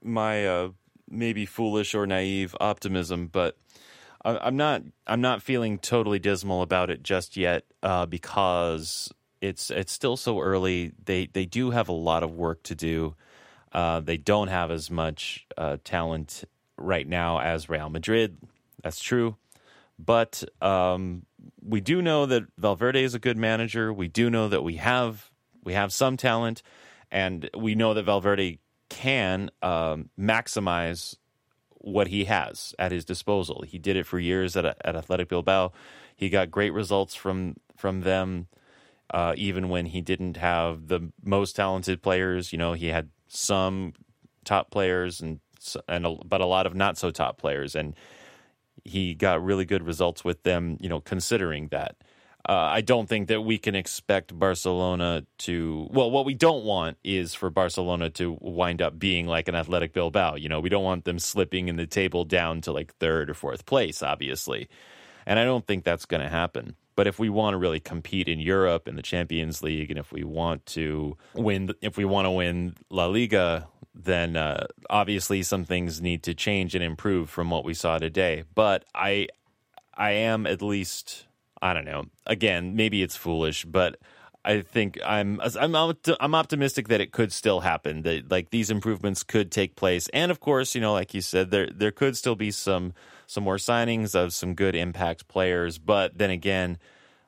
my, 0.04 0.46
uh, 0.46 0.70
maybe 1.10 1.46
foolish 1.46 1.94
or 1.96 2.06
naive 2.08 2.56
optimism, 2.60 3.28
but 3.28 3.58
I'm 4.24 4.56
not 4.56 4.84
I'm 5.08 5.22
not 5.22 5.42
feeling 5.42 5.80
totally 5.80 6.20
dismal 6.20 6.62
about 6.62 6.90
it 6.90 7.02
just 7.02 7.38
yet 7.38 7.64
uh, 7.82 8.06
because 8.06 9.12
it's 9.42 9.72
it's 9.72 9.92
still 9.92 10.16
so 10.16 10.40
early. 10.40 10.92
They 11.04 11.26
they 11.26 11.46
do 11.46 11.72
have 11.72 11.90
a 11.90 11.94
lot 11.94 12.22
of 12.22 12.36
work 12.36 12.62
to 12.64 12.76
do. 12.76 13.16
Uh, 13.72 14.00
they 14.00 14.18
don't 14.18 14.50
have 14.50 14.70
as 14.70 14.92
much 14.92 15.48
uh, 15.58 15.78
talent 15.84 16.44
right 16.82 17.08
now 17.08 17.40
as 17.40 17.70
Real 17.70 17.90
Madrid. 17.90 18.38
That's 18.84 19.02
true, 19.02 19.36
but 20.00 20.44
um, 20.62 21.26
we 21.62 21.82
do 21.82 22.02
know 22.02 22.26
that 22.26 22.44
Valverde 22.58 23.04
is 23.04 23.14
a 23.14 23.20
good 23.20 23.38
manager. 23.38 23.94
We 23.94 24.08
do 24.08 24.30
know 24.30 24.48
that 24.50 24.64
we 24.64 24.78
have 24.78 25.30
we 25.64 25.74
have 25.74 25.94
some 25.94 26.18
talent, 26.18 26.64
and 27.12 27.50
we 27.56 27.76
know 27.76 27.94
that 27.94 28.04
Valverde 28.04 28.60
can 28.90 29.50
um, 29.62 30.10
maximize 30.20 31.16
what 31.70 32.08
he 32.08 32.26
has 32.26 32.76
at 32.78 32.92
his 32.92 33.06
disposal. 33.06 33.64
He 33.66 33.80
did 33.80 33.96
it 33.96 34.06
for 34.06 34.20
years 34.20 34.56
at, 34.56 34.66
at 34.66 34.96
Athletic 34.96 35.30
Bilbao. 35.30 35.72
He 36.16 36.30
got 36.30 36.52
great 36.52 36.74
results 36.74 37.16
from 37.16 37.56
from 37.76 38.02
them, 38.02 38.48
uh, 39.12 39.34
even 39.38 39.70
when 39.70 39.88
he 39.88 40.02
didn't 40.02 40.38
have 40.38 40.88
the 40.88 41.12
most 41.24 41.56
talented 41.56 42.02
players. 42.02 42.52
You 42.52 42.60
know, 42.60 42.74
he 42.74 42.88
had 42.88 43.10
some 43.28 43.94
top 44.44 44.72
players 44.72 45.22
and 45.22 45.40
and 45.88 46.06
a, 46.06 46.16
but 46.26 46.42
a 46.42 46.46
lot 46.46 46.66
of 46.66 46.76
not 46.76 46.98
so 46.98 47.12
top 47.12 47.38
players, 47.38 47.76
and 47.76 47.96
he 48.84 49.14
got 49.14 49.44
really 49.44 49.66
good 49.66 49.84
results 49.84 50.24
with 50.24 50.44
them. 50.44 50.78
You 50.80 50.90
know, 50.90 51.02
considering 51.02 51.68
that. 51.70 51.96
Uh, 52.44 52.54
I 52.54 52.82
don't 52.82 53.08
think 53.08 53.28
that 53.28 53.42
we 53.42 53.60
can 53.60 53.76
expect 53.76 54.38
Barcelona 54.38 55.28
to. 55.40 55.88
Well, 55.92 56.10
what 56.10 56.26
we 56.26 56.34
don't 56.34 56.64
want 56.66 56.98
is 57.04 57.36
for 57.36 57.52
Barcelona 57.52 58.10
to 58.12 58.36
wind 58.42 58.82
up 58.82 58.98
being 58.98 59.28
like 59.28 59.48
an 59.48 59.54
Athletic 59.54 59.94
Bilbao. 59.94 60.36
You 60.36 60.50
know, 60.50 60.60
we 60.60 60.70
don't 60.70 60.84
want 60.84 61.06
them 61.06 61.20
slipping 61.20 61.68
in 61.68 61.76
the 61.76 61.86
table 61.86 62.26
down 62.26 62.62
to 62.62 62.72
like 62.72 62.96
third 62.96 63.30
or 63.30 63.36
fourth 63.36 63.68
place, 63.68 64.02
obviously. 64.02 64.70
And 65.28 65.38
I 65.38 65.44
don't 65.44 65.68
think 65.68 65.84
that's 65.84 66.06
going 66.06 66.24
to 66.24 66.30
happen. 66.30 66.76
But 66.96 67.08
if 67.08 67.20
we 67.20 67.30
want 67.30 67.54
to 67.54 67.58
really 67.58 67.80
compete 67.80 68.28
in 68.28 68.40
Europe 68.40 68.88
in 68.88 68.96
the 68.96 69.02
Champions 69.02 69.64
League, 69.64 69.90
and 69.92 70.00
if 70.00 70.12
we 70.12 70.24
want 70.24 70.66
to 70.68 71.18
win, 71.34 71.72
if 71.82 71.96
we 71.96 72.06
want 72.06 72.26
to 72.26 72.32
win 72.32 72.76
La 72.90 73.06
Liga, 73.06 73.68
then 73.94 74.36
uh, 74.36 74.68
obviously 74.90 75.44
some 75.44 75.66
things 75.66 76.02
need 76.02 76.24
to 76.24 76.34
change 76.34 76.76
and 76.76 76.84
improve 76.84 77.30
from 77.30 77.50
what 77.50 77.66
we 77.66 77.74
saw 77.74 77.98
today. 77.98 78.44
But 78.56 78.86
I, 78.96 79.28
I 79.94 80.12
am 80.12 80.48
at 80.48 80.62
least 80.62 81.26
I 81.62 81.74
don't 81.74 81.86
know. 81.86 82.06
Again, 82.26 82.76
maybe 82.76 83.04
it's 83.04 83.16
foolish, 83.16 83.66
but 83.66 83.98
I 84.44 84.62
think 84.62 85.00
I'm 85.06 85.40
I'm 85.42 85.76
I'm 86.20 86.36
optimistic 86.36 86.88
that 86.88 87.02
it 87.02 87.12
could 87.12 87.32
still 87.32 87.60
happen. 87.60 88.02
That 88.02 88.32
like 88.32 88.50
these 88.50 88.72
improvements 88.72 89.22
could 89.22 89.52
take 89.52 89.76
place, 89.76 90.08
and 90.10 90.32
of 90.32 90.40
course, 90.40 90.74
you 90.74 90.82
know, 90.82 90.94
like 90.94 91.14
you 91.14 91.22
said, 91.22 91.52
there 91.52 91.68
there 91.68 91.92
could 91.92 92.18
still 92.18 92.36
be 92.36 92.50
some 92.50 92.94
some 93.28 93.44
more 93.44 93.58
signings 93.58 94.16
of 94.16 94.34
some 94.34 94.56
good 94.56 94.76
impact 94.76 95.28
players. 95.28 95.78
But 95.78 96.18
then 96.18 96.32
again, 96.32 96.80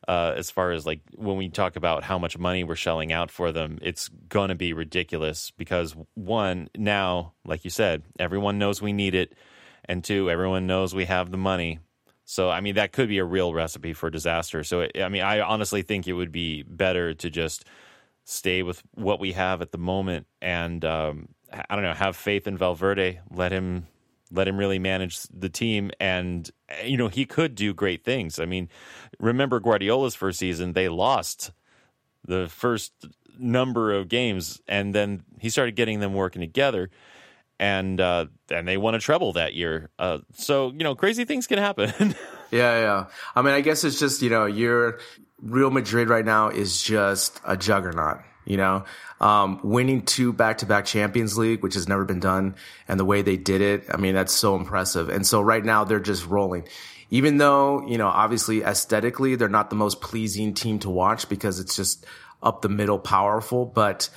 uh, 0.07 0.33
as 0.35 0.51
far 0.51 0.71
as 0.71 0.85
like 0.85 1.01
when 1.15 1.37
we 1.37 1.49
talk 1.49 1.75
about 1.75 2.03
how 2.03 2.19
much 2.19 2.37
money 2.37 2.63
we're 2.63 2.75
shelling 2.75 3.11
out 3.11 3.31
for 3.31 3.51
them, 3.51 3.79
it's 3.81 4.09
going 4.29 4.49
to 4.49 4.55
be 4.55 4.73
ridiculous 4.73 5.51
because 5.57 5.95
one 6.15 6.69
now, 6.77 7.33
like 7.45 7.63
you 7.63 7.69
said, 7.69 8.03
everyone 8.19 8.59
knows 8.59 8.81
we 8.81 8.93
need 8.93 9.15
it, 9.15 9.33
and 9.85 10.03
two, 10.03 10.29
everyone 10.29 10.67
knows 10.67 10.93
we 10.93 11.05
have 11.05 11.31
the 11.31 11.37
money. 11.37 11.79
So, 12.25 12.49
I 12.49 12.61
mean, 12.61 12.75
that 12.75 12.93
could 12.93 13.09
be 13.09 13.17
a 13.17 13.25
real 13.25 13.53
recipe 13.53 13.93
for 13.93 14.09
disaster. 14.09 14.63
So, 14.63 14.87
I 14.95 15.09
mean, 15.09 15.21
I 15.21 15.41
honestly 15.41 15.81
think 15.81 16.07
it 16.07 16.13
would 16.13 16.31
be 16.31 16.63
better 16.63 17.13
to 17.13 17.29
just 17.29 17.65
stay 18.23 18.63
with 18.63 18.81
what 18.93 19.19
we 19.19 19.33
have 19.33 19.61
at 19.61 19.71
the 19.71 19.77
moment 19.77 20.25
and, 20.41 20.83
um, 20.85 21.27
I 21.51 21.75
don't 21.75 21.83
know, 21.83 21.93
have 21.93 22.15
faith 22.15 22.47
in 22.47 22.57
Valverde, 22.57 23.19
let 23.29 23.51
him. 23.51 23.87
Let 24.33 24.47
him 24.47 24.57
really 24.57 24.79
manage 24.79 25.21
the 25.23 25.49
team, 25.49 25.91
and 25.99 26.49
you 26.83 26.97
know 26.97 27.07
he 27.07 27.25
could 27.25 27.55
do 27.55 27.73
great 27.73 28.03
things. 28.03 28.39
I 28.39 28.45
mean, 28.45 28.69
remember 29.19 29.59
Guardiola's 29.59 30.15
first 30.15 30.39
season; 30.39 30.73
they 30.73 30.89
lost 30.89 31.51
the 32.25 32.47
first 32.49 32.93
number 33.37 33.93
of 33.93 34.09
games, 34.09 34.61
and 34.67 34.93
then 34.93 35.23
he 35.39 35.49
started 35.49 35.75
getting 35.75 35.99
them 35.99 36.13
working 36.13 36.41
together 36.41 36.89
and 37.59 38.01
uh, 38.01 38.25
and 38.49 38.67
they 38.67 38.77
won 38.77 38.95
a 38.95 38.99
treble 38.99 39.33
that 39.33 39.53
year. 39.53 39.89
Uh, 39.97 40.19
so 40.33 40.71
you 40.71 40.83
know, 40.83 40.95
crazy 40.95 41.25
things 41.25 41.47
can 41.47 41.59
happen. 41.59 41.93
yeah, 42.51 42.79
yeah. 42.81 43.05
I 43.35 43.41
mean, 43.41 43.53
I 43.53 43.61
guess 43.61 43.83
it's 43.83 43.99
just 43.99 44.21
you 44.21 44.29
know, 44.29 44.45
your 44.45 44.99
Real 45.41 45.71
Madrid 45.71 46.09
right 46.09 46.25
now 46.25 46.49
is 46.49 46.81
just 46.81 47.39
a 47.45 47.55
juggernaut. 47.55 48.19
You 48.45 48.57
know, 48.57 48.85
um, 49.21 49.59
winning 49.63 50.01
two 50.01 50.33
back-to-back 50.33 50.85
Champions 50.85 51.37
League, 51.37 51.63
which 51.63 51.75
has 51.75 51.87
never 51.87 52.03
been 52.03 52.19
done, 52.19 52.55
and 52.87 52.99
the 52.99 53.05
way 53.05 53.21
they 53.21 53.37
did 53.37 53.61
it, 53.61 53.85
I 53.89 53.97
mean, 53.97 54.15
that's 54.15 54.33
so 54.33 54.55
impressive. 54.55 55.09
And 55.09 55.25
so 55.25 55.41
right 55.41 55.63
now 55.63 55.85
they're 55.85 55.99
just 55.99 56.27
rolling. 56.27 56.67
Even 57.09 57.37
though, 57.37 57.87
you 57.87 57.97
know, 57.97 58.07
obviously 58.07 58.63
aesthetically, 58.63 59.35
they're 59.35 59.47
not 59.47 59.69
the 59.69 59.75
most 59.75 60.01
pleasing 60.01 60.53
team 60.53 60.79
to 60.79 60.89
watch 60.89 61.29
because 61.29 61.59
it's 61.59 61.75
just 61.75 62.05
up 62.41 62.61
the 62.61 62.69
middle 62.69 62.99
powerful, 62.99 63.65
but 63.65 64.09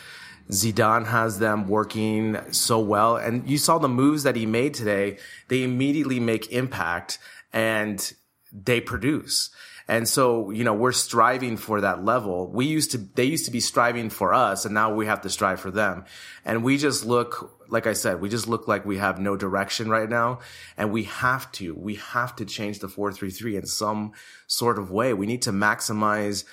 Zidane 0.51 1.07
has 1.07 1.39
them 1.39 1.69
working 1.69 2.39
so 2.53 2.79
well. 2.81 3.17
And 3.17 3.49
you 3.49 3.59
saw 3.59 3.79
the 3.79 3.89
moves 3.89 4.23
that 4.23 4.37
he 4.37 4.47
made 4.47 4.75
today. 4.75 5.19
They 5.49 5.63
immediately 5.63 6.21
make 6.21 6.53
impact 6.53 7.19
and 7.53 8.13
they 8.53 8.81
produce. 8.81 9.51
And 9.89 10.09
so, 10.09 10.51
you 10.51 10.65
know, 10.65 10.75
we're 10.75 10.93
striving 10.93 11.57
for 11.57 11.81
that 11.81 12.05
level. 12.05 12.51
We 12.51 12.67
used 12.67 12.91
to, 12.93 12.99
they 12.99 13.25
used 13.25 13.45
to 13.45 13.53
be 13.53 13.61
striving 13.61 14.11
for 14.11 14.35
us 14.35 14.65
and 14.65 14.75
now 14.75 14.93
we 14.93 15.07
have 15.07 15.21
to 15.21 15.31
strive 15.31 15.61
for 15.61 15.71
them. 15.71 16.05
And 16.45 16.65
we 16.65 16.77
just 16.77 17.05
look, 17.05 17.61
like 17.69 17.87
I 17.87 17.93
said, 17.93 18.21
we 18.21 18.29
just 18.29 18.49
look 18.49 18.67
like 18.67 18.85
we 18.85 18.99
have 18.99 19.21
no 19.21 19.37
direction 19.37 19.89
right 19.89 20.09
now. 20.09 20.41
And 20.77 20.91
we 20.91 21.05
have 21.05 21.51
to, 21.53 21.75
we 21.75 21.97
have 21.97 22.35
to 22.37 22.45
change 22.45 22.81
the 22.81 22.89
433 22.89 23.57
in 23.57 23.67
some 23.67 24.13
sort 24.49 24.79
of 24.79 24.91
way. 24.91 25.13
We 25.15 25.27
need 25.27 25.43
to 25.43 25.53
maximize, 25.53 26.45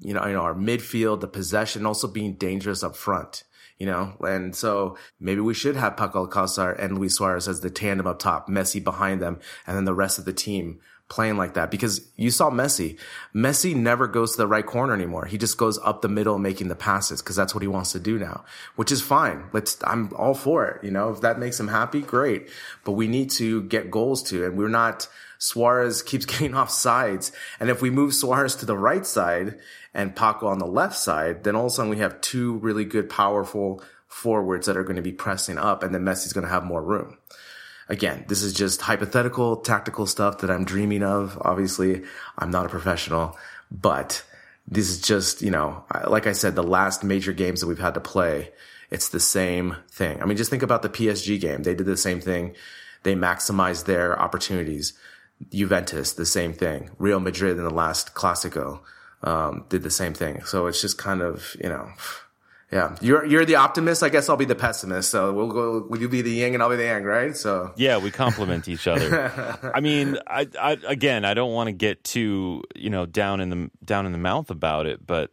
you 0.00 0.12
know, 0.12 0.26
you 0.26 0.34
know, 0.34 0.42
our 0.42 0.54
midfield, 0.54 1.20
the 1.20 1.28
possession, 1.28 1.86
also 1.86 2.08
being 2.08 2.34
dangerous 2.34 2.82
up 2.82 2.96
front 2.96 3.44
you 3.78 3.84
know, 3.84 4.14
and 4.20 4.56
so 4.56 4.96
maybe 5.20 5.40
we 5.42 5.52
should 5.52 5.76
have 5.76 5.98
Paco 5.98 6.26
Alcácer 6.26 6.74
and 6.78 6.96
Luis 6.96 7.16
Suarez 7.16 7.46
as 7.46 7.60
the 7.60 7.68
tandem 7.68 8.06
up 8.06 8.18
top, 8.18 8.48
Messi 8.48 8.82
behind 8.82 9.20
them, 9.20 9.38
and 9.66 9.76
then 9.76 9.84
the 9.84 9.92
rest 9.92 10.18
of 10.18 10.24
the 10.24 10.32
team 10.32 10.80
playing 11.08 11.36
like 11.36 11.54
that 11.54 11.70
because 11.70 12.00
you 12.16 12.30
saw 12.30 12.50
Messi. 12.50 12.98
Messi 13.34 13.74
never 13.74 14.08
goes 14.08 14.32
to 14.32 14.38
the 14.38 14.46
right 14.46 14.66
corner 14.66 14.92
anymore. 14.92 15.24
He 15.26 15.38
just 15.38 15.56
goes 15.56 15.78
up 15.84 16.02
the 16.02 16.08
middle 16.08 16.38
making 16.38 16.68
the 16.68 16.74
passes 16.74 17.22
because 17.22 17.36
that's 17.36 17.54
what 17.54 17.62
he 17.62 17.68
wants 17.68 17.92
to 17.92 18.00
do 18.00 18.18
now, 18.18 18.44
which 18.74 18.90
is 18.90 19.02
fine. 19.02 19.44
Let's, 19.52 19.78
I'm 19.84 20.12
all 20.16 20.34
for 20.34 20.66
it. 20.66 20.84
You 20.84 20.90
know, 20.90 21.10
if 21.10 21.20
that 21.20 21.38
makes 21.38 21.60
him 21.60 21.68
happy, 21.68 22.00
great. 22.00 22.48
But 22.84 22.92
we 22.92 23.06
need 23.06 23.30
to 23.32 23.62
get 23.64 23.90
goals 23.90 24.22
to, 24.24 24.44
and 24.44 24.56
we're 24.56 24.68
not, 24.68 25.08
Suarez 25.38 26.02
keeps 26.02 26.26
getting 26.26 26.54
off 26.54 26.70
sides. 26.70 27.30
And 27.60 27.70
if 27.70 27.80
we 27.80 27.90
move 27.90 28.12
Suarez 28.12 28.56
to 28.56 28.66
the 28.66 28.76
right 28.76 29.06
side 29.06 29.58
and 29.94 30.16
Paco 30.16 30.48
on 30.48 30.58
the 30.58 30.66
left 30.66 30.96
side, 30.96 31.44
then 31.44 31.54
all 31.54 31.66
of 31.66 31.72
a 31.72 31.74
sudden 31.74 31.90
we 31.90 31.98
have 31.98 32.20
two 32.20 32.54
really 32.58 32.84
good, 32.84 33.08
powerful 33.08 33.82
forwards 34.08 34.66
that 34.66 34.76
are 34.76 34.84
going 34.84 34.96
to 34.96 35.02
be 35.02 35.12
pressing 35.12 35.58
up 35.58 35.82
and 35.82 35.94
then 35.94 36.02
Messi's 36.02 36.32
going 36.32 36.46
to 36.46 36.52
have 36.52 36.64
more 36.64 36.82
room 36.82 37.18
again, 37.88 38.24
this 38.28 38.42
is 38.42 38.52
just 38.52 38.82
hypothetical, 38.82 39.56
tactical 39.56 40.06
stuff 40.06 40.38
that 40.38 40.50
I'm 40.50 40.64
dreaming 40.64 41.02
of. 41.02 41.38
Obviously, 41.40 42.02
I'm 42.38 42.50
not 42.50 42.66
a 42.66 42.68
professional, 42.68 43.36
but 43.70 44.24
this 44.68 44.88
is 44.88 45.00
just, 45.00 45.42
you 45.42 45.50
know, 45.50 45.84
like 46.06 46.26
I 46.26 46.32
said, 46.32 46.54
the 46.54 46.62
last 46.62 47.04
major 47.04 47.32
games 47.32 47.60
that 47.60 47.66
we've 47.66 47.78
had 47.78 47.94
to 47.94 48.00
play, 48.00 48.52
it's 48.90 49.08
the 49.08 49.20
same 49.20 49.76
thing. 49.90 50.20
I 50.20 50.26
mean, 50.26 50.36
just 50.36 50.50
think 50.50 50.62
about 50.62 50.82
the 50.82 50.88
PSG 50.88 51.40
game. 51.40 51.62
They 51.62 51.74
did 51.74 51.86
the 51.86 51.96
same 51.96 52.20
thing. 52.20 52.54
They 53.02 53.14
maximized 53.14 53.84
their 53.84 54.20
opportunities. 54.20 54.92
Juventus, 55.50 56.14
the 56.14 56.26
same 56.26 56.52
thing. 56.52 56.90
Real 56.98 57.20
Madrid 57.20 57.58
in 57.58 57.64
the 57.64 57.70
last 57.70 58.14
Clásico, 58.14 58.80
um, 59.22 59.64
did 59.68 59.82
the 59.82 59.90
same 59.90 60.14
thing. 60.14 60.42
So 60.44 60.66
it's 60.66 60.80
just 60.80 60.98
kind 60.98 61.20
of, 61.20 61.56
you 61.62 61.68
know, 61.68 61.90
yeah, 62.72 62.96
you're 63.00 63.24
you're 63.24 63.44
the 63.44 63.54
optimist. 63.56 64.02
I 64.02 64.08
guess 64.08 64.28
I'll 64.28 64.36
be 64.36 64.44
the 64.44 64.56
pessimist. 64.56 65.10
So 65.10 65.32
we'll 65.32 65.48
go. 65.48 65.86
Will 65.88 66.00
you 66.00 66.08
be 66.08 66.20
the 66.22 66.32
yin 66.32 66.54
and 66.54 66.62
I'll 66.62 66.68
be 66.70 66.76
the 66.76 66.84
yang, 66.84 67.04
right? 67.04 67.36
So 67.36 67.72
yeah, 67.76 67.98
we 67.98 68.10
complement 68.10 68.66
each 68.66 68.88
other. 68.88 69.70
I 69.74 69.78
mean, 69.78 70.18
I, 70.26 70.48
I 70.60 70.76
again, 70.86 71.24
I 71.24 71.34
don't 71.34 71.52
want 71.52 71.68
to 71.68 71.72
get 71.72 72.02
too 72.02 72.64
you 72.74 72.90
know 72.90 73.06
down 73.06 73.40
in 73.40 73.50
the 73.50 73.70
down 73.84 74.04
in 74.04 74.10
the 74.10 74.18
mouth 74.18 74.50
about 74.50 74.86
it, 74.86 75.06
but 75.06 75.30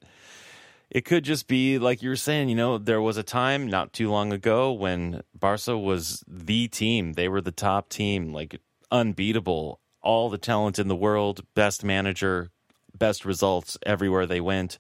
it 0.92 1.06
could 1.06 1.24
just 1.24 1.48
be 1.48 1.80
like 1.80 2.04
you 2.04 2.10
were 2.10 2.16
saying. 2.16 2.50
You 2.50 2.56
know, 2.56 2.78
there 2.78 3.02
was 3.02 3.18
a 3.18 3.24
time 3.24 3.68
not 3.68 3.94
too 3.94 4.12
long 4.12 4.32
ago 4.32 4.72
when 4.72 5.24
Barca 5.34 5.76
was 5.76 6.24
the 6.28 6.68
team. 6.68 7.14
They 7.14 7.30
were 7.30 7.42
the 7.42 7.52
top 7.52 7.90
team, 7.90 8.32
like 8.32 8.62
unbeatable, 8.92 9.80
all 10.04 10.30
the 10.30 10.38
talent 10.38 10.78
in 10.78 10.88
the 10.88 10.96
world, 10.96 11.44
best 11.56 11.84
manager, 11.84 12.52
best 12.96 13.26
results 13.26 13.76
everywhere 13.88 14.28
they 14.28 14.40
went 14.40 14.78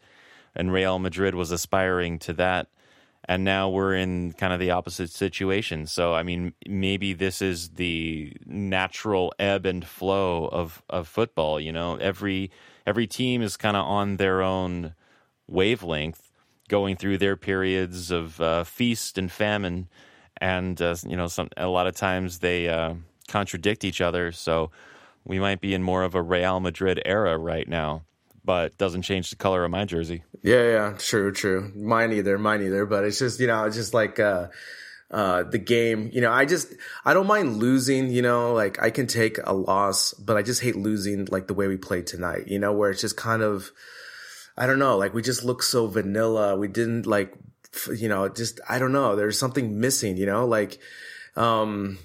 and 0.56 0.72
Real 0.72 1.00
Madrid 1.00 1.36
was 1.36 1.52
aspiring 1.52 2.20
to 2.20 2.34
that. 2.34 2.68
And 3.26 3.46
now 3.46 3.70
we're 3.70 3.96
in 3.96 4.34
kind 4.34 4.52
of 4.52 4.60
the 4.60 4.72
opposite 4.72 5.10
situation. 5.10 5.88
So, 5.88 6.14
I 6.14 6.24
mean, 6.24 6.54
maybe 6.68 7.14
this 7.14 7.42
is 7.42 7.70
the 7.70 8.34
natural 8.46 9.34
ebb 9.40 9.66
and 9.66 9.86
flow 9.86 10.48
of, 10.48 10.84
of 10.90 11.08
football. 11.08 11.58
You 11.60 11.72
know, 11.72 11.96
every 11.96 12.52
every 12.86 13.08
team 13.08 13.42
is 13.42 13.56
kind 13.56 13.78
of 13.78 13.86
on 13.86 14.18
their 14.18 14.42
own 14.42 14.94
wavelength, 15.48 16.34
going 16.68 16.98
through 16.98 17.18
their 17.18 17.38
periods 17.38 18.12
of 18.12 18.42
uh, 18.42 18.66
feast 18.66 19.18
and 19.18 19.32
famine, 19.32 19.88
and 20.42 20.82
uh, 20.82 20.98
you 21.08 21.16
know, 21.16 21.28
some 21.28 21.48
a 21.56 21.68
lot 21.68 21.88
of 21.88 21.96
times 21.96 22.40
they 22.40 22.68
uh, 22.68 22.96
contradict 23.30 23.86
each 23.86 24.02
other. 24.02 24.34
So, 24.34 24.70
we 25.24 25.40
might 25.40 25.62
be 25.62 25.74
in 25.74 25.82
more 25.82 26.04
of 26.04 26.14
a 26.14 26.22
Real 26.22 26.60
Madrid 26.60 27.02
era 27.06 27.38
right 27.38 27.70
now 27.70 28.04
but 28.46 28.78
doesn't 28.78 29.04
change 29.04 29.30
the 29.30 29.36
color 29.36 29.64
of 29.64 29.72
my 29.72 29.86
jersey. 29.86 30.24
Yeah, 30.42 30.64
yeah, 30.64 30.94
true, 30.98 31.32
true. 31.32 31.72
Mine 31.76 32.12
either, 32.14 32.38
mine 32.38 32.64
either. 32.64 32.86
But 32.86 33.06
it's 33.06 33.20
just 33.20 33.40
you 33.40 33.48
know, 33.48 33.66
it's 33.66 33.76
just 33.76 33.94
like 33.94 34.20
uh, 34.20 34.48
uh, 35.12 35.44
the 35.44 35.58
game. 35.58 36.10
You 36.14 36.22
know, 36.22 36.32
I 36.32 36.46
just 36.46 36.74
I 37.06 37.14
don't 37.14 37.28
mind 37.28 37.58
losing. 37.58 38.10
You 38.10 38.22
know, 38.22 38.54
like 38.54 38.82
I 38.82 38.90
can 38.90 39.08
take 39.08 39.38
a 39.44 39.54
loss, 39.54 40.14
but 40.14 40.38
I 40.38 40.42
just 40.42 40.62
hate 40.62 40.76
losing 40.76 41.26
like 41.26 41.48
the 41.48 41.54
way 41.54 41.68
we 41.68 41.78
played 41.78 42.08
tonight. 42.08 42.48
You 42.48 42.60
know, 42.60 42.74
where 42.74 42.92
it's 42.92 43.02
just 43.02 43.18
kind 43.18 43.42
of 43.42 43.72
I 44.58 44.68
don't 44.68 44.80
know, 44.80 44.98
like 44.98 45.14
we 45.14 45.22
just 45.22 45.44
look 45.44 45.64
so 45.64 45.88
vanilla. 45.88 46.56
We 46.56 46.68
didn't 46.68 47.06
like, 47.08 47.34
you 47.96 48.08
know, 48.08 48.30
just 48.30 48.60
I 48.70 48.80
don't 48.80 48.92
know. 48.92 49.16
There's 49.16 49.40
something 49.40 49.80
missing. 49.80 50.18
You 50.18 50.26
know, 50.26 50.46
like 50.46 50.80
um 51.36 51.98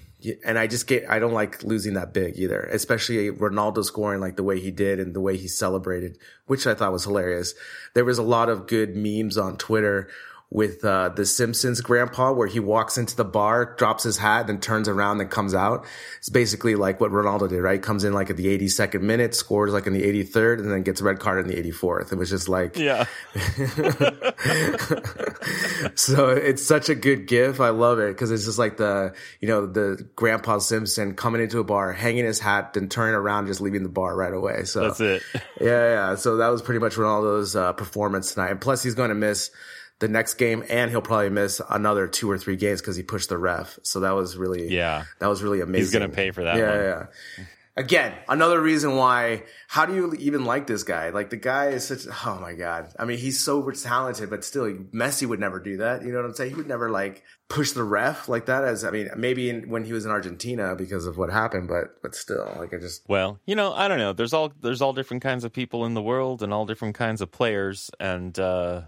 and 0.43 0.59
I 0.59 0.67
just 0.67 0.87
get, 0.87 1.09
I 1.09 1.19
don't 1.19 1.33
like 1.33 1.63
losing 1.63 1.93
that 1.93 2.13
big 2.13 2.37
either, 2.37 2.61
especially 2.71 3.31
Ronaldo 3.31 3.83
scoring 3.85 4.19
like 4.19 4.35
the 4.35 4.43
way 4.43 4.59
he 4.59 4.71
did 4.71 4.99
and 4.99 5.15
the 5.15 5.21
way 5.21 5.37
he 5.37 5.47
celebrated, 5.47 6.17
which 6.45 6.67
I 6.67 6.73
thought 6.73 6.91
was 6.91 7.05
hilarious. 7.05 7.53
There 7.93 8.05
was 8.05 8.17
a 8.17 8.23
lot 8.23 8.49
of 8.49 8.67
good 8.67 8.95
memes 8.95 9.37
on 9.37 9.57
Twitter 9.57 10.09
with 10.51 10.83
uh, 10.83 11.09
the 11.09 11.27
Simpsons 11.27 11.79
grandpa, 11.79 12.31
where 12.31 12.47
he 12.47 12.59
walks 12.59 12.97
into 12.97 13.15
the 13.15 13.23
bar, 13.23 13.75
drops 13.75 14.03
his 14.03 14.17
hat, 14.17 14.49
and 14.49 14.61
turns 14.61 14.89
around 14.89 15.21
and 15.21 15.29
comes 15.29 15.53
out. 15.53 15.85
It's 16.17 16.29
basically 16.29 16.73
like 16.73 16.99
what 16.99 17.11
Ronaldo 17.11 17.49
did, 17.49 17.61
right? 17.61 17.79
Comes 17.79 18.03
in 18.03 18.13
like 18.13 18.31
at 18.31 18.37
the 18.37 18.57
82nd 18.57 19.01
minute, 19.01 19.35
scores 19.35 19.73
like 19.73 19.85
in 19.85 19.93
the 19.93 20.01
83rd, 20.01 20.59
and 20.59 20.71
then 20.71 20.81
gets 20.81 21.01
a 21.01 21.03
red 21.03 21.19
card 21.19 21.45
in 21.45 21.47
the 21.47 21.71
84th. 21.71 22.11
It 22.11 22.17
was 22.17 22.31
just 22.31 22.49
like, 22.49 22.77
yeah. 22.77 23.05
so 25.95 26.29
it's 26.29 26.65
such 26.65 26.89
a 26.89 26.95
good 26.95 27.27
gif. 27.27 27.59
I 27.59 27.69
love 27.69 27.99
it 27.99 28.07
because 28.07 28.31
it's 28.31 28.45
just 28.45 28.57
like 28.57 28.77
the, 28.77 29.13
you 29.39 29.47
know, 29.47 29.67
the 29.67 30.03
grandpa 30.15 30.57
Simpson 30.57 31.13
coming 31.13 31.41
into 31.41 31.59
a 31.59 31.63
bar, 31.63 31.93
hanging 31.93 32.25
his 32.25 32.39
hat, 32.39 32.73
then 32.73 32.89
turning 32.89 33.13
around, 33.13 33.45
just 33.45 33.61
leaving 33.61 33.83
the 33.83 33.89
bar 33.89 34.15
right 34.15 34.33
away. 34.33 34.63
So 34.63 34.81
that's 34.81 34.99
it. 34.99 35.21
yeah, 35.61 36.09
yeah. 36.09 36.15
So 36.15 36.37
that 36.37 36.47
was 36.47 36.63
pretty 36.63 36.79
much 36.79 36.95
Ronaldo's 36.95 37.55
uh, 37.55 37.73
performance 37.73 38.33
tonight. 38.33 38.49
And 38.49 38.59
plus, 38.59 38.81
he's 38.81 38.95
going 38.95 39.09
to 39.09 39.15
miss 39.15 39.51
the 39.99 40.07
next 40.07 40.35
game, 40.35 40.63
and 40.69 40.89
he'll 40.89 41.01
probably 41.01 41.29
miss 41.29 41.61
another 41.69 42.07
two 42.07 42.29
or 42.31 42.37
three 42.37 42.55
games 42.55 42.81
because 42.81 42.95
he 42.95 43.03
pushed 43.03 43.29
the 43.29 43.37
ref. 43.37 43.77
So 43.83 43.99
that 44.01 44.11
was 44.11 44.37
really, 44.37 44.69
yeah, 44.73 45.03
that 45.19 45.27
was 45.27 45.43
really 45.43 45.61
amazing. 45.61 45.81
He's 45.81 45.91
gonna 45.91 46.09
pay 46.09 46.31
for 46.31 46.43
that. 46.45 46.57
Yeah, 46.57 46.69
one. 46.71 46.83
yeah. 46.83 47.45
Again, 47.77 48.13
another 48.27 48.61
reason 48.61 48.95
why. 48.95 49.43
How 49.69 49.85
do 49.85 49.95
you 49.95 50.13
even 50.19 50.43
like 50.43 50.67
this 50.67 50.83
guy? 50.83 51.11
Like 51.11 51.29
the 51.29 51.37
guy 51.37 51.67
is 51.67 51.87
such. 51.87 52.07
Oh 52.25 52.37
my 52.41 52.53
god! 52.53 52.93
I 52.97 53.05
mean, 53.05 53.17
he's 53.17 53.39
so 53.39 53.69
talented, 53.71 54.29
but 54.29 54.43
still, 54.43 54.65
Messi 54.93 55.25
would 55.27 55.39
never 55.39 55.59
do 55.59 55.77
that. 55.77 56.01
You 56.01 56.11
know 56.11 56.17
what 56.17 56.25
I'm 56.25 56.33
saying? 56.33 56.51
He 56.51 56.55
would 56.55 56.67
never 56.67 56.89
like 56.89 57.23
push 57.47 57.71
the 57.71 57.83
ref 57.83 58.27
like 58.27 58.47
that. 58.47 58.63
As 58.65 58.83
I 58.83 58.91
mean, 58.91 59.09
maybe 59.15 59.49
in, 59.49 59.69
when 59.69 59.85
he 59.85 59.93
was 59.93 60.05
in 60.05 60.11
Argentina 60.11 60.75
because 60.75 61.05
of 61.05 61.17
what 61.17 61.29
happened, 61.29 61.69
but 61.69 62.01
but 62.01 62.15
still, 62.15 62.53
like 62.57 62.73
I 62.73 62.77
just. 62.77 63.07
Well, 63.07 63.39
you 63.45 63.55
know, 63.55 63.71
I 63.73 63.87
don't 63.87 63.99
know. 63.99 64.11
There's 64.11 64.33
all 64.33 64.51
there's 64.61 64.81
all 64.81 64.91
different 64.91 65.23
kinds 65.23 65.45
of 65.45 65.53
people 65.53 65.85
in 65.85 65.93
the 65.93 66.01
world 66.01 66.41
and 66.41 66.53
all 66.53 66.65
different 66.65 66.95
kinds 66.95 67.21
of 67.21 67.31
players, 67.31 67.91
and. 67.99 68.37
uh 68.39 68.81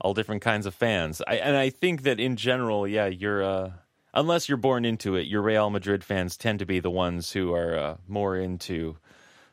all 0.00 0.14
different 0.14 0.42
kinds 0.42 0.66
of 0.66 0.74
fans. 0.74 1.22
I, 1.26 1.36
and 1.36 1.56
I 1.56 1.70
think 1.70 2.02
that 2.02 2.20
in 2.20 2.36
general, 2.36 2.86
yeah, 2.86 3.06
you're 3.06 3.42
uh, 3.42 3.70
unless 4.14 4.48
you're 4.48 4.58
born 4.58 4.84
into 4.84 5.16
it, 5.16 5.26
your 5.26 5.42
Real 5.42 5.70
Madrid 5.70 6.04
fans 6.04 6.36
tend 6.36 6.58
to 6.58 6.66
be 6.66 6.80
the 6.80 6.90
ones 6.90 7.32
who 7.32 7.52
are 7.54 7.78
uh, 7.78 7.96
more 8.08 8.36
into 8.36 8.96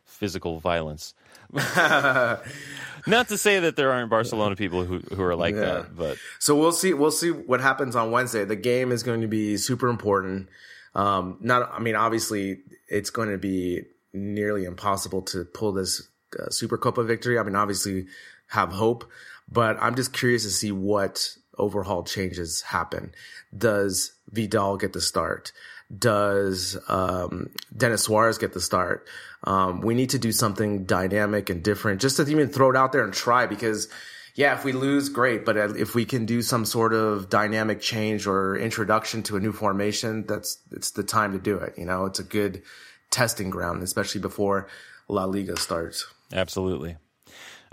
physical 0.05 0.59
violence. 0.59 1.13
Not 1.51 3.27
to 3.27 3.37
say 3.37 3.59
that 3.59 3.75
there 3.75 3.91
aren't 3.91 4.09
Barcelona 4.09 4.55
people 4.55 4.85
who 4.85 4.99
who 4.99 5.21
are 5.21 5.35
like 5.35 5.55
yeah. 5.55 5.61
that, 5.61 5.95
but 5.95 6.17
so 6.39 6.55
we'll 6.55 6.71
see. 6.71 6.93
We'll 6.93 7.11
see 7.11 7.31
what 7.31 7.61
happens 7.61 7.95
on 7.95 8.11
Wednesday. 8.11 8.45
The 8.45 8.55
game 8.55 8.91
is 8.91 9.03
going 9.03 9.21
to 9.21 9.27
be 9.27 9.57
super 9.57 9.89
important. 9.89 10.49
Um, 10.95 11.37
not, 11.41 11.71
I 11.73 11.79
mean, 11.79 11.95
obviously, 11.95 12.59
it's 12.87 13.09
going 13.09 13.29
to 13.29 13.37
be 13.37 13.83
nearly 14.13 14.63
impossible 14.63 15.23
to 15.23 15.43
pull 15.43 15.73
this 15.73 16.07
uh, 16.39 16.49
Super 16.49 16.77
Copa 16.77 17.03
victory. 17.03 17.37
I 17.37 17.43
mean, 17.43 17.55
obviously, 17.55 18.07
have 18.47 18.71
hope. 18.71 19.05
But 19.53 19.77
I'm 19.79 19.95
just 19.95 20.13
curious 20.13 20.43
to 20.43 20.49
see 20.49 20.71
what 20.71 21.37
overhaul 21.57 22.03
changes 22.03 22.61
happen. 22.61 23.13
Does 23.55 24.13
Vidal 24.31 24.77
get 24.77 24.93
the 24.93 25.01
start? 25.01 25.51
Does 25.95 26.77
um, 26.87 27.51
Denis 27.75 28.03
Suarez 28.03 28.39
get 28.39 28.53
the 28.53 28.61
start? 28.61 29.07
Um, 29.43 29.81
we 29.81 29.93
need 29.93 30.09
to 30.11 30.19
do 30.19 30.31
something 30.31 30.85
dynamic 30.85 31.51
and 31.51 31.61
different, 31.61 32.01
just 32.01 32.17
to 32.17 32.27
even 32.27 32.49
throw 32.49 32.71
it 32.71 32.75
out 32.75 32.93
there 32.93 33.03
and 33.03 33.13
try. 33.13 33.45
Because, 33.45 33.89
yeah, 34.33 34.55
if 34.55 34.65
we 34.65 34.71
lose, 34.71 35.09
great. 35.09 35.45
But 35.45 35.57
if 35.57 35.93
we 35.93 36.05
can 36.05 36.25
do 36.25 36.41
some 36.41 36.65
sort 36.65 36.93
of 36.93 37.29
dynamic 37.29 37.79
change 37.79 38.25
or 38.25 38.57
introduction 38.57 39.21
to 39.23 39.37
a 39.37 39.39
new 39.39 39.51
formation, 39.51 40.25
that's 40.25 40.57
it's 40.71 40.91
the 40.91 41.03
time 41.03 41.33
to 41.33 41.39
do 41.39 41.57
it. 41.57 41.77
You 41.77 41.85
know, 41.85 42.05
it's 42.05 42.19
a 42.19 42.23
good 42.23 42.63
testing 43.11 43.51
ground, 43.51 43.83
especially 43.83 44.21
before 44.21 44.67
La 45.07 45.25
Liga 45.25 45.59
starts. 45.59 46.07
Absolutely. 46.31 46.97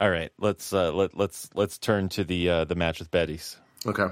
All 0.00 0.10
right, 0.10 0.32
let's 0.38 0.72
uh, 0.72 0.92
let 0.92 1.14
let's 1.14 1.50
let's 1.54 1.76
turn 1.76 2.08
to 2.10 2.24
the 2.24 2.48
uh, 2.48 2.64
the 2.64 2.74
match 2.74 3.00
with 3.00 3.10
Betis. 3.10 3.58
Okay. 3.84 4.06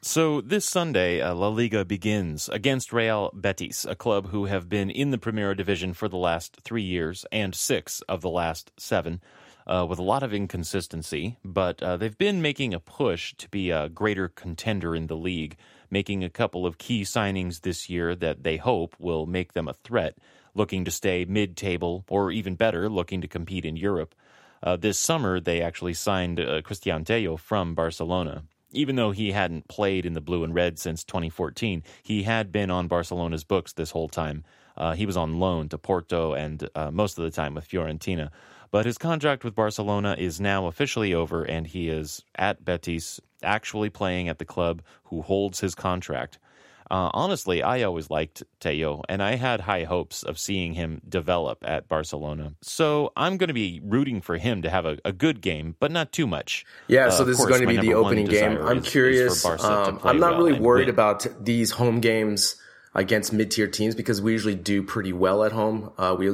So 0.00 0.40
this 0.40 0.64
Sunday, 0.64 1.20
uh, 1.20 1.34
La 1.34 1.48
Liga 1.48 1.84
begins 1.84 2.48
against 2.48 2.92
Real 2.92 3.30
Betis, 3.34 3.84
a 3.84 3.96
club 3.96 4.28
who 4.28 4.44
have 4.44 4.68
been 4.68 4.88
in 4.88 5.10
the 5.10 5.18
Primera 5.18 5.56
Division 5.56 5.94
for 5.94 6.08
the 6.08 6.16
last 6.16 6.58
three 6.62 6.82
years 6.82 7.26
and 7.32 7.56
six 7.56 8.02
of 8.02 8.20
the 8.20 8.28
last 8.28 8.70
seven, 8.76 9.20
uh, 9.66 9.84
with 9.88 9.98
a 9.98 10.02
lot 10.04 10.22
of 10.22 10.32
inconsistency. 10.32 11.38
But 11.44 11.82
uh, 11.82 11.96
they've 11.96 12.18
been 12.18 12.40
making 12.40 12.72
a 12.72 12.80
push 12.80 13.34
to 13.34 13.48
be 13.48 13.70
a 13.70 13.88
greater 13.88 14.28
contender 14.28 14.94
in 14.94 15.08
the 15.08 15.16
league, 15.16 15.56
making 15.90 16.22
a 16.22 16.30
couple 16.30 16.66
of 16.66 16.78
key 16.78 17.02
signings 17.02 17.62
this 17.62 17.90
year 17.90 18.14
that 18.14 18.44
they 18.44 18.58
hope 18.58 18.94
will 19.00 19.26
make 19.26 19.54
them 19.54 19.66
a 19.66 19.74
threat, 19.74 20.16
looking 20.54 20.84
to 20.84 20.90
stay 20.92 21.24
mid-table 21.24 22.04
or 22.08 22.30
even 22.30 22.54
better, 22.54 22.88
looking 22.88 23.20
to 23.20 23.28
compete 23.28 23.64
in 23.64 23.76
Europe. 23.76 24.14
Uh, 24.62 24.76
this 24.76 24.98
summer, 24.98 25.40
they 25.40 25.60
actually 25.60 25.94
signed 25.94 26.38
uh, 26.38 26.62
Cristian 26.62 27.04
Tello 27.04 27.36
from 27.36 27.74
Barcelona 27.74 28.44
even 28.72 28.96
though 28.96 29.10
he 29.10 29.32
hadn't 29.32 29.68
played 29.68 30.06
in 30.06 30.14
the 30.14 30.20
blue 30.20 30.44
and 30.44 30.54
red 30.54 30.78
since 30.78 31.04
2014, 31.04 31.82
he 32.02 32.22
had 32.22 32.50
been 32.50 32.70
on 32.70 32.88
Barcelona's 32.88 33.44
books 33.44 33.72
this 33.72 33.90
whole 33.90 34.08
time. 34.08 34.44
Uh, 34.76 34.94
he 34.94 35.06
was 35.06 35.16
on 35.16 35.38
loan 35.38 35.68
to 35.68 35.78
Porto 35.78 36.32
and 36.32 36.68
uh, 36.74 36.90
most 36.90 37.18
of 37.18 37.24
the 37.24 37.30
time 37.30 37.54
with 37.54 37.68
Fiorentina. 37.68 38.30
But 38.70 38.86
his 38.86 38.96
contract 38.96 39.44
with 39.44 39.54
Barcelona 39.54 40.16
is 40.18 40.40
now 40.40 40.66
officially 40.66 41.12
over, 41.12 41.44
and 41.44 41.66
he 41.66 41.90
is 41.90 42.24
at 42.34 42.64
Betis, 42.64 43.20
actually 43.42 43.90
playing 43.90 44.30
at 44.30 44.38
the 44.38 44.46
club 44.46 44.82
who 45.04 45.20
holds 45.20 45.60
his 45.60 45.74
contract. 45.74 46.38
Uh, 46.90 47.10
honestly, 47.14 47.62
I 47.62 47.82
always 47.82 48.10
liked 48.10 48.42
Tello, 48.60 49.02
and 49.08 49.22
I 49.22 49.36
had 49.36 49.60
high 49.60 49.84
hopes 49.84 50.22
of 50.22 50.38
seeing 50.38 50.74
him 50.74 51.00
develop 51.08 51.58
at 51.66 51.88
Barcelona. 51.88 52.54
So 52.62 53.12
I'm 53.16 53.36
going 53.36 53.48
to 53.48 53.54
be 53.54 53.80
rooting 53.84 54.20
for 54.20 54.36
him 54.36 54.62
to 54.62 54.70
have 54.70 54.84
a, 54.84 54.98
a 55.04 55.12
good 55.12 55.40
game, 55.40 55.76
but 55.80 55.90
not 55.90 56.12
too 56.12 56.26
much. 56.26 56.64
Yeah, 56.88 57.06
uh, 57.06 57.10
so 57.10 57.24
this 57.24 57.36
course, 57.36 57.50
is 57.50 57.58
going 57.58 57.68
to 57.68 57.80
be 57.80 57.86
the 57.86 57.94
opening 57.94 58.26
game. 58.26 58.58
I'm 58.58 58.78
is, 58.78 58.88
curious. 58.88 59.44
Is 59.44 59.64
um, 59.64 60.00
I'm 60.04 60.18
not 60.18 60.32
well 60.32 60.44
really 60.44 60.60
worried 60.60 60.88
about 60.88 61.26
these 61.42 61.70
home 61.70 62.00
games 62.00 62.56
against 62.94 63.32
mid-tier 63.32 63.66
teams 63.66 63.94
because 63.94 64.20
we 64.20 64.32
usually 64.32 64.54
do 64.54 64.82
pretty 64.82 65.12
well 65.12 65.44
at 65.44 65.52
home. 65.52 65.92
Uh, 65.96 66.14
we, 66.18 66.30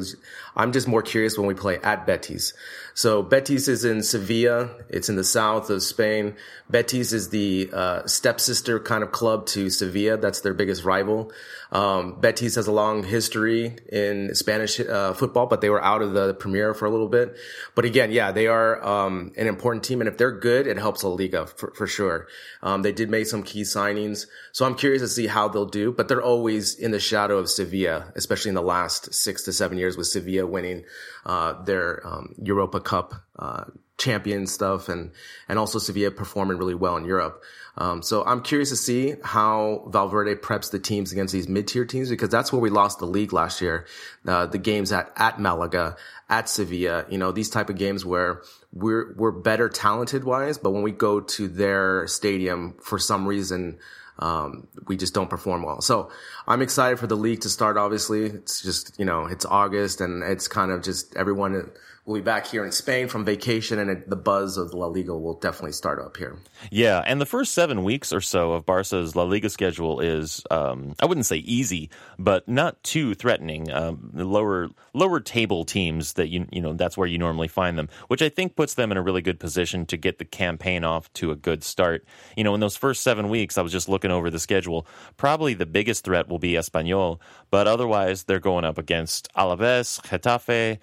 I'm 0.58 0.72
just 0.72 0.88
more 0.88 1.02
curious 1.02 1.38
when 1.38 1.46
we 1.46 1.54
play 1.54 1.78
at 1.78 2.04
Betis. 2.04 2.52
So 2.94 3.22
Betis 3.22 3.68
is 3.68 3.84
in 3.84 4.02
Sevilla. 4.02 4.70
It's 4.88 5.08
in 5.08 5.14
the 5.14 5.22
south 5.22 5.70
of 5.70 5.84
Spain. 5.84 6.34
Betis 6.68 7.12
is 7.12 7.30
the 7.30 7.70
uh, 7.72 8.06
stepsister 8.06 8.80
kind 8.80 9.04
of 9.04 9.12
club 9.12 9.46
to 9.46 9.70
Sevilla. 9.70 10.16
That's 10.16 10.40
their 10.40 10.54
biggest 10.54 10.82
rival. 10.82 11.30
Um, 11.70 12.20
Betis 12.20 12.56
has 12.56 12.66
a 12.66 12.72
long 12.72 13.04
history 13.04 13.76
in 13.92 14.34
Spanish 14.34 14.80
uh, 14.80 15.12
football, 15.12 15.46
but 15.46 15.60
they 15.60 15.70
were 15.70 15.82
out 15.82 16.02
of 16.02 16.12
the 16.12 16.34
Premier 16.34 16.74
for 16.74 16.86
a 16.86 16.90
little 16.90 17.08
bit. 17.08 17.36
But 17.76 17.84
again, 17.84 18.10
yeah, 18.10 18.32
they 18.32 18.48
are 18.48 18.84
um, 18.84 19.30
an 19.36 19.46
important 19.46 19.84
team, 19.84 20.00
and 20.00 20.08
if 20.08 20.18
they're 20.18 20.36
good, 20.36 20.66
it 20.66 20.76
helps 20.76 21.04
La 21.04 21.10
Liga 21.10 21.46
for, 21.46 21.72
for 21.76 21.86
sure. 21.86 22.26
Um, 22.64 22.82
they 22.82 22.92
did 22.92 23.10
make 23.10 23.26
some 23.26 23.44
key 23.44 23.62
signings, 23.62 24.26
so 24.50 24.66
I'm 24.66 24.74
curious 24.74 25.02
to 25.02 25.08
see 25.08 25.28
how 25.28 25.46
they'll 25.46 25.66
do. 25.66 25.92
But 25.92 26.08
they're 26.08 26.22
always 26.22 26.74
in 26.74 26.90
the 26.90 27.00
shadow 27.00 27.38
of 27.38 27.48
Sevilla, 27.48 28.12
especially 28.16 28.48
in 28.48 28.54
the 28.56 28.62
last 28.62 29.14
six 29.14 29.44
to 29.44 29.52
seven 29.52 29.78
years 29.78 29.96
with 29.96 30.08
Sevilla 30.08 30.47
winning 30.48 30.84
uh, 31.24 31.62
their 31.62 32.06
um, 32.06 32.34
Europa 32.42 32.80
Cup 32.80 33.14
uh, 33.38 33.64
champion 33.98 34.46
stuff, 34.46 34.88
and 34.88 35.12
and 35.48 35.58
also 35.58 35.78
Sevilla 35.78 36.10
performing 36.10 36.58
really 36.58 36.74
well 36.74 36.96
in 36.96 37.04
Europe. 37.04 37.42
Um, 37.78 38.02
so 38.02 38.24
I'm 38.24 38.42
curious 38.42 38.70
to 38.70 38.76
see 38.76 39.14
how 39.22 39.84
Valverde 39.88 40.34
preps 40.40 40.72
the 40.72 40.80
teams 40.80 41.12
against 41.12 41.32
these 41.32 41.48
mid-tier 41.48 41.84
teams 41.84 42.10
because 42.10 42.28
that's 42.28 42.52
where 42.52 42.60
we 42.60 42.70
lost 42.70 42.98
the 42.98 43.06
league 43.06 43.32
last 43.32 43.60
year. 43.60 43.86
Uh, 44.26 44.46
the 44.46 44.58
games 44.58 44.90
at, 44.90 45.12
at 45.14 45.40
Malaga, 45.40 45.96
at 46.28 46.48
Sevilla, 46.48 47.06
you 47.08 47.18
know, 47.18 47.30
these 47.30 47.48
type 47.48 47.70
of 47.70 47.76
games 47.76 48.04
where 48.04 48.42
we're, 48.72 49.14
we're 49.14 49.30
better 49.30 49.68
talented 49.68 50.24
wise, 50.24 50.58
but 50.58 50.72
when 50.72 50.82
we 50.82 50.90
go 50.90 51.20
to 51.20 51.46
their 51.46 52.08
stadium 52.08 52.74
for 52.82 52.98
some 52.98 53.28
reason, 53.28 53.78
um, 54.18 54.66
we 54.86 54.96
just 54.96 55.14
don't 55.14 55.30
perform 55.30 55.62
well. 55.62 55.80
So 55.80 56.10
I'm 56.46 56.62
excited 56.62 56.98
for 56.98 57.06
the 57.06 57.16
league 57.16 57.40
to 57.42 57.48
start. 57.48 57.76
Obviously, 57.76 58.24
it's 58.26 58.62
just, 58.62 58.98
you 58.98 59.04
know, 59.04 59.26
it's 59.26 59.44
August 59.44 60.00
and 60.00 60.22
it's 60.22 60.48
kind 60.48 60.70
of 60.70 60.82
just 60.82 61.14
everyone 61.16 61.70
we'll 62.08 62.20
be 62.20 62.24
back 62.24 62.46
here 62.46 62.64
in 62.64 62.72
Spain 62.72 63.06
from 63.06 63.24
vacation, 63.24 63.78
and 63.78 64.02
the 64.06 64.16
buzz 64.16 64.56
of 64.56 64.72
La 64.72 64.86
Liga 64.86 65.14
will 65.14 65.38
definitely 65.38 65.72
start 65.72 66.00
up 66.00 66.16
here. 66.16 66.38
Yeah, 66.70 67.04
and 67.06 67.20
the 67.20 67.26
first 67.26 67.52
seven 67.52 67.84
weeks 67.84 68.12
or 68.14 68.22
so 68.22 68.52
of 68.52 68.64
Barca's 68.64 69.14
La 69.14 69.24
Liga 69.24 69.50
schedule 69.50 70.00
is, 70.00 70.42
um, 70.50 70.94
I 71.00 71.06
wouldn't 71.06 71.26
say 71.26 71.36
easy, 71.36 71.90
but 72.18 72.48
not 72.48 72.82
too 72.82 73.14
threatening. 73.14 73.70
Um, 73.70 74.10
lower 74.14 74.70
lower 74.94 75.20
table 75.20 75.64
teams 75.64 76.14
that 76.14 76.28
you 76.28 76.46
you 76.50 76.62
know 76.62 76.72
that's 76.72 76.96
where 76.96 77.06
you 77.06 77.18
normally 77.18 77.48
find 77.48 77.78
them, 77.78 77.90
which 78.08 78.22
I 78.22 78.30
think 78.30 78.56
puts 78.56 78.74
them 78.74 78.90
in 78.90 78.96
a 78.96 79.02
really 79.02 79.22
good 79.22 79.38
position 79.38 79.84
to 79.86 79.98
get 79.98 80.18
the 80.18 80.24
campaign 80.24 80.84
off 80.84 81.12
to 81.14 81.30
a 81.30 81.36
good 81.36 81.62
start. 81.62 82.06
You 82.36 82.44
know, 82.44 82.54
in 82.54 82.60
those 82.60 82.76
first 82.76 83.02
seven 83.02 83.28
weeks, 83.28 83.58
I 83.58 83.62
was 83.62 83.72
just 83.72 83.88
looking 83.88 84.10
over 84.10 84.30
the 84.30 84.38
schedule. 84.38 84.86
Probably 85.18 85.52
the 85.52 85.66
biggest 85.66 86.04
threat 86.04 86.28
will 86.28 86.38
be 86.38 86.52
Espanyol, 86.52 87.20
but 87.50 87.68
otherwise 87.68 88.24
they're 88.24 88.40
going 88.40 88.64
up 88.64 88.78
against 88.78 89.28
Alaves, 89.34 90.00
Getafe. 90.00 90.78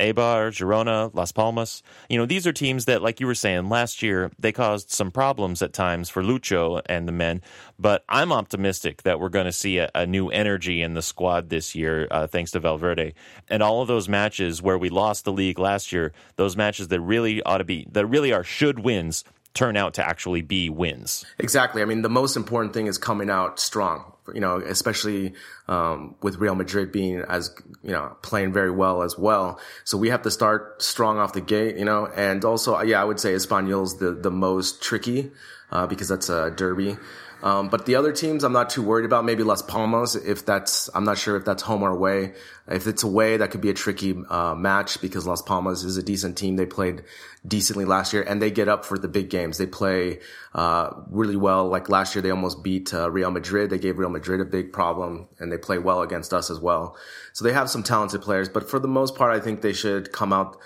Eibar, 0.00 0.50
Girona, 0.50 1.14
Las 1.14 1.32
Palmas. 1.32 1.82
You 2.08 2.18
know, 2.18 2.26
these 2.26 2.46
are 2.46 2.52
teams 2.52 2.86
that, 2.86 3.02
like 3.02 3.20
you 3.20 3.26
were 3.26 3.34
saying, 3.34 3.68
last 3.68 4.02
year 4.02 4.30
they 4.38 4.52
caused 4.52 4.90
some 4.90 5.10
problems 5.10 5.62
at 5.62 5.72
times 5.72 6.08
for 6.08 6.22
Lucho 6.22 6.80
and 6.86 7.06
the 7.06 7.12
men. 7.12 7.42
But 7.78 8.04
I'm 8.08 8.32
optimistic 8.32 9.02
that 9.02 9.20
we're 9.20 9.28
going 9.28 9.46
to 9.46 9.52
see 9.52 9.78
a, 9.78 9.90
a, 9.94 10.06
new 10.06 10.28
energy 10.28 10.82
in 10.82 10.94
the 10.94 11.02
squad 11.02 11.48
this 11.48 11.74
year, 11.74 12.06
uh, 12.10 12.26
thanks 12.26 12.50
to 12.52 12.60
Valverde. 12.60 13.14
And 13.48 13.62
all 13.62 13.82
of 13.82 13.88
those 13.88 14.08
matches 14.08 14.60
where 14.62 14.78
we 14.78 14.88
lost 14.88 15.24
the 15.24 15.32
league 15.32 15.58
last 15.58 15.92
year, 15.92 16.12
those 16.36 16.56
matches 16.56 16.88
that 16.88 17.00
really 17.00 17.42
ought 17.42 17.58
to 17.58 17.64
be, 17.64 17.86
that 17.92 18.06
really 18.06 18.32
are 18.32 18.44
should 18.44 18.80
wins, 18.80 19.24
turn 19.54 19.76
out 19.76 19.94
to 19.94 20.06
actually 20.06 20.42
be 20.42 20.70
wins. 20.70 21.24
Exactly. 21.38 21.82
I 21.82 21.84
mean, 21.84 22.02
the 22.02 22.10
most 22.10 22.36
important 22.36 22.74
thing 22.74 22.86
is 22.86 22.98
coming 22.98 23.30
out 23.30 23.58
strong 23.60 24.11
you 24.34 24.40
know, 24.40 24.58
especially 24.58 25.34
um, 25.68 26.14
with 26.22 26.36
Real 26.36 26.54
Madrid 26.54 26.92
being 26.92 27.20
as 27.28 27.54
you 27.82 27.90
know 27.90 28.16
playing 28.22 28.52
very 28.52 28.70
well 28.70 29.02
as 29.02 29.18
well. 29.18 29.60
So 29.84 29.98
we 29.98 30.10
have 30.10 30.22
to 30.22 30.30
start 30.30 30.82
strong 30.82 31.18
off 31.18 31.32
the 31.32 31.40
gate, 31.40 31.76
you 31.76 31.84
know, 31.84 32.06
and 32.06 32.44
also 32.44 32.80
yeah, 32.82 33.00
I 33.00 33.04
would 33.04 33.20
say 33.20 33.34
Espanyol's 33.34 33.98
the 33.98 34.12
the 34.12 34.30
most 34.30 34.82
tricky 34.82 35.32
uh, 35.70 35.86
because 35.86 36.08
that's 36.08 36.28
a 36.28 36.50
derby. 36.50 36.96
Um, 37.42 37.68
but 37.70 37.86
the 37.86 37.96
other 37.96 38.12
teams, 38.12 38.44
I'm 38.44 38.52
not 38.52 38.70
too 38.70 38.82
worried 38.82 39.04
about. 39.04 39.24
Maybe 39.24 39.42
Las 39.42 39.62
Palmas, 39.62 40.14
if 40.14 40.46
that's, 40.46 40.88
I'm 40.94 41.04
not 41.04 41.18
sure 41.18 41.36
if 41.36 41.44
that's 41.44 41.62
home 41.62 41.82
or 41.82 41.90
away. 41.90 42.34
If 42.68 42.86
it's 42.86 43.02
away, 43.02 43.36
that 43.38 43.50
could 43.50 43.60
be 43.60 43.70
a 43.70 43.74
tricky 43.74 44.14
uh, 44.28 44.54
match 44.54 45.00
because 45.00 45.26
Las 45.26 45.42
Palmas 45.42 45.82
is 45.82 45.96
a 45.96 46.02
decent 46.02 46.38
team. 46.38 46.54
They 46.54 46.66
played 46.66 47.02
decently 47.46 47.84
last 47.84 48.12
year, 48.12 48.22
and 48.22 48.40
they 48.40 48.52
get 48.52 48.68
up 48.68 48.84
for 48.84 48.96
the 48.96 49.08
big 49.08 49.28
games. 49.28 49.58
They 49.58 49.66
play 49.66 50.20
uh, 50.54 50.90
really 51.10 51.34
well. 51.34 51.66
Like 51.66 51.88
last 51.88 52.14
year, 52.14 52.22
they 52.22 52.30
almost 52.30 52.62
beat 52.62 52.94
uh, 52.94 53.10
Real 53.10 53.32
Madrid. 53.32 53.70
They 53.70 53.78
gave 53.78 53.98
Real 53.98 54.10
Madrid 54.10 54.40
a 54.40 54.44
big 54.44 54.72
problem, 54.72 55.26
and 55.40 55.50
they 55.50 55.58
play 55.58 55.78
well 55.78 56.02
against 56.02 56.32
us 56.32 56.48
as 56.48 56.60
well. 56.60 56.96
So 57.32 57.44
they 57.44 57.52
have 57.52 57.68
some 57.68 57.82
talented 57.82 58.22
players, 58.22 58.48
but 58.48 58.70
for 58.70 58.78
the 58.78 58.88
most 58.88 59.16
part, 59.16 59.34
I 59.34 59.40
think 59.40 59.62
they 59.62 59.72
should 59.72 60.12
come 60.12 60.32
out 60.32 60.56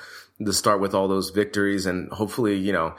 to 0.45 0.53
start 0.53 0.81
with 0.81 0.95
all 0.95 1.09
those 1.09 1.31
victories, 1.31 1.87
and 1.87 2.13
hopefully, 2.13 2.57
you 2.57 2.73
know 2.73 2.95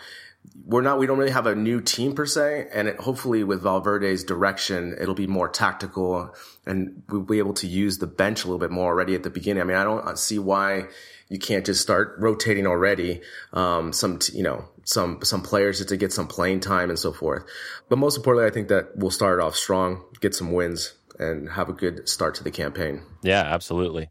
we're 0.66 0.82
not 0.82 1.00
we 1.00 1.08
don't 1.08 1.18
really 1.18 1.32
have 1.32 1.46
a 1.46 1.56
new 1.56 1.82
team 1.82 2.14
per 2.14 2.26
se 2.26 2.68
and 2.74 2.88
it, 2.88 3.00
hopefully 3.00 3.44
with 3.44 3.62
valverde's 3.62 4.24
direction 4.24 4.96
it'll 5.00 5.16
be 5.16 5.28
more 5.28 5.48
tactical 5.48 6.34
and 6.66 7.04
we'll 7.10 7.22
be 7.22 7.40
able 7.40 7.54
to 7.54 7.68
use 7.68 8.00
the 8.00 8.08
bench 8.08 8.44
a 8.44 8.48
little 8.48 8.60
bit 8.60 8.72
more 8.72 8.92
already 8.92 9.16
at 9.16 9.24
the 9.24 9.30
beginning. 9.30 9.62
I 9.62 9.66
mean 9.66 9.78
i 9.78 9.84
don't 9.84 10.18
see 10.18 10.40
why 10.40 10.86
you 11.30 11.40
can't 11.40 11.66
just 11.66 11.82
start 11.82 12.16
rotating 12.20 12.66
already 12.68 13.22
um, 13.54 13.94
some 13.94 14.20
you 14.34 14.44
know 14.44 14.66
some 14.84 15.20
some 15.24 15.42
players 15.42 15.78
just 15.78 15.90
to 15.90 15.98
get 15.98 16.14
some 16.14 16.28
playing 16.28 16.60
time 16.62 16.90
and 16.90 17.00
so 17.00 17.12
forth. 17.12 17.44
But 17.90 17.98
most 17.98 18.18
importantly 18.18 18.50
i 18.50 18.54
think 18.54 18.68
that 18.70 18.96
we'll 18.96 19.12
start 19.12 19.40
off 19.40 19.56
strong 19.56 20.04
get 20.20 20.36
some 20.36 20.52
wins 20.52 20.94
and 21.20 21.50
have 21.50 21.70
a 21.70 21.74
good 21.74 22.08
start 22.08 22.36
to 22.36 22.44
the 22.44 22.52
campaign. 22.52 23.02
Yeah 23.24 23.44
absolutely 23.44 24.10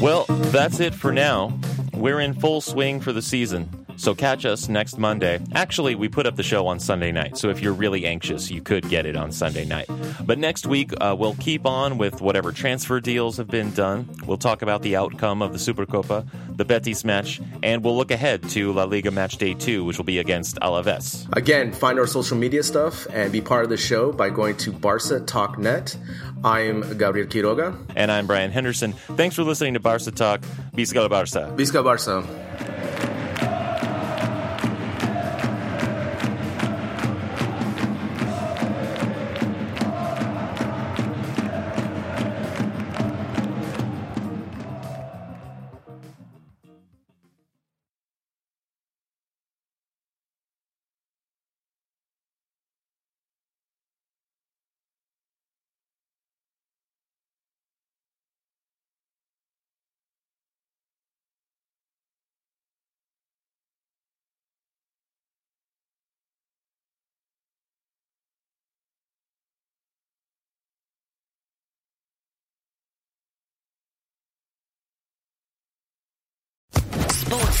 Well, 0.00 0.26
that's 0.28 0.78
it 0.78 0.94
for 0.94 1.10
now. 1.10 1.58
We're 1.94 2.20
in 2.20 2.34
full 2.34 2.60
swing 2.60 3.00
for 3.00 3.12
the 3.12 3.22
season. 3.22 3.86
So 3.96 4.14
catch 4.14 4.44
us 4.44 4.68
next 4.68 4.98
Monday. 4.98 5.40
Actually, 5.54 5.94
we 5.94 6.08
put 6.08 6.26
up 6.26 6.36
the 6.36 6.42
show 6.42 6.66
on 6.66 6.78
Sunday 6.78 7.12
night, 7.12 7.38
so 7.38 7.48
if 7.48 7.62
you're 7.62 7.72
really 7.72 8.04
anxious, 8.04 8.50
you 8.50 8.60
could 8.60 8.86
get 8.90 9.06
it 9.06 9.16
on 9.16 9.32
Sunday 9.32 9.64
night. 9.64 9.88
But 10.20 10.38
next 10.38 10.66
week, 10.66 10.92
uh, 11.00 11.16
we'll 11.18 11.34
keep 11.36 11.64
on 11.64 11.96
with 11.96 12.20
whatever 12.20 12.52
transfer 12.52 13.00
deals 13.00 13.38
have 13.38 13.48
been 13.48 13.72
done. 13.72 14.08
We'll 14.26 14.36
talk 14.36 14.60
about 14.60 14.82
the 14.82 14.96
outcome 14.96 15.40
of 15.40 15.52
the 15.52 15.58
Supercopa, 15.58 16.28
the 16.54 16.66
Betis 16.66 17.06
match, 17.06 17.40
and 17.62 17.82
we'll 17.82 17.96
look 17.96 18.10
ahead 18.10 18.46
to 18.50 18.72
La 18.72 18.84
Liga 18.84 19.10
match 19.10 19.38
day 19.38 19.54
two, 19.54 19.82
which 19.84 19.96
will 19.96 20.04
be 20.04 20.18
against 20.18 20.56
Alaves. 20.56 21.26
Again, 21.34 21.72
find 21.72 21.98
our 21.98 22.06
social 22.06 22.36
media 22.36 22.62
stuff 22.62 23.06
and 23.10 23.32
be 23.32 23.40
part 23.40 23.64
of 23.64 23.70
the 23.70 23.78
show 23.78 24.12
by 24.12 24.28
going 24.28 24.58
to 24.58 24.72
Barca 24.72 25.20
Talk 25.20 25.58
Net. 25.58 25.96
I'm 26.44 26.98
Gabriel 26.98 27.26
Quiroga. 27.26 27.76
And 27.96 28.12
I'm 28.12 28.26
Brien 28.26 28.50
Henderson. 28.50 28.92
Thanks 28.92 29.36
for 29.36 29.42
listening 29.42 29.74
to 29.74 29.80
Barca 29.80 30.10
Talk. 30.10 30.42
Visca 30.74 31.08
Barca. 31.08 31.52
Visca 31.56 31.82
Barca. 31.82 32.55